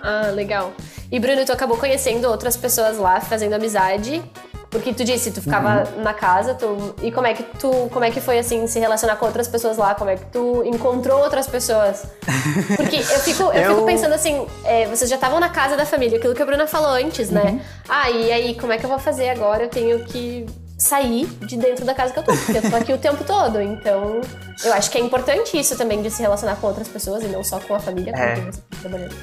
Ah, 0.00 0.30
legal. 0.32 0.72
E 1.10 1.18
Bruno, 1.18 1.44
tu 1.44 1.52
acabou 1.52 1.76
conhecendo 1.76 2.28
outras 2.28 2.56
pessoas 2.56 2.96
lá, 2.96 3.20
fazendo 3.20 3.54
amizade. 3.54 4.22
Porque 4.70 4.92
tu 4.92 5.04
disse, 5.04 5.30
tu 5.30 5.40
ficava 5.40 5.84
uhum. 5.88 6.02
na 6.02 6.12
casa, 6.12 6.54
tu, 6.54 6.94
e 7.02 7.12
como 7.12 7.26
é 7.26 7.34
que 7.34 7.42
tu, 7.42 7.88
como 7.92 8.04
é 8.04 8.10
que 8.10 8.20
foi 8.20 8.38
assim 8.38 8.66
se 8.66 8.78
relacionar 8.78 9.16
com 9.16 9.26
outras 9.26 9.46
pessoas 9.48 9.76
lá? 9.76 9.94
Como 9.94 10.10
é 10.10 10.16
que 10.16 10.26
tu 10.26 10.62
encontrou 10.64 11.22
outras 11.22 11.46
pessoas? 11.46 12.04
Porque 12.76 12.96
eu 12.96 13.20
fico, 13.20 13.44
eu, 13.44 13.52
eu... 13.52 13.74
fico 13.74 13.86
pensando 13.86 14.14
assim, 14.14 14.46
é, 14.64 14.86
vocês 14.86 15.08
já 15.08 15.16
estavam 15.16 15.38
na 15.38 15.48
casa 15.48 15.76
da 15.76 15.86
família, 15.86 16.18
aquilo 16.18 16.34
que 16.34 16.42
a 16.42 16.46
Bruna 16.46 16.66
falou 16.66 16.90
antes, 16.90 17.30
né? 17.30 17.42
Uhum. 17.44 17.60
Ah, 17.88 18.10
e 18.10 18.32
aí 18.32 18.54
como 18.58 18.72
é 18.72 18.78
que 18.78 18.84
eu 18.84 18.90
vou 18.90 18.98
fazer 18.98 19.28
agora? 19.28 19.64
Eu 19.64 19.68
tenho 19.68 20.04
que 20.04 20.46
sair 20.78 21.26
de 21.46 21.56
dentro 21.56 21.84
da 21.84 21.94
casa 21.94 22.12
que 22.12 22.18
eu 22.18 22.22
tô, 22.22 22.36
porque 22.36 22.58
eu 22.58 22.70
tô 22.70 22.76
aqui 22.76 22.92
o 22.92 22.98
tempo 22.98 23.24
todo. 23.24 23.60
Então, 23.60 24.20
eu 24.64 24.72
acho 24.74 24.90
que 24.90 24.98
é 24.98 25.00
importante 25.00 25.58
isso 25.58 25.76
também 25.76 26.02
de 26.02 26.10
se 26.10 26.20
relacionar 26.20 26.56
com 26.56 26.66
outras 26.66 26.88
pessoas 26.88 27.22
e 27.22 27.28
não 27.28 27.42
só 27.42 27.58
com 27.60 27.74
a 27.74 27.80
família 27.80 28.12
com 28.12 28.18
é. 28.18 28.34
quem 28.34 28.44
você 28.44 28.60
tá 28.60 28.76
trabalhando. 28.80 29.16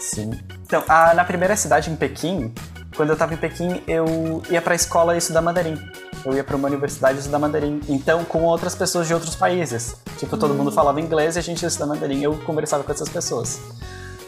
Sim. 0.00 0.32
Então, 0.66 0.84
a, 0.88 1.14
na 1.14 1.24
primeira 1.24 1.54
cidade, 1.56 1.90
em 1.90 1.96
Pequim, 1.96 2.52
quando 3.00 3.08
eu 3.08 3.14
estava 3.14 3.32
em 3.32 3.38
Pequim, 3.38 3.82
eu 3.88 4.42
ia 4.50 4.60
para 4.60 4.74
a 4.74 4.76
escola 4.76 5.16
estudar 5.16 5.40
mandarim. 5.40 5.74
Eu 6.22 6.34
ia 6.34 6.44
para 6.44 6.54
uma 6.54 6.68
universidade 6.68 7.18
estudar 7.18 7.38
mandarim. 7.38 7.80
Então, 7.88 8.26
com 8.26 8.42
outras 8.42 8.74
pessoas 8.74 9.08
de 9.08 9.14
outros 9.14 9.34
países. 9.34 9.96
Tipo, 10.18 10.36
todo 10.36 10.52
mundo 10.52 10.70
falava 10.70 11.00
inglês 11.00 11.36
e 11.36 11.38
a 11.38 11.42
gente 11.42 11.62
ia 11.62 11.68
estudar 11.68 11.86
mandarim. 11.86 12.22
Eu 12.22 12.36
conversava 12.44 12.84
com 12.84 12.92
essas 12.92 13.08
pessoas. 13.08 13.58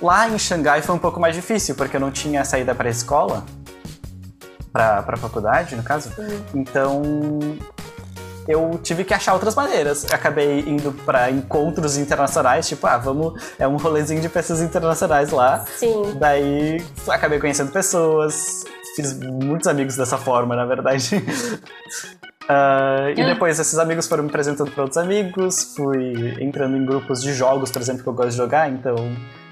Lá 0.01 0.27
em 0.27 0.39
Xangai 0.39 0.81
foi 0.81 0.95
um 0.95 0.99
pouco 0.99 1.21
mais 1.21 1.37
difícil, 1.37 1.75
porque 1.75 1.97
eu 1.97 2.01
não 2.01 2.11
tinha 2.11 2.47
saída 2.47 2.75
para 2.75 2.89
a 2.89 2.91
escola. 2.91 3.45
pra, 4.73 5.03
pra 5.03 5.19
faculdade, 5.19 5.77
no 5.77 5.83
caso. 5.83 6.11
Então, 6.55 7.03
eu 8.49 8.79
tive 8.83 9.05
que 9.05 9.15
achar 9.15 9.35
outras 9.35 9.55
maneiras. 9.55 10.05
Eu 10.09 10.15
acabei 10.15 10.61
indo 10.61 10.93
pra 11.05 11.31
encontros 11.31 11.97
internacionais, 11.97 12.69
tipo, 12.69 12.87
ah, 12.87 12.99
vamos. 12.99 13.41
É 13.59 13.67
um 13.69 13.77
rolezinho 13.77 14.21
de 14.21 14.29
pessoas 14.29 14.61
internacionais 14.61 15.31
lá. 15.31 15.65
Sim. 15.77 16.15
Daí 16.19 16.83
acabei 17.09 17.39
conhecendo 17.39 17.71
pessoas, 17.73 18.65
fiz 18.97 19.19
muitos 19.19 19.67
amigos 19.69 19.97
dessa 19.97 20.17
forma, 20.19 20.55
na 20.57 20.65
verdade. 20.65 21.11
Ah, 22.49 23.13
e 23.17 23.21
Ah. 23.23 23.27
depois 23.27 23.59
esses 23.61 23.79
amigos 23.79 24.09
foram 24.09 24.25
me 24.25 24.29
apresentando 24.29 24.71
para 24.73 24.83
outros 24.83 24.99
amigos, 24.99 25.75
fui 25.77 26.35
entrando 26.43 26.77
em 26.77 26.85
grupos 26.85 27.23
de 27.23 27.33
jogos, 27.33 27.71
por 27.71 27.81
exemplo, 27.81 28.03
que 28.03 28.09
eu 28.09 28.13
gosto 28.13 28.31
de 28.31 28.37
jogar, 28.37 28.69
então 28.69 28.97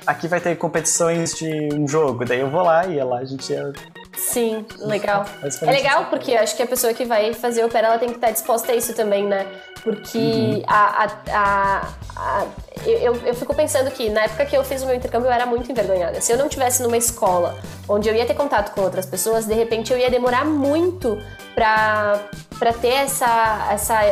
aqui 0.05 0.27
vai 0.27 0.41
ter 0.41 0.57
competições 0.57 1.35
de 1.35 1.69
um 1.73 1.87
jogo, 1.87 2.25
daí 2.25 2.41
eu 2.41 2.51
vou 2.51 2.63
lá 2.63 2.85
e 2.89 3.01
lá 3.03 3.19
a 3.19 3.25
gente 3.25 3.55
é 3.55 3.73
Sim, 4.21 4.67
legal. 4.79 5.25
É 5.39 5.43
basicamente 5.45 5.77
legal 5.77 6.07
porque 6.11 6.35
acho 6.37 6.55
que 6.55 6.63
a 6.63 6.67
pessoa 6.67 6.93
que 6.93 7.05
vai 7.05 7.33
fazer 7.33 7.65
o 7.65 7.69
pé, 7.69 7.79
ela 7.79 7.99
tem 7.99 8.11
que 8.11 8.17
estar 8.17 8.31
disposta 8.31 8.71
a 8.73 8.77
isso 8.77 8.93
também, 8.95 9.25
né? 9.25 9.47
Porque 9.83 10.63
a, 10.67 11.05
a, 11.05 11.09
a- 11.33 11.89
a- 12.17 12.47
eu, 12.87 13.17
eu 13.25 13.35
fico 13.35 13.55
pensando 13.55 13.91
que 13.91 14.11
na 14.11 14.25
época 14.25 14.45
que 14.47 14.57
eu 14.57 14.63
fiz 14.63 14.83
o 14.83 14.87
meu 14.87 14.95
intercâmbio 14.95 15.29
eu 15.29 15.33
era 15.33 15.47
muito 15.47 15.71
envergonhada. 15.73 16.21
Se 16.21 16.33
eu 16.33 16.37
não 16.39 16.49
tivesse 16.49 16.83
numa 16.83 16.97
escola 16.97 17.59
onde 17.89 18.09
eu 18.09 18.15
ia 18.15 18.27
ter 18.27 18.35
contato 18.35 18.73
com 18.75 18.83
outras 18.83 19.07
pessoas, 19.07 19.47
de 19.47 19.55
repente 19.55 19.91
eu 19.93 19.99
ia 19.99 20.11
demorar 20.11 20.45
muito 20.45 21.19
pra, 21.55 22.21
pra 22.61 22.75
ter 22.75 22.89
essa, 22.93 23.69
essa, 23.73 24.03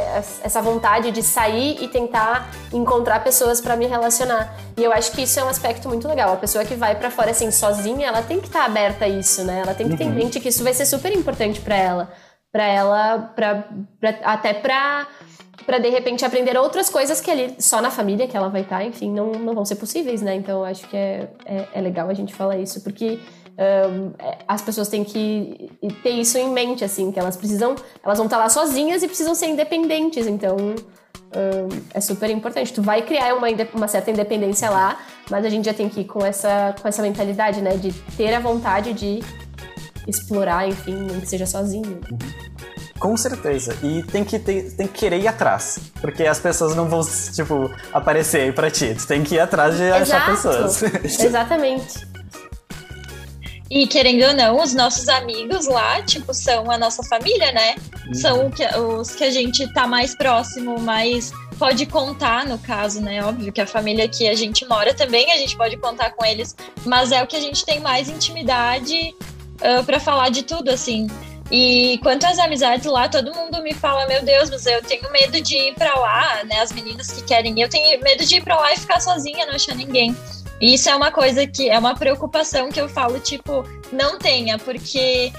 essa 0.43 0.63
vontade 0.63 1.11
de 1.11 1.23
sair 1.23 1.77
e 1.85 1.87
tentar 1.87 2.51
encontrar 2.73 3.23
pessoas 3.23 3.61
pra 3.61 3.77
me 3.77 3.87
relacionar. 3.87 4.57
E 4.75 4.83
eu 4.83 4.91
acho 4.91 5.13
que 5.13 5.23
isso 5.23 5.39
é 5.39 5.45
um 5.45 5.49
aspecto 5.49 5.87
muito 5.87 6.09
legal. 6.09 6.33
A 6.33 6.37
pessoa 6.37 6.65
que 6.65 6.75
vai 6.75 6.95
pra 6.97 7.11
fora 7.11 7.31
assim 7.31 7.51
sozinha, 7.51 8.09
ela 8.09 8.23
tem 8.23 8.41
que 8.41 8.47
estar 8.47 8.65
aberta 8.65 9.05
a 9.05 9.09
isso, 9.09 9.45
né? 9.45 9.61
Ela 9.63 9.75
tem 9.75 9.87
que 9.87 9.97
ter 9.99 10.05
em 10.05 10.11
mente 10.13 10.41
que 10.41 10.49
isso 10.49 10.65
vai 10.65 10.73
ser 10.73 10.87
super 10.87 11.13
importante 11.15 11.61
pra 11.61 11.77
ela, 11.77 12.11
Pra 12.51 12.65
ela, 12.65 13.19
pra, 13.37 13.65
pra- 14.01 14.19
até 14.25 14.55
pra 14.55 15.07
pra 15.67 15.79
de 15.79 15.91
repente 15.91 16.25
aprender 16.25 16.57
outras 16.57 16.89
coisas 16.89 17.21
que 17.21 17.31
ali 17.31 17.55
só 17.59 17.83
na 17.83 17.91
família 17.91 18.27
que 18.27 18.35
ela 18.35 18.49
vai 18.49 18.63
estar, 18.63 18.83
enfim, 18.83 19.13
não, 19.13 19.33
não 19.33 19.55
vão 19.55 19.67
ser 19.67 19.75
possíveis, 19.77 20.23
né? 20.23 20.35
Então 20.35 20.61
eu 20.61 20.65
acho 20.65 20.89
que 20.89 20.97
é, 20.97 21.29
é, 21.45 21.69
é 21.75 21.81
legal 21.83 22.09
a 22.09 22.15
gente 22.15 22.35
falar 22.35 22.57
isso, 22.57 22.81
porque 22.83 23.21
é, 23.59 24.39
as 24.47 24.63
pessoas 24.63 24.89
têm 24.89 25.03
que 25.03 25.69
ter 26.03 26.11
isso 26.11 26.39
em 26.39 26.49
mente, 26.51 26.85
assim, 26.85 27.11
que 27.11 27.19
elas 27.19 27.37
precisam, 27.37 27.75
elas 28.03 28.17
vão 28.17 28.27
estar 28.27 28.39
lá 28.39 28.49
sozinhas 28.49 29.03
e 29.03 29.09
precisam 29.09 29.35
ser 29.35 29.47
independentes, 29.47 30.27
então 30.27 30.57
é 31.93 32.01
super 32.01 32.31
importante. 32.31 32.73
Tu 32.73 32.83
vai 32.83 33.03
criar 33.03 33.35
uma, 33.35 33.49
uma 33.75 33.89
certa 33.89 34.11
independência 34.11 34.71
lá, 34.71 34.99
mas 35.31 35.45
a 35.45 35.49
gente 35.49 35.67
já 35.67 35.75
tem 35.75 35.89
que 35.89 36.01
ir 36.01 36.05
com 36.05 36.25
essa, 36.25 36.75
com 36.81 36.89
essa 36.89 37.03
mentalidade, 37.03 37.61
né? 37.61 37.77
De 37.77 37.93
ter 38.17 38.33
a 38.35 38.41
vontade 38.41 38.93
de 38.93 39.21
explorar, 40.07 40.67
enfim, 40.67 40.95
nem 40.95 41.21
que 41.21 41.27
seja 41.27 41.47
sozinho. 41.47 42.01
Com 42.99 43.17
certeza. 43.17 43.77
E 43.83 44.03
tem 44.05 44.25
que, 44.25 44.39
ter, 44.39 44.73
tem 44.73 44.87
que 44.87 44.95
querer 44.95 45.21
ir 45.21 45.29
atrás. 45.29 45.79
Porque 46.01 46.25
as 46.25 46.41
pessoas 46.41 46.75
não 46.75 46.89
vão, 46.89 47.01
tipo, 47.33 47.71
aparecer 47.93 48.43
aí 48.43 48.53
pra 48.53 48.71
ti. 48.71 48.95
Tu 48.95 49.07
tem 49.07 49.23
que 49.23 49.37
ir 49.37 49.41
atrás 49.41 49.77
de 49.77 49.85
achar 49.91 50.27
pessoas. 50.27 50.83
Exatamente. 51.05 52.09
E 53.71 53.87
querendo 53.87 54.25
ou 54.27 54.33
não, 54.35 54.63
os 54.63 54.73
nossos 54.75 55.09
amigos 55.09 55.67
lá, 55.67 56.01
tipo, 56.03 56.33
são 56.33 56.71
a 56.71 56.79
nossa 56.79 57.03
família, 57.03 57.53
né? 57.53 57.77
São 58.15 58.47
o 58.47 58.51
que- 58.51 58.65
os 58.79 59.11
que 59.11 59.25
a 59.25 59.31
gente 59.31 59.71
tá 59.75 59.87
mais 59.87 60.17
próximo, 60.17 60.81
mais 60.81 61.33
pode 61.59 61.85
contar, 61.85 62.47
no 62.47 62.59
caso, 62.59 63.01
né? 63.03 63.23
Óbvio 63.23 63.53
que 63.53 63.61
a 63.61 63.67
família 63.67 64.09
que 64.09 64.27
a 64.29 64.35
gente 64.35 64.65
mora 64.67 64.95
também, 64.95 65.31
a 65.33 65.37
gente 65.37 65.55
pode 65.57 65.77
contar 65.77 66.13
com 66.13 66.25
eles, 66.25 66.57
mas 66.87 67.13
é 67.13 67.23
o 67.23 67.27
que 67.27 67.37
a 67.37 67.41
gente 67.41 67.65
tem 67.65 67.81
mais 67.81 68.09
intimidade 68.09 69.15
para 69.59 69.83
pra 69.83 70.01
falar 70.01 70.31
de 70.31 70.45
tudo, 70.45 70.71
assim. 70.71 71.07
E 71.51 71.99
quanto 72.03 72.25
às 72.27 72.39
amizades 72.39 72.87
lá, 72.87 73.09
todo 73.09 73.35
mundo 73.35 73.63
me 73.63 73.73
fala, 73.75 74.07
meu 74.07 74.23
Deus, 74.23 74.51
mas 74.51 74.65
eu 74.67 74.83
tenho 74.83 75.11
medo 75.11 75.41
de 75.41 75.57
ir 75.57 75.75
pra 75.75 75.95
lá, 75.99 76.45
né? 76.45 76.61
As 76.61 76.71
meninas 76.73 77.11
que 77.11 77.23
querem 77.25 77.59
ir, 77.59 77.63
eu 77.63 77.69
tenho 77.69 78.01
medo 78.03 78.25
de 78.25 78.37
ir 78.37 78.43
pra 78.43 78.57
lá 78.59 78.73
e 78.73 78.77
ficar 78.77 79.01
sozinha, 79.01 79.45
não 79.47 79.55
achar 79.55 79.75
ninguém. 79.75 80.15
Isso 80.61 80.89
é 80.89 80.97
uma 80.97 81.13
coisa 81.13 81.47
que 81.47 81.69
é 81.69 81.79
uma 81.79 81.95
preocupação 81.95 82.71
que 82.71 82.81
eu 82.81 82.89
falo, 82.89 83.19
tipo, 83.21 83.65
não 83.93 84.19
tenha, 84.19 84.59
porque 84.59 85.33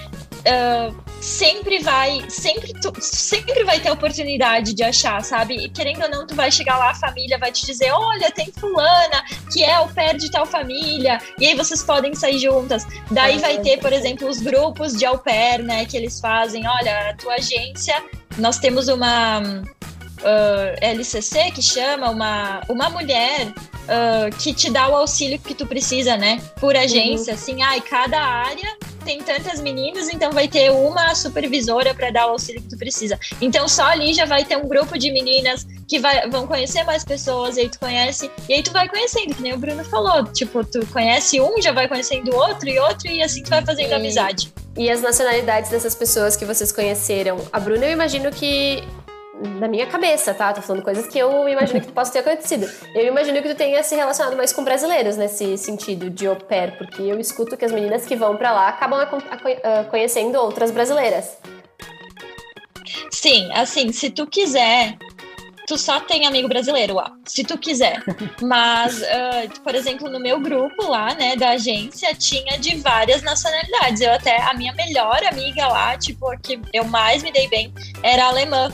ah, 0.45 0.91
sempre 1.21 1.79
vai, 1.79 2.23
sempre, 2.29 2.73
tu, 2.73 2.93
sempre 3.01 3.63
vai 3.65 3.79
ter 3.79 3.91
oportunidade 3.91 4.73
de 4.73 4.83
achar, 4.83 5.21
sabe? 5.23 5.69
Querendo 5.69 6.03
ou 6.03 6.09
não, 6.09 6.25
tu 6.25 6.33
vai 6.35 6.51
chegar 6.51 6.77
lá, 6.77 6.91
a 6.91 6.95
família 6.95 7.37
vai 7.37 7.51
te 7.51 7.65
dizer, 7.65 7.91
olha, 7.91 8.31
tem 8.31 8.51
fulana 8.51 9.23
que 9.51 9.63
é 9.63 9.79
o 9.79 9.87
pé 9.89 10.13
de 10.13 10.31
tal 10.31 10.45
família, 10.45 11.19
e 11.37 11.47
aí 11.47 11.55
vocês 11.55 11.83
podem 11.83 12.15
sair 12.15 12.39
juntas. 12.39 12.85
Daí 13.11 13.37
Ah, 13.37 13.41
vai 13.41 13.57
ter, 13.59 13.79
por 13.79 13.91
exemplo, 13.91 14.27
os 14.29 14.39
grupos 14.39 14.93
de 14.93 15.05
au 15.05 15.17
pair, 15.17 15.61
né, 15.61 15.85
que 15.85 15.97
eles 15.97 16.19
fazem, 16.19 16.65
olha, 16.67 17.09
a 17.09 17.13
tua 17.15 17.35
agência, 17.35 18.01
nós 18.37 18.57
temos 18.57 18.87
uma 18.87 19.41
ah, 20.23 20.75
LCC 20.81 21.51
que 21.51 21.61
chama, 21.61 22.09
uma, 22.09 22.61
uma 22.69 22.89
mulher 22.89 23.53
ah, 23.89 24.29
que 24.37 24.53
te 24.53 24.69
dá 24.69 24.87
o 24.87 24.95
auxílio 24.95 25.39
que 25.39 25.53
tu 25.53 25.65
precisa, 25.65 26.15
né? 26.15 26.39
Por 26.59 26.75
agência, 26.75 27.33
assim, 27.33 27.61
ai, 27.61 27.81
cada 27.81 28.19
área 28.21 28.77
tem 29.03 29.21
tantas 29.21 29.59
meninas, 29.61 30.09
então 30.09 30.31
vai 30.31 30.47
ter 30.47 30.69
uma 30.71 31.15
supervisora 31.15 31.93
para 31.93 32.11
dar 32.11 32.27
o 32.27 32.31
auxílio 32.31 32.61
que 32.61 32.69
tu 32.69 32.77
precisa. 32.77 33.19
Então 33.41 33.67
só 33.67 33.83
ali 33.85 34.13
já 34.13 34.25
vai 34.25 34.45
ter 34.45 34.57
um 34.57 34.67
grupo 34.67 34.97
de 34.99 35.09
meninas 35.11 35.65
que 35.87 35.97
vai, 35.99 36.29
vão 36.29 36.45
conhecer 36.45 36.83
mais 36.83 37.03
pessoas, 37.03 37.57
e 37.57 37.61
aí 37.61 37.69
tu 37.69 37.79
conhece, 37.79 38.29
e 38.47 38.53
aí 38.53 38.61
tu 38.61 38.71
vai 38.71 38.87
conhecendo, 38.87 39.33
que 39.33 39.41
nem 39.41 39.53
o 39.53 39.57
Bruno 39.57 39.83
falou, 39.83 40.23
tipo, 40.25 40.63
tu 40.63 40.85
conhece 40.87 41.41
um, 41.41 41.59
já 41.61 41.71
vai 41.71 41.87
conhecendo 41.87 42.35
outro 42.35 42.69
e 42.69 42.77
outro, 42.77 43.07
e 43.07 43.23
assim 43.23 43.41
tu 43.41 43.49
vai 43.49 43.65
fazendo 43.65 43.89
E- 43.89 43.93
amizade. 43.95 44.53
E 44.77 44.89
as 44.89 45.01
nacionalidades 45.01 45.71
dessas 45.71 45.93
pessoas 45.95 46.37
que 46.37 46.45
vocês 46.45 46.71
conheceram? 46.71 47.37
A 47.51 47.59
Bruna, 47.59 47.85
eu 47.85 47.91
imagino 47.91 48.31
que. 48.31 48.81
Na 49.59 49.67
minha 49.69 49.87
cabeça, 49.87 50.33
tá? 50.33 50.51
Tô 50.51 50.61
falando 50.61 50.83
coisas 50.83 51.07
que 51.07 51.17
eu 51.17 51.47
imagino 51.47 51.79
que 51.79 51.91
possa 51.91 52.11
ter 52.11 52.19
acontecido. 52.19 52.69
Eu 52.93 53.05
imagino 53.05 53.41
que 53.41 53.47
tu 53.47 53.55
tenha 53.55 53.81
se 53.83 53.95
relacionado 53.95 54.35
mais 54.35 54.51
com 54.51 54.63
brasileiros 54.63 55.15
nesse 55.15 55.57
sentido 55.57 56.09
de 56.09 56.27
au 56.27 56.35
pair, 56.35 56.77
porque 56.77 57.01
eu 57.01 57.19
escuto 57.19 57.55
que 57.55 57.63
as 57.63 57.71
meninas 57.71 58.05
que 58.05 58.15
vão 58.15 58.35
pra 58.35 58.51
lá 58.51 58.67
acabam 58.67 58.99
ah, 59.01 59.83
conhecendo 59.85 60.37
outras 60.39 60.71
brasileiras. 60.71 61.37
Sim, 63.11 63.49
assim, 63.53 63.91
se 63.93 64.09
tu 64.09 64.27
quiser, 64.27 64.97
tu 65.67 65.77
só 65.77 65.99
tem 65.99 66.25
amigo 66.25 66.47
brasileiro 66.47 66.95
lá, 66.95 67.11
se 67.25 67.43
tu 67.43 67.57
quiser. 67.57 68.03
Mas, 68.41 69.01
ah, 69.03 69.43
por 69.63 69.73
exemplo, 69.73 70.09
no 70.09 70.19
meu 70.19 70.39
grupo 70.39 70.87
lá, 70.89 71.13
né, 71.15 71.37
da 71.37 71.51
agência, 71.51 72.13
tinha 72.13 72.57
de 72.57 72.75
várias 72.77 73.21
nacionalidades. 73.21 74.01
Eu 74.01 74.11
até, 74.11 74.41
a 74.41 74.53
minha 74.53 74.73
melhor 74.73 75.23
amiga 75.23 75.67
lá, 75.67 75.97
tipo, 75.97 76.29
a 76.29 76.35
que 76.35 76.59
eu 76.73 76.83
mais 76.83 77.23
me 77.23 77.31
dei 77.31 77.47
bem, 77.47 77.73
era 78.03 78.25
alemã. 78.25 78.69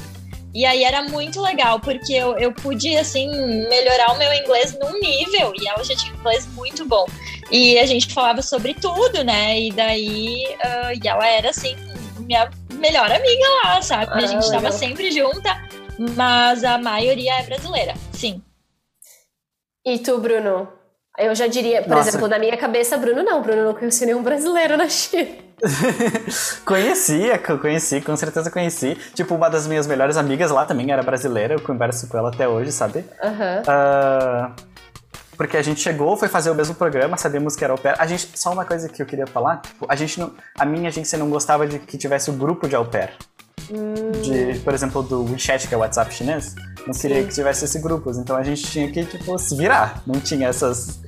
E 0.55 0.63
aí 0.65 0.85
era 0.85 1.03
muito 1.03 1.41
legal, 1.41 1.81
porque 1.81 2.13
eu, 2.13 2.37
eu 2.37 2.49
pude, 2.49 2.95
assim, 2.97 3.27
melhorar 3.67 4.13
o 4.13 4.17
meu 4.17 4.33
inglês 4.33 4.73
num 4.79 4.97
nível, 5.01 5.51
e 5.59 5.67
ela 5.67 5.83
já 5.83 5.93
tinha 5.93 6.13
inglês 6.13 6.47
muito 6.53 6.85
bom. 6.85 7.05
E 7.51 7.77
a 7.77 7.85
gente 7.85 8.13
falava 8.13 8.41
sobre 8.41 8.73
tudo, 8.73 9.21
né? 9.21 9.59
E 9.59 9.71
daí, 9.73 10.55
ah, 10.63 10.93
e 10.93 11.05
ela 11.05 11.27
era, 11.27 11.49
assim, 11.49 11.75
minha 12.19 12.49
melhor 12.75 13.11
amiga 13.11 13.45
lá, 13.65 13.81
sabe? 13.81 14.13
Ah, 14.13 14.15
a 14.15 14.21
gente 14.27 14.45
legal. 14.45 14.61
tava 14.61 14.71
sempre 14.71 15.11
junta, 15.11 15.61
mas 16.15 16.63
a 16.63 16.77
maioria 16.77 17.33
é 17.33 17.43
brasileira, 17.43 17.93
sim. 18.13 18.41
E 19.85 19.99
tu, 19.99 20.19
Bruno? 20.19 20.69
Eu 21.17 21.33
já 21.33 21.47
diria, 21.47 21.81
por 21.81 21.89
Nossa. 21.89 22.09
exemplo, 22.09 22.27
na 22.27 22.37
minha 22.37 22.57
cabeça, 22.57 22.97
Bruno 22.97 23.23
não. 23.23 23.41
Bruno 23.41 23.63
não 23.63 23.73
conheceu 23.73 24.07
nenhum 24.07 24.21
brasileiro 24.21 24.75
na 24.75 24.89
China. 24.89 25.45
Conhecia, 26.65 27.37
conheci, 27.37 28.01
com 28.01 28.15
certeza 28.15 28.51
conheci. 28.51 28.95
Tipo, 29.13 29.35
uma 29.35 29.49
das 29.49 29.65
minhas 29.65 29.87
melhores 29.87 30.17
amigas 30.17 30.51
lá 30.51 30.65
também 30.65 30.91
era 30.91 31.01
brasileira, 31.01 31.53
eu 31.53 31.61
converso 31.61 32.09
com 32.09 32.17
ela 32.17 32.29
até 32.29 32.47
hoje, 32.47 32.73
sabe? 32.73 33.05
Aham. 33.23 33.63
Ah, 33.65 34.51
porque 35.37 35.57
a 35.57 35.61
gente 35.61 35.79
chegou, 35.81 36.15
foi 36.17 36.27
fazer 36.27 36.49
o 36.49 36.55
mesmo 36.55 36.75
programa, 36.75 37.17
sabemos 37.17 37.55
que 37.55 37.63
era 37.63 37.75
pair. 37.77 37.95
A 37.99 38.05
gente, 38.05 38.37
só 38.37 38.51
uma 38.51 38.65
coisa 38.65 38.89
que 38.89 39.01
eu 39.01 39.05
queria 39.05 39.27
falar, 39.27 39.61
tipo, 39.61 39.85
a 39.87 39.95
gente 39.95 40.19
não, 40.19 40.33
a 40.57 40.65
minha 40.65 40.89
agência 40.89 41.17
não 41.17 41.29
gostava 41.29 41.67
de 41.67 41.79
que 41.79 41.97
tivesse 41.97 42.29
o 42.29 42.33
grupo 42.33 42.67
de 42.67 42.75
au 42.75 42.85
pair. 42.85 43.13
De, 44.23 44.59
por 44.59 44.73
exemplo, 44.73 45.01
do 45.01 45.23
WeChat, 45.25 45.67
que 45.67 45.73
é 45.73 45.77
o 45.77 45.81
WhatsApp 45.81 46.13
chinês, 46.13 46.55
não 46.85 46.93
queria 46.93 47.21
Sim. 47.21 47.27
que 47.27 47.33
tivesse 47.33 47.65
esses 47.65 47.81
grupos, 47.81 48.17
então 48.17 48.35
a 48.35 48.43
gente 48.43 48.63
tinha 48.63 48.91
que, 48.91 49.03
tipo, 49.05 49.37
se 49.39 49.55
virar. 49.55 50.01
Não 50.05 50.19
tinha 50.19 50.49
essas... 50.49 50.99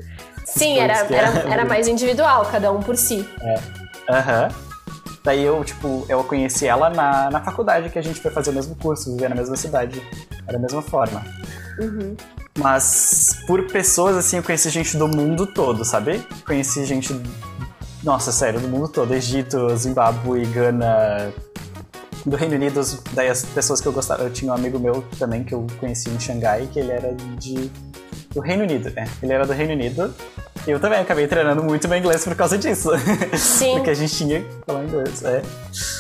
Sim, 0.46 0.80
era, 0.80 0.94
era, 1.14 1.40
é- 1.40 1.52
era 1.52 1.66
mais 1.66 1.88
individual, 1.88 2.46
cada 2.46 2.72
um 2.72 2.82
por 2.82 2.98
si. 2.98 3.28
Aham. 4.10 4.50
Daí 5.24 5.44
eu, 5.44 5.62
tipo, 5.64 6.06
eu 6.08 6.24
conheci 6.24 6.66
ela 6.66 6.90
na, 6.90 7.30
na 7.30 7.42
faculdade, 7.44 7.90
que 7.90 8.00
a 8.00 8.02
gente 8.02 8.20
foi 8.20 8.32
fazer 8.32 8.50
o 8.50 8.54
mesmo 8.54 8.76
curso, 8.76 9.12
viver 9.12 9.30
na 9.30 9.36
mesma 9.36 9.58
cidade, 9.58 10.02
da 10.46 10.58
mesma 10.58 10.82
forma. 10.82 11.22
Uhum. 11.80 12.16
Mas 12.58 13.36
por 13.46 13.68
pessoas, 13.68 14.16
assim, 14.16 14.38
eu 14.38 14.44
conheci 14.44 14.70
gente 14.70 14.98
do 14.98 15.08
mundo 15.08 15.46
todo, 15.46 15.84
sabe? 15.84 16.26
Conheci 16.46 16.86
gente, 16.86 17.14
nossa, 18.04 18.32
sério, 18.32 18.60
do 18.60 18.68
mundo 18.70 18.88
todo. 18.88 19.14
Egito, 19.14 19.76
Zimbábue, 19.76 20.46
Gana, 20.46 21.32
do 22.28 22.36
Reino 22.36 22.56
Unido. 22.56 22.82
Daí 23.14 23.30
as 23.30 23.44
pessoas 23.44 23.80
que 23.82 23.88
eu 23.88 23.92
gostava, 23.94 24.24
eu 24.24 24.30
tinha 24.32 24.52
um 24.52 24.56
amigo 24.56 24.78
meu 24.80 25.04
também 25.18 25.44
que 25.44 25.54
eu 25.54 25.66
conheci 25.80 26.10
em 26.10 26.20
Xangai, 26.20 26.68
que 26.72 26.80
ele 26.80 26.92
era 26.92 27.14
de... 27.38 27.72
do 28.34 28.42
Reino 28.42 28.64
Unido, 28.64 28.92
né? 28.92 29.08
Ele 29.24 29.34
era 29.34 29.46
do 29.46 29.54
Reino 29.54 29.74
Unido. 29.74 30.14
Eu 30.68 30.80
também 30.80 31.00
acabei 31.00 31.26
treinando 31.28 31.64
muito 31.64 31.88
meu 31.88 31.98
inglês 31.98 32.26
por 32.26 32.36
causa 32.36 32.58
disso. 32.58 32.90
Sim. 33.38 33.76
Porque 33.80 33.92
a 33.92 33.94
gente 33.94 34.16
tinha 34.16 34.42
que 34.42 34.50
falar 34.66 34.84
inglês. 34.84 35.24
É. 35.24 35.42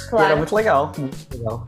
Claro. 0.09 0.23
E 0.23 0.27
era 0.27 0.35
muito 0.35 0.53
legal, 0.53 0.91
muito 0.97 1.17
legal. 1.33 1.65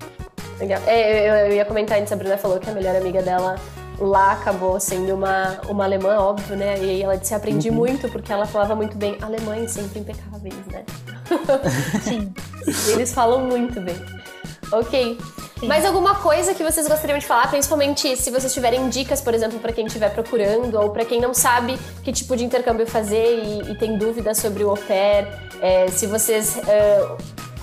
Legal. 0.60 0.82
É, 0.86 1.30
eu, 1.30 1.48
eu 1.48 1.56
ia 1.56 1.64
comentar 1.66 1.98
antes, 1.98 2.12
a 2.12 2.16
Bruna 2.18 2.38
falou 2.38 2.60
que 2.60 2.70
a 2.70 2.74
melhor 2.74 2.94
amiga 2.98 3.22
dela 3.22 3.56
lá 3.98 4.34
acabou 4.34 4.78
sendo 4.80 5.14
uma, 5.14 5.60
uma 5.70 5.86
alemã, 5.86 6.18
óbvio, 6.18 6.56
né? 6.58 6.78
E 6.80 6.90
aí 6.90 7.02
ela 7.02 7.18
disse, 7.18 7.34
aprendi 7.34 7.70
Uhum. 7.70 7.76
muito, 7.76 8.10
porque 8.10 8.32
ela 8.32 8.46
falava 8.46 8.76
muito 8.76 8.98
bem 8.98 9.18
alemães, 9.22 9.72
sempre 9.72 10.00
impecáveis, 10.00 10.56
né? 10.68 10.84
Sim. 12.04 12.34
E 12.68 12.92
eles 12.92 13.14
falam 13.14 13.40
muito 13.46 13.80
bem. 13.80 13.96
Ok. 14.72 15.18
Mais 15.64 15.86
alguma 15.86 16.16
coisa 16.16 16.54
que 16.54 16.64
vocês 16.64 16.88
gostariam 16.88 17.18
de 17.20 17.26
falar, 17.26 17.50
principalmente 17.50 18.16
se 18.16 18.32
vocês 18.32 18.54
tiverem 18.54 18.88
dicas, 18.88 19.20
por 19.20 19.34
exemplo, 19.34 19.60
para 19.60 19.74
quem 19.74 19.86
estiver 19.86 20.10
procurando 20.14 20.80
ou 20.80 20.90
para 20.92 21.04
quem 21.04 21.20
não 21.20 21.34
sabe 21.34 21.78
que 22.02 22.14
tipo 22.14 22.36
de 22.38 22.46
intercâmbio 22.46 22.88
fazer 22.88 23.44
e, 23.44 23.72
e 23.72 23.76
tem 23.76 23.98
dúvidas 23.98 24.38
sobre 24.38 24.64
o 24.64 24.70
au 24.70 24.78
pair, 24.78 25.28
é, 25.62 25.88
se 25.88 26.08
vocês 26.08 26.58
é, 26.66 27.08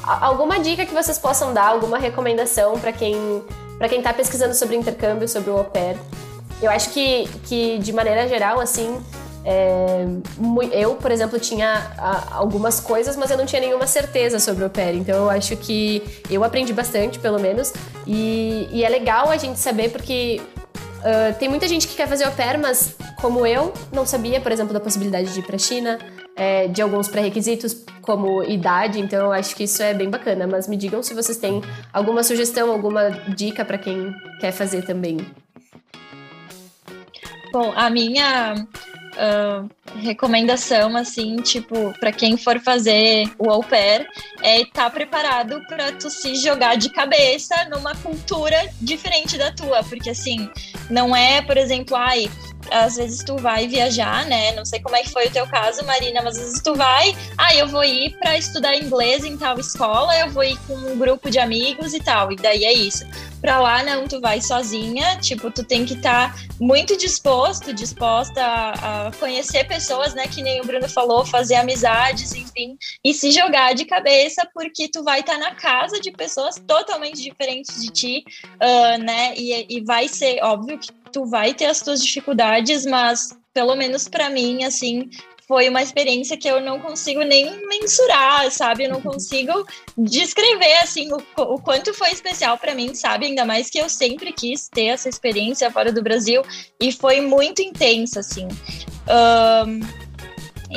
alguma 0.03 0.59
dica 0.59 0.85
que 0.85 0.93
vocês 0.93 1.19
possam 1.19 1.55
dar, 1.55 1.69
alguma 1.69 1.99
recomendação 1.99 2.79
para 2.79 2.93
quem 2.93 3.43
para 3.79 3.89
quem 3.89 4.01
tá 4.03 4.13
pesquisando 4.13 4.55
sobre 4.55 4.77
intercâmbio, 4.77 5.29
sobre 5.29 5.51
o 5.51 5.59
au 5.59 5.65
pair. 5.65 5.97
Eu 6.61 6.71
acho 6.71 6.91
que, 6.91 7.29
que 7.45 7.79
de 7.79 7.93
maneira 7.93 8.27
geral, 8.27 8.59
assim, 8.59 8.99
é, 9.49 10.05
eu, 10.73 10.97
por 10.97 11.13
exemplo, 11.13 11.39
tinha 11.39 11.93
a- 11.97 12.35
algumas 12.35 12.81
coisas, 12.81 13.17
mas 13.17 13.31
eu 13.31 13.39
não 13.39 13.47
tinha 13.47 13.61
nenhuma 13.61 13.87
certeza 13.87 14.41
sobre 14.41 14.65
o 14.65 14.69
pair. 14.69 14.97
Então 14.97 15.15
eu 15.15 15.31
acho 15.31 15.57
que 15.57 16.03
eu 16.29 16.43
aprendi 16.43 16.73
bastante, 16.73 17.21
pelo 17.21 17.39
menos. 17.39 17.73
E, 18.05 18.69
e 18.73 18.83
é 18.83 18.89
legal 18.89 19.31
a 19.31 19.37
gente 19.37 19.59
saber 19.61 19.91
porque 19.93 20.41
ah, 21.05 21.33
tem 21.39 21.49
muita 21.49 21.69
gente 21.69 21.87
que 21.87 21.95
quer 21.95 22.09
fazer 22.09 22.25
au 22.25 22.33
pair, 22.33 22.59
mas 22.59 22.97
como 23.21 23.47
eu, 23.47 23.73
não 23.93 24.05
sabia, 24.05 24.41
por 24.41 24.51
exemplo, 24.51 24.75
da 24.75 24.81
possibilidade 24.81 25.33
de 25.33 25.39
ir 25.39 25.45
pra 25.45 25.57
China, 25.57 25.99
é, 26.35 26.67
de 26.67 26.83
alguns 26.83 27.07
pré-requisitos 27.07 27.85
como 28.03 28.43
idade. 28.43 28.99
Então 28.99 29.27
eu 29.27 29.33
acho 29.33 29.55
que 29.55 29.63
isso 29.63 29.81
é 29.81 29.95
bem 29.95 30.11
bacana. 30.11 30.49
Mas 30.49 30.67
me 30.67 30.77
digam 30.77 31.05
se 31.05 31.15
vocês 31.15 31.39
têm 31.39 31.63
alguma 31.93 32.25
sugestão, 32.25 32.73
alguma 32.73 33.11
dica 33.29 33.65
para 33.65 33.79
quem 33.79 34.13
quer 34.41 34.51
fazer 34.51 34.83
também. 34.85 35.19
Bom, 37.53 37.73
a 37.77 37.89
minha 37.89 38.67
ah, 39.17 39.65
recomendação, 39.97 40.97
assim, 40.97 41.37
tipo, 41.37 41.93
para 41.99 42.13
quem 42.13 42.37
for 42.37 42.61
fazer 42.61 43.31
o 43.39 43.51
au 43.51 43.63
pair, 43.63 44.07
é 44.43 44.61
estar 44.61 44.91
preparado 44.91 45.61
para 45.67 45.93
tu 45.93 46.11
se 46.11 46.35
jogar 46.37 46.77
de 46.77 46.91
cabeça 46.91 47.55
numa 47.71 47.95
cultura 47.97 48.57
diferente 48.81 49.39
da 49.39 49.51
tua, 49.51 49.83
porque 49.85 50.11
assim, 50.11 50.51
não 50.91 51.15
é, 51.17 51.41
por 51.43 51.57
exemplo, 51.57 51.97
ai, 51.97 52.31
às 52.71 52.97
vezes 52.97 53.23
tu 53.25 53.37
vai 53.37 53.67
viajar, 53.67 54.25
né? 54.27 54.53
Não 54.53 54.65
sei 54.65 54.81
como 54.81 54.97
é 54.97 55.03
que 55.03 55.11
foi 55.11 55.27
o 55.27 55.31
teu 55.31 55.47
caso, 55.47 55.85
Marina, 55.85 56.23
mas 56.23 56.37
às 56.37 56.45
vezes 56.45 56.63
tu 56.63 56.75
vai, 56.75 57.17
ah, 57.39 57.55
eu 57.55 57.69
vou 57.69 57.85
ir 57.85 58.17
para 58.19 58.37
estudar 58.37 58.77
inglês 58.77 59.25
em 59.25 59.37
tal 59.37 59.59
escola, 59.59 60.19
eu 60.19 60.31
vou 60.31 60.45
ir 60.45 60.59
com 60.67 60.75
um 60.75 60.99
grupo 60.99 61.31
de 61.31 61.39
amigos 61.39 61.95
e 61.95 62.01
tal, 62.01 62.33
e 62.33 62.37
daí 62.37 62.65
é 62.65 62.73
isso. 62.73 63.05
Pra 63.41 63.61
lá 63.61 63.83
não, 63.83 64.09
tu 64.09 64.21
vai 64.21 64.41
sozinha, 64.41 65.17
tipo, 65.19 65.51
tu 65.51 65.63
tem 65.63 65.85
que 65.85 65.95
estar 65.95 66.35
muito 66.61 66.97
disposto, 66.97 67.73
disposta 67.73 68.43
a, 68.43 69.07
a 69.07 69.13
conhecer 69.13 69.65
pessoas, 69.65 70.15
né, 70.15 70.27
que 70.27 70.43
nem 70.43 70.61
o 70.61 70.65
Bruno 70.65 70.89
falou, 70.89 71.25
fazer 71.25 71.57
amizades, 71.57 72.35
enfim, 72.35 72.77
e 73.05 73.13
se 73.13 73.31
jogar 73.31 73.75
de 73.75 73.85
cabeça, 73.85 74.49
porque 74.53 74.89
tu 74.89 75.05
vai 75.05 75.21
estar 75.21 75.39
na 75.39 75.55
casa 75.55 76.01
de 76.01 76.11
pessoas 76.11 76.61
totalmente 76.67 77.23
diferentes 77.23 77.81
de 77.81 77.89
ti, 77.91 78.25
ah, 78.61 78.99
né, 78.99 79.35
e, 79.37 79.77
e 79.77 79.85
vai 79.85 80.09
ser 80.09 80.43
óbvio 80.43 80.79
que 80.79 80.89
tu 81.17 81.25
vai 81.25 81.55
ter 81.55 81.65
as 81.65 81.81
tuas 81.81 82.05
dificuldades, 82.05 82.85
mas 82.85 83.35
pelo 83.55 83.75
menos 83.75 84.07
pra 84.07 84.29
mim, 84.29 84.65
assim, 84.65 85.09
foi 85.49 85.67
uma 85.67 85.83
experiência 85.83 86.37
que 86.37 86.47
eu 86.47 86.61
não 86.61 86.79
consigo 86.79 87.23
nem 87.23 87.67
mensurar, 87.67 88.51
sabe? 88.51 88.85
Eu 88.85 88.91
não 88.91 89.01
consigo 89.01 89.67
descrever 89.97 90.75
assim 90.83 91.09
o, 91.11 91.17
o 91.55 91.59
quanto 91.59 91.95
foi 91.95 92.11
especial 92.11 92.59
para 92.59 92.75
mim, 92.75 92.95
sabe? 92.95 93.25
Ainda 93.25 93.47
mais 93.47 93.71
que 93.71 93.79
eu 93.79 93.89
sempre 93.89 94.31
quis 94.31 94.69
ter 94.69 94.89
essa 94.89 95.09
experiência 95.09 95.71
fora 95.71 95.91
do 95.91 96.03
Brasil 96.03 96.43
e 96.79 96.93
foi 96.93 97.23
muito 97.23 97.63
intensa, 97.63 98.21
assim. 98.21 98.47
Ahn, 99.09 99.81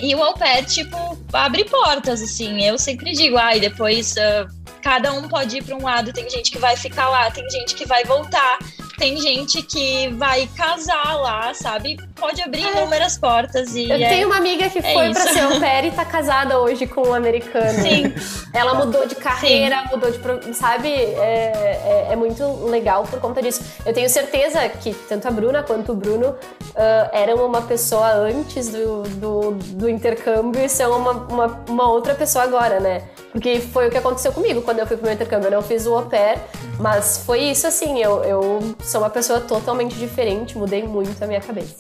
e 0.02 0.16
o 0.16 0.24
au 0.24 0.36
pair, 0.36 0.66
tipo, 0.66 1.18
abre 1.34 1.66
portas, 1.66 2.22
assim. 2.22 2.64
Eu 2.64 2.78
sempre 2.78 3.12
digo, 3.12 3.36
ai, 3.36 3.60
depois 3.60 4.16
ah, 4.18 4.48
cada 4.82 5.12
um 5.12 5.28
pode 5.28 5.58
ir 5.58 5.64
para 5.66 5.76
um 5.76 5.84
lado. 5.84 6.14
Tem 6.14 6.30
gente 6.30 6.50
que 6.50 6.60
vai 6.60 6.78
ficar 6.78 7.10
lá, 7.10 7.30
tem 7.30 7.50
gente 7.50 7.76
que 7.76 7.86
vai 7.86 8.06
voltar, 8.06 8.58
tem 9.00 9.18
gente 9.18 9.62
que 9.64 10.10
vai 10.10 10.48
casar 10.56 11.16
lá, 11.20 11.54
sabe? 11.54 11.98
Pode 12.16 12.42
abrir 12.42 12.62
inúmeras 12.62 13.18
portas 13.18 13.74
e 13.74 13.90
Eu 13.90 13.96
é- 13.96 14.10
tenho 14.10 14.28
uma 14.28 14.36
amiga 14.36 14.70
que 14.70 14.80
é 14.80 14.94
foi 14.94 15.12
pra 15.12 15.26
ser 15.28 15.40
au 15.40 15.60
pair 15.60 15.86
e 15.86 15.92
tá 15.92 16.04
casada 16.04 16.60
hoje 16.60 16.86
com 16.86 17.08
um 17.08 17.14
americano. 17.14 17.82
Sim. 17.82 18.14
Ela 18.54 18.74
mudou 18.74 19.08
de 19.08 19.16
carreira, 19.16 19.86
mudou 19.90 20.12
de. 20.12 20.20
Sabe? 20.54 20.90
É, 20.90 22.08
é, 22.10 22.14
é 22.14 22.16
muito 22.16 22.44
legal 22.66 23.04
por 23.04 23.20
conta 23.22 23.42
disso. 23.42 23.62
Eu 23.86 23.94
tenho 23.94 24.10
certeza 24.10 24.68
que 24.68 24.94
tanto 24.94 25.28
a 25.28 25.32
Bruna 25.32 25.64
quanto 25.64 25.94
o 25.94 25.96
Bruno 25.96 26.36
ah, 26.76 27.10
eram 27.14 27.46
uma 27.46 27.62
pessoa 27.62 28.12
antes 28.12 28.68
do, 28.70 29.04
do, 29.04 29.52
do 29.52 29.90
intercâmbio 29.90 30.64
e 30.64 30.68
são 30.68 30.98
uma, 30.98 31.12
uma, 31.12 31.64
uma 31.70 31.90
outra 31.92 32.14
pessoa 32.14 32.44
agora, 32.44 32.80
né? 32.80 33.04
Porque 33.32 33.60
foi 33.60 33.88
o 33.88 33.92
que 33.92 33.98
aconteceu 33.98 34.32
comigo 34.32 34.62
quando 34.62 34.80
eu 34.80 34.88
fui 34.88 34.98
pro 34.98 35.06
meu 35.06 35.14
intercâmbio. 35.14 35.48
Eu 35.48 35.52
não 35.52 35.62
fiz 35.62 35.86
o 35.86 35.96
au 35.96 36.04
pair, 36.04 36.40
mas 36.80 37.24
foi 37.26 37.42
isso 37.42 37.68
assim. 37.68 38.00
Eu, 38.00 38.24
eu 38.24 38.76
sou 38.90 39.02
uma 39.02 39.10
pessoa 39.10 39.40
totalmente 39.40 39.96
diferente, 39.96 40.58
mudei 40.58 40.84
muito 40.84 41.22
a 41.24 41.28
minha 41.28 41.42
cabeça. 41.42 41.76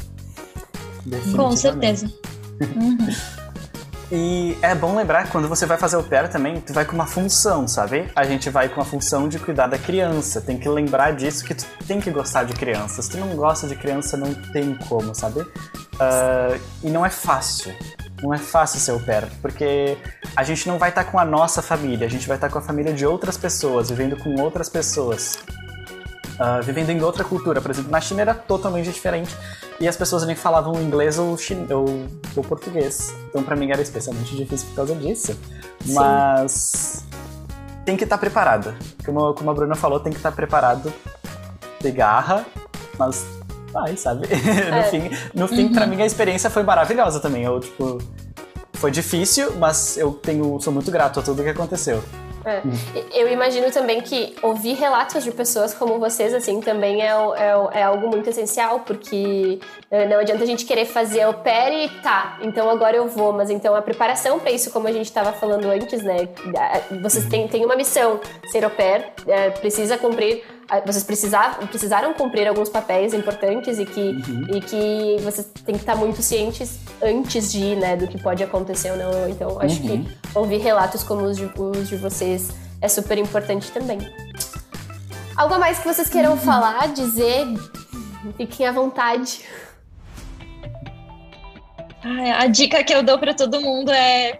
Com 1.35 1.55
certeza. 1.55 2.07
E 4.11 4.57
é 4.61 4.73
bom 4.73 4.95
lembrar 4.95 5.25
que 5.25 5.31
quando 5.31 5.47
você 5.47 5.65
vai 5.65 5.77
fazer 5.77 5.95
o 5.97 6.03
pair 6.03 6.29
também, 6.29 6.59
tu 6.61 6.73
vai 6.73 6.83
com 6.83 6.93
uma 6.93 7.05
função, 7.05 7.67
sabe? 7.67 8.09
A 8.15 8.23
gente 8.23 8.49
vai 8.49 8.67
com 8.69 8.81
a 8.81 8.85
função 8.85 9.27
de 9.27 9.37
cuidar 9.39 9.67
da 9.67 9.77
criança. 9.77 10.41
Tem 10.41 10.57
que 10.57 10.67
lembrar 10.67 11.11
disso 11.11 11.45
que 11.45 11.53
tu 11.53 11.65
tem 11.87 11.99
que 11.99 12.09
gostar 12.09 12.43
de 12.43 12.53
criança. 12.53 13.01
Se 13.01 13.09
tu 13.09 13.17
não 13.17 13.35
gosta 13.35 13.67
de 13.67 13.75
criança, 13.75 14.17
não 14.17 14.33
tem 14.33 14.75
como, 14.87 15.13
sabe? 15.13 15.45
Ah, 15.99 16.57
e 16.83 16.89
não 16.89 17.05
é 17.05 17.09
fácil. 17.09 17.73
Não 18.21 18.33
é 18.33 18.37
fácil 18.37 18.79
ser 18.79 18.91
au 18.91 18.99
pair, 18.99 19.27
porque 19.41 19.97
a 20.35 20.43
gente 20.43 20.67
não 20.67 20.77
vai 20.77 20.89
estar 20.89 21.05
com 21.05 21.17
a 21.17 21.23
nossa 21.23 21.61
família, 21.61 22.05
a 22.05 22.09
gente 22.09 22.27
vai 22.27 22.35
estar 22.35 22.49
com 22.49 22.57
a 22.57 22.61
família 22.61 22.93
de 22.93 23.05
outras 23.05 23.37
pessoas, 23.37 23.89
vivendo 23.89 24.17
com 24.17 24.41
outras 24.41 24.67
pessoas. 24.67 25.37
Ah, 26.39 26.61
vivendo 26.61 26.89
em 26.89 27.01
outra 27.03 27.23
cultura. 27.25 27.59
Por 27.59 27.69
exemplo, 27.69 27.91
na 27.91 27.99
China 27.99 28.21
era 28.21 28.33
totalmente 28.33 28.89
diferente 28.89 29.35
e 29.79 29.87
as 29.87 29.97
pessoas 29.97 30.25
nem 30.25 30.35
falavam 30.35 30.81
inglês 30.81 31.19
ou, 31.19 31.37
chin... 31.37 31.67
ou... 31.69 32.05
ou 32.35 32.43
português. 32.43 33.13
Então, 33.29 33.43
pra 33.43 33.55
mim 33.57 33.69
era 33.71 33.81
especialmente 33.81 34.35
difícil 34.35 34.67
por 34.69 34.75
causa 34.75 34.95
disso. 34.95 35.37
Mas 35.87 37.03
tem 37.83 37.97
que 37.97 38.05
estar 38.05 38.17
preparado. 38.17 38.73
Como, 39.05 39.33
como 39.33 39.49
a 39.51 39.53
Bruna 39.53 39.75
falou, 39.75 39.99
tem 39.99 40.11
que 40.13 40.19
estar 40.19 40.31
preparado. 40.31 40.93
Ter 41.79 41.91
garra, 41.91 42.45
mas 42.97 43.25
vai, 43.71 43.95
sabe? 43.97 44.27
no 44.69 44.75
É. 44.77 44.83
fim, 44.83 45.09
no 45.33 45.47
fim 45.47 45.71
pra 45.73 45.85
mim 45.87 46.01
a 46.01 46.05
experiência 46.05 46.49
foi 46.49 46.63
maravilhosa 46.63 47.19
também. 47.19 47.43
Eu, 47.43 47.59
tipo, 47.59 47.97
foi 48.73 48.91
difícil, 48.91 49.55
mas 49.57 49.97
eu 49.97 50.11
tenho, 50.13 50.59
sou 50.61 50.71
muito 50.71 50.89
grato 50.91 51.19
a 51.19 51.23
tudo 51.23 51.43
que 51.43 51.49
aconteceu. 51.49 52.03
É. 52.45 52.61
Eu 53.13 53.31
imagino 53.31 53.71
também 53.71 54.01
que 54.01 54.35
ouvir 54.41 54.73
relatos 54.73 55.23
de 55.23 55.31
pessoas 55.31 55.73
como 55.73 55.99
vocês, 55.99 56.33
assim, 56.33 56.61
também 56.61 57.01
é, 57.01 57.07
é, 57.07 57.79
é 57.79 57.83
algo 57.83 58.07
muito 58.07 58.29
essencial, 58.29 58.81
porque 58.81 59.59
eh, 59.91 60.05
não 60.07 60.19
adianta 60.19 60.43
a 60.43 60.47
gente 60.47 60.65
querer 60.65 60.85
fazer 60.85 61.27
o 61.27 61.33
pair 61.33 61.85
e 61.85 61.89
tá, 62.01 62.37
então 62.41 62.69
agora 62.69 62.95
eu 62.95 63.07
vou, 63.07 63.33
mas 63.33 63.49
então 63.49 63.75
a 63.75 63.81
preparação 63.81 64.39
para 64.39 64.51
isso, 64.51 64.71
como 64.71 64.87
a 64.87 64.91
gente 64.91 65.05
estava 65.05 65.33
falando 65.33 65.65
antes, 65.65 66.01
né, 66.01 66.29
vocês 67.01 67.25
têm, 67.25 67.47
têm 67.47 67.65
uma 67.65 67.75
missão, 67.75 68.19
ser 68.51 68.63
au 68.63 68.69
pair, 68.69 69.05
eh, 69.27 69.49
precisa 69.51 69.97
cumprir, 69.97 70.43
vocês 70.85 71.03
precisar, 71.03 71.57
precisaram 71.67 72.13
cumprir 72.13 72.47
alguns 72.47 72.69
papéis 72.69 73.13
importantes 73.13 73.79
e 73.79 73.85
que, 73.85 74.15
e 74.53 74.61
que 74.61 75.17
vocês 75.23 75.47
têm 75.65 75.75
que 75.75 75.81
estar 75.81 75.95
muito 75.95 76.21
cientes 76.21 76.79
antes 77.01 77.51
de 77.51 77.59
ir, 77.59 77.75
né, 77.75 77.95
do 77.95 78.07
que 78.07 78.21
pode 78.21 78.43
acontecer 78.43 78.91
ou 78.91 78.97
não, 78.97 79.29
então 79.29 79.59
acho 79.61 79.81
Uhum. 79.81 80.03
que 80.05 80.17
ouvir 80.37 80.57
relatos 80.59 81.03
como 81.03 81.23
os 81.23 81.37
de, 81.37 81.49
os 81.57 81.89
de 81.89 81.95
vocês 81.97 82.49
é 82.81 82.87
super 82.87 83.17
importante 83.17 83.71
também. 83.71 83.99
Algo 85.35 85.53
a 85.55 85.59
mais 85.59 85.79
que 85.79 85.87
vocês 85.87 86.09
queiram 86.09 86.37
falar, 86.37 86.87
dizer? 86.89 87.47
Fiquem 88.37 88.67
à 88.67 88.71
vontade. 88.71 89.41
Ai, 92.03 92.31
a 92.31 92.47
dica 92.47 92.83
que 92.83 92.93
eu 92.93 93.03
dou 93.03 93.17
pra 93.19 93.33
todo 93.33 93.59
mundo 93.61 93.91
é 93.91 94.39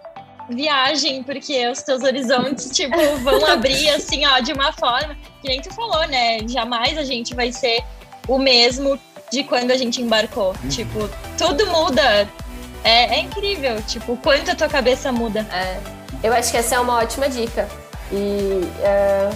viagem, 0.54 1.22
porque 1.22 1.66
os 1.68 1.82
teus 1.82 2.02
horizontes, 2.02 2.70
tipo, 2.70 2.96
vão 3.22 3.44
abrir 3.46 3.90
assim, 3.94 4.26
ó, 4.26 4.40
de 4.40 4.52
uma 4.52 4.72
forma 4.72 5.16
que 5.40 5.48
nem 5.48 5.60
tu 5.60 5.72
falou, 5.72 6.06
né? 6.08 6.38
Jamais 6.46 6.98
a 6.98 7.04
gente 7.04 7.34
vai 7.34 7.52
ser 7.52 7.82
o 8.28 8.38
mesmo 8.38 8.98
de 9.30 9.44
quando 9.44 9.70
a 9.70 9.76
gente 9.76 10.02
embarcou. 10.02 10.54
Tipo, 10.68 11.08
tudo 11.38 11.66
muda. 11.66 12.28
É, 12.82 13.16
é 13.16 13.20
incrível, 13.20 13.80
tipo, 13.82 14.12
o 14.12 14.16
quanto 14.16 14.50
a 14.50 14.54
tua 14.54 14.68
cabeça 14.68 15.12
muda. 15.12 15.46
Eu 16.22 16.32
acho 16.32 16.50
que 16.50 16.56
essa 16.56 16.76
é 16.76 16.80
uma 16.80 16.98
ótima 16.98 17.28
dica. 17.28 17.68
E 18.12 18.62
é, 18.82 19.30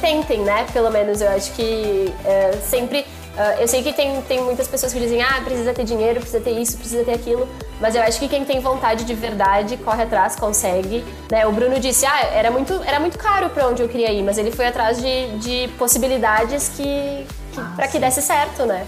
tentem, 0.00 0.40
né? 0.40 0.66
Pelo 0.72 0.90
menos 0.90 1.20
eu 1.20 1.30
acho 1.30 1.52
que 1.52 2.12
é, 2.24 2.52
sempre 2.62 3.06
Uh, 3.32 3.62
eu 3.62 3.66
sei 3.66 3.82
que 3.82 3.92
tem, 3.94 4.20
tem 4.22 4.42
muitas 4.42 4.68
pessoas 4.68 4.92
que 4.92 5.00
dizem, 5.00 5.22
ah, 5.22 5.40
precisa 5.42 5.72
ter 5.72 5.84
dinheiro, 5.84 6.20
precisa 6.20 6.42
ter 6.42 6.50
isso, 6.50 6.76
precisa 6.76 7.02
ter 7.02 7.14
aquilo, 7.14 7.48
mas 7.82 7.96
eu 7.96 8.02
acho 8.02 8.20
que 8.20 8.28
quem 8.28 8.44
tem 8.44 8.60
vontade 8.60 9.04
de 9.04 9.12
verdade 9.12 9.76
corre 9.76 10.04
atrás, 10.04 10.36
consegue. 10.36 11.04
Né? 11.28 11.44
O 11.44 11.50
Bruno 11.50 11.80
disse, 11.80 12.06
ah, 12.06 12.20
era 12.32 12.48
muito, 12.48 12.80
era 12.84 13.00
muito 13.00 13.18
caro 13.18 13.50
para 13.50 13.66
onde 13.66 13.82
eu 13.82 13.88
queria 13.88 14.12
ir, 14.12 14.22
mas 14.22 14.38
ele 14.38 14.52
foi 14.52 14.68
atrás 14.68 15.02
de, 15.02 15.36
de 15.38 15.68
possibilidades 15.76 16.68
que, 16.68 17.26
que 17.52 17.60
ah, 17.60 17.72
para 17.74 17.88
que 17.88 17.98
desse 17.98 18.22
certo, 18.22 18.64
né? 18.64 18.86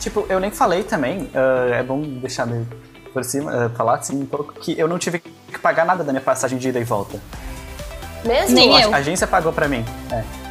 Tipo, 0.00 0.24
eu 0.30 0.40
nem 0.40 0.50
falei 0.50 0.82
também, 0.82 1.24
uh, 1.24 1.74
é 1.74 1.82
bom 1.82 2.00
deixar 2.00 2.46
meio 2.46 2.66
por 3.12 3.22
cima, 3.22 3.66
uh, 3.66 3.70
falar 3.76 3.96
assim 3.96 4.22
um 4.22 4.26
pouco, 4.26 4.54
que 4.54 4.78
eu 4.78 4.88
não 4.88 4.98
tive 4.98 5.18
que 5.18 5.58
pagar 5.60 5.84
nada 5.84 6.02
da 6.02 6.10
minha 6.10 6.22
passagem 6.22 6.58
de 6.58 6.70
ida 6.70 6.78
e 6.78 6.84
volta. 6.84 7.20
Mesmo? 8.24 8.54
Nem 8.54 8.80
eu. 8.80 8.94
A 8.94 8.96
agência 8.96 9.26
pagou 9.26 9.52
pra 9.52 9.68
mim. 9.68 9.84
É. 10.10 10.45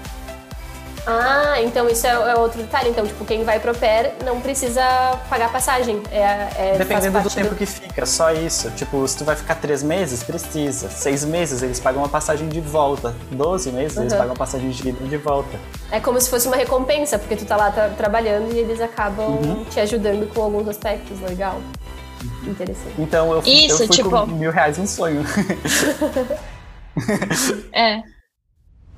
Ah, 1.08 1.62
então 1.62 1.88
isso 1.88 2.08
é, 2.08 2.10
é, 2.10 2.36
outro 2.36 2.62
detalhe. 2.62 2.90
Então, 2.90 3.06
tipo, 3.06 3.24
quem 3.26 3.44
vai 3.44 3.60
pro 3.60 3.76
PER 3.76 4.14
não 4.24 4.42
precisa 4.42 4.82
pagar 5.30 5.52
passagem. 5.52 6.02
É, 6.12 6.74
é, 6.74 6.76
Dependendo 6.78 7.22
do 7.22 7.30
tempo 7.30 7.50
do... 7.50 7.56
que 7.56 7.66
fica, 7.66 8.06
só 8.06 8.32
isso. 8.32 8.72
Tipo, 8.72 9.08
se 9.08 9.18
tu 9.18 9.26
vai 9.26 9.36
ficar 9.36 9.56
três 9.56 9.84
meses, 9.84 10.24
precisa. 10.24 10.90
Seis 10.90 11.24
meses, 11.24 11.62
eles 11.62 11.80
pagam 11.80 12.02
uma 12.02 12.10
passagem 12.10 12.50
de 12.50 12.60
volta. 12.60 13.16
Doze 13.32 13.72
meses, 13.72 13.98
uhum. 13.98 14.04
eles 14.04 14.14
pagam 14.14 14.30
uma 14.30 14.38
passagem 14.38 14.70
de 14.70 14.90
ida 14.90 15.06
de 15.06 15.18
volta. 15.18 15.60
É 15.92 16.00
como 16.00 16.20
se 16.20 16.30
fosse 16.30 16.48
uma 16.48 16.56
recompensa, 16.56 17.20
porque 17.20 17.36
tu 17.36 17.46
tá 17.46 17.56
lá 17.56 17.72
tra 17.72 17.90
trabalhando 17.90 18.52
e 18.52 18.58
eles 18.58 18.82
acabam 18.82 19.28
uhum. 19.28 19.64
te 19.66 19.80
ajudando 19.80 20.28
com 20.34 20.42
alguns 20.42 20.68
aspectos. 20.68 21.20
Legal. 21.22 21.62
Interessante. 22.44 22.96
Então, 22.98 23.32
eu, 23.32 23.44
isso, 23.46 23.84
eu 23.84 23.88
fui 23.88 23.96
tipo... 23.96 24.10
com 24.10 24.26
mil 24.26 24.52
reais 24.52 24.80
um 24.80 24.88
sonho. 24.88 25.24
é 27.72 28.15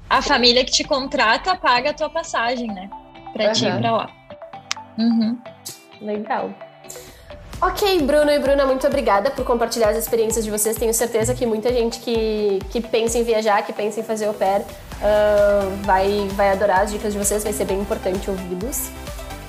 a 0.10 0.22
família 0.22 0.64
que 0.64 0.72
te 0.72 0.84
contrata 0.84 1.56
paga 1.56 1.92
a 1.92 1.94
tua 1.94 2.10
passagem, 2.10 2.68
né? 2.68 2.90
Pra 3.34 3.48
uhum. 3.48 3.52
ti 3.54 3.66
ir 3.66 3.78
pra 3.78 3.92
lá. 3.92 4.10
Uhum. 4.98 5.38
Legal. 6.02 6.50
Ok, 7.60 8.02
Bruno 8.04 8.30
e 8.32 8.38
Bruna, 8.38 8.68
muito 8.68 8.86
obrigada 8.86 9.32
por 9.32 9.44
compartilhar 9.44 9.90
as 9.90 9.98
experiências 9.98 10.46
de 10.46 10.52
vocês. 10.52 10.78
Tenho 10.78 10.94
certeza 10.94 11.34
que 11.34 11.44
muita 11.44 11.74
gente 11.74 12.00
que, 12.00 12.60
que 12.70 12.80
pensa 12.80 13.18
em 13.18 13.24
viajar, 13.24 13.64
que 13.64 13.74
pensa 13.74 14.00
em 14.00 14.04
fazer 14.04 14.26
au 14.26 14.34
pair, 14.34 14.62
uh, 14.62 15.84
vai, 15.84 16.28
vai 16.34 16.52
adorar 16.52 16.82
as 16.82 16.92
dicas 16.92 17.14
de 17.14 17.20
vocês, 17.20 17.44
vai 17.44 17.52
ser 17.52 17.66
bem 17.66 17.80
importante 17.80 18.30
ouvi-los. 18.30 18.92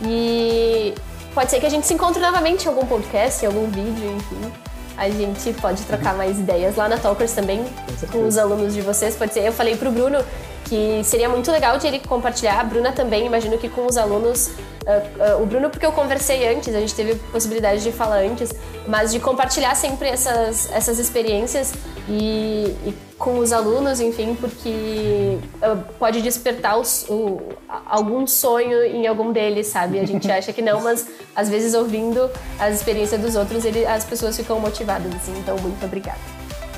E 0.03 0.95
pode 1.35 1.51
ser 1.51 1.61
que 1.61 1.67
a 1.67 1.69
gente 1.69 1.87
se 1.87 1.93
encontre 1.93 2.21
novamente 2.23 2.65
em 2.65 2.69
algum 2.69 2.87
podcast, 2.87 3.45
em 3.45 3.49
algum 3.49 3.67
vídeo, 3.67 4.17
enfim. 4.17 4.53
A 4.97 5.11
gente 5.11 5.53
pode 5.61 5.83
trocar 5.83 6.15
mais 6.15 6.39
ideias 6.39 6.77
lá 6.77 6.89
na 6.89 6.97
Talkers 6.97 7.33
também, 7.33 7.63
com 8.11 8.27
os 8.27 8.39
alunos 8.39 8.75
de 8.75 8.81
vocês. 8.81 9.15
Pode 9.17 9.35
ser, 9.35 9.47
eu 9.47 9.53
falei 9.53 9.77
pro 9.77 9.93
Bruno 9.93 10.25
que 10.69 11.03
seria 11.05 11.29
muito 11.29 11.51
legal 11.51 11.79
de 11.79 11.87
ele 11.87 11.99
compartilhar. 11.99 12.61
A 12.61 12.65
Bruna 12.65 12.93
também, 12.93 13.27
imagino 13.27 13.57
que 13.59 13.69
com 13.69 13.87
os 13.87 13.97
alunos. 13.97 14.49
Uh, 14.49 15.39
uh, 15.39 15.43
o 15.43 15.47
Bruno, 15.47 15.69
porque 15.69 15.85
eu 15.85 15.93
conversei 15.93 16.49
antes, 16.49 16.75
a 16.75 16.81
gente 16.81 16.95
teve 16.95 17.15
possibilidade 17.31 17.83
de 17.83 17.93
falar 17.93 18.21
antes, 18.21 18.55
mas 18.87 19.13
de 19.13 19.21
compartilhar 19.21 19.75
sempre 19.75 20.09
essas, 20.09 20.73
essas 20.73 20.99
experiências 20.99 21.75
e, 22.09 22.75
e 22.87 22.95
com 23.19 23.39
os 23.39 23.53
alunos, 23.53 24.01
enfim, 24.01 24.35
porque 24.35 25.39
uh, 25.57 25.77
pode 25.99 26.23
despertar 26.23 26.79
os, 26.79 27.05
o, 27.09 27.39
algum 27.87 28.27
sonho 28.27 28.83
em 28.83 29.07
algum 29.07 29.31
deles, 29.31 29.67
sabe? 29.67 29.99
A 29.99 30.07
gente 30.07 30.31
acha 30.31 30.55
que 30.55 30.63
não, 30.63 30.81
mas 30.81 31.07
às 31.37 31.51
vezes 31.51 31.75
ouvindo 31.75 32.31
as 32.59 32.77
experiências 32.77 33.21
dos 33.21 33.37
outros, 33.37 33.67
ele, 33.67 33.85
as 33.85 34.05
pessoas 34.05 34.37
ficam 34.37 34.59
motivadas, 34.59 35.15
assim. 35.15 35.37
Então, 35.39 35.59
muito 35.59 35.85
obrigada. 35.85 36.19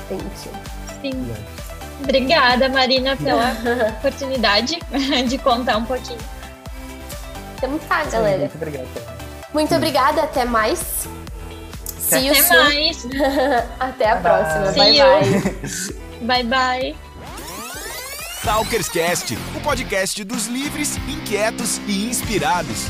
Thank 0.09 0.23
you. 0.45 0.81
Sim. 1.01 1.60
Obrigada, 2.03 2.67
Marina, 2.69 3.15
pela 3.15 3.51
oportunidade 3.99 4.79
de 5.27 5.37
contar 5.37 5.77
um 5.77 5.85
pouquinho. 5.85 6.19
Então 7.57 7.77
tá, 7.79 8.03
galera. 8.05 8.39
muito 8.39 8.55
obrigada. 8.55 8.87
Muito 9.53 9.75
obrigada, 9.75 10.23
até 10.23 10.45
mais. 10.45 11.07
See 11.99 12.29
até 12.29 12.47
mais. 12.47 13.07
até 13.79 14.09
a 14.11 14.15
próxima. 14.17 14.71
Bye 14.71 14.97
bye. 14.97 16.01
Bye 16.21 16.43
bye. 16.43 16.95
Talkerscast, 18.43 19.37
o 19.55 19.59
podcast 19.61 20.23
dos 20.23 20.47
livres, 20.47 20.97
inquietos 21.07 21.79
e 21.87 22.09
inspirados. 22.09 22.87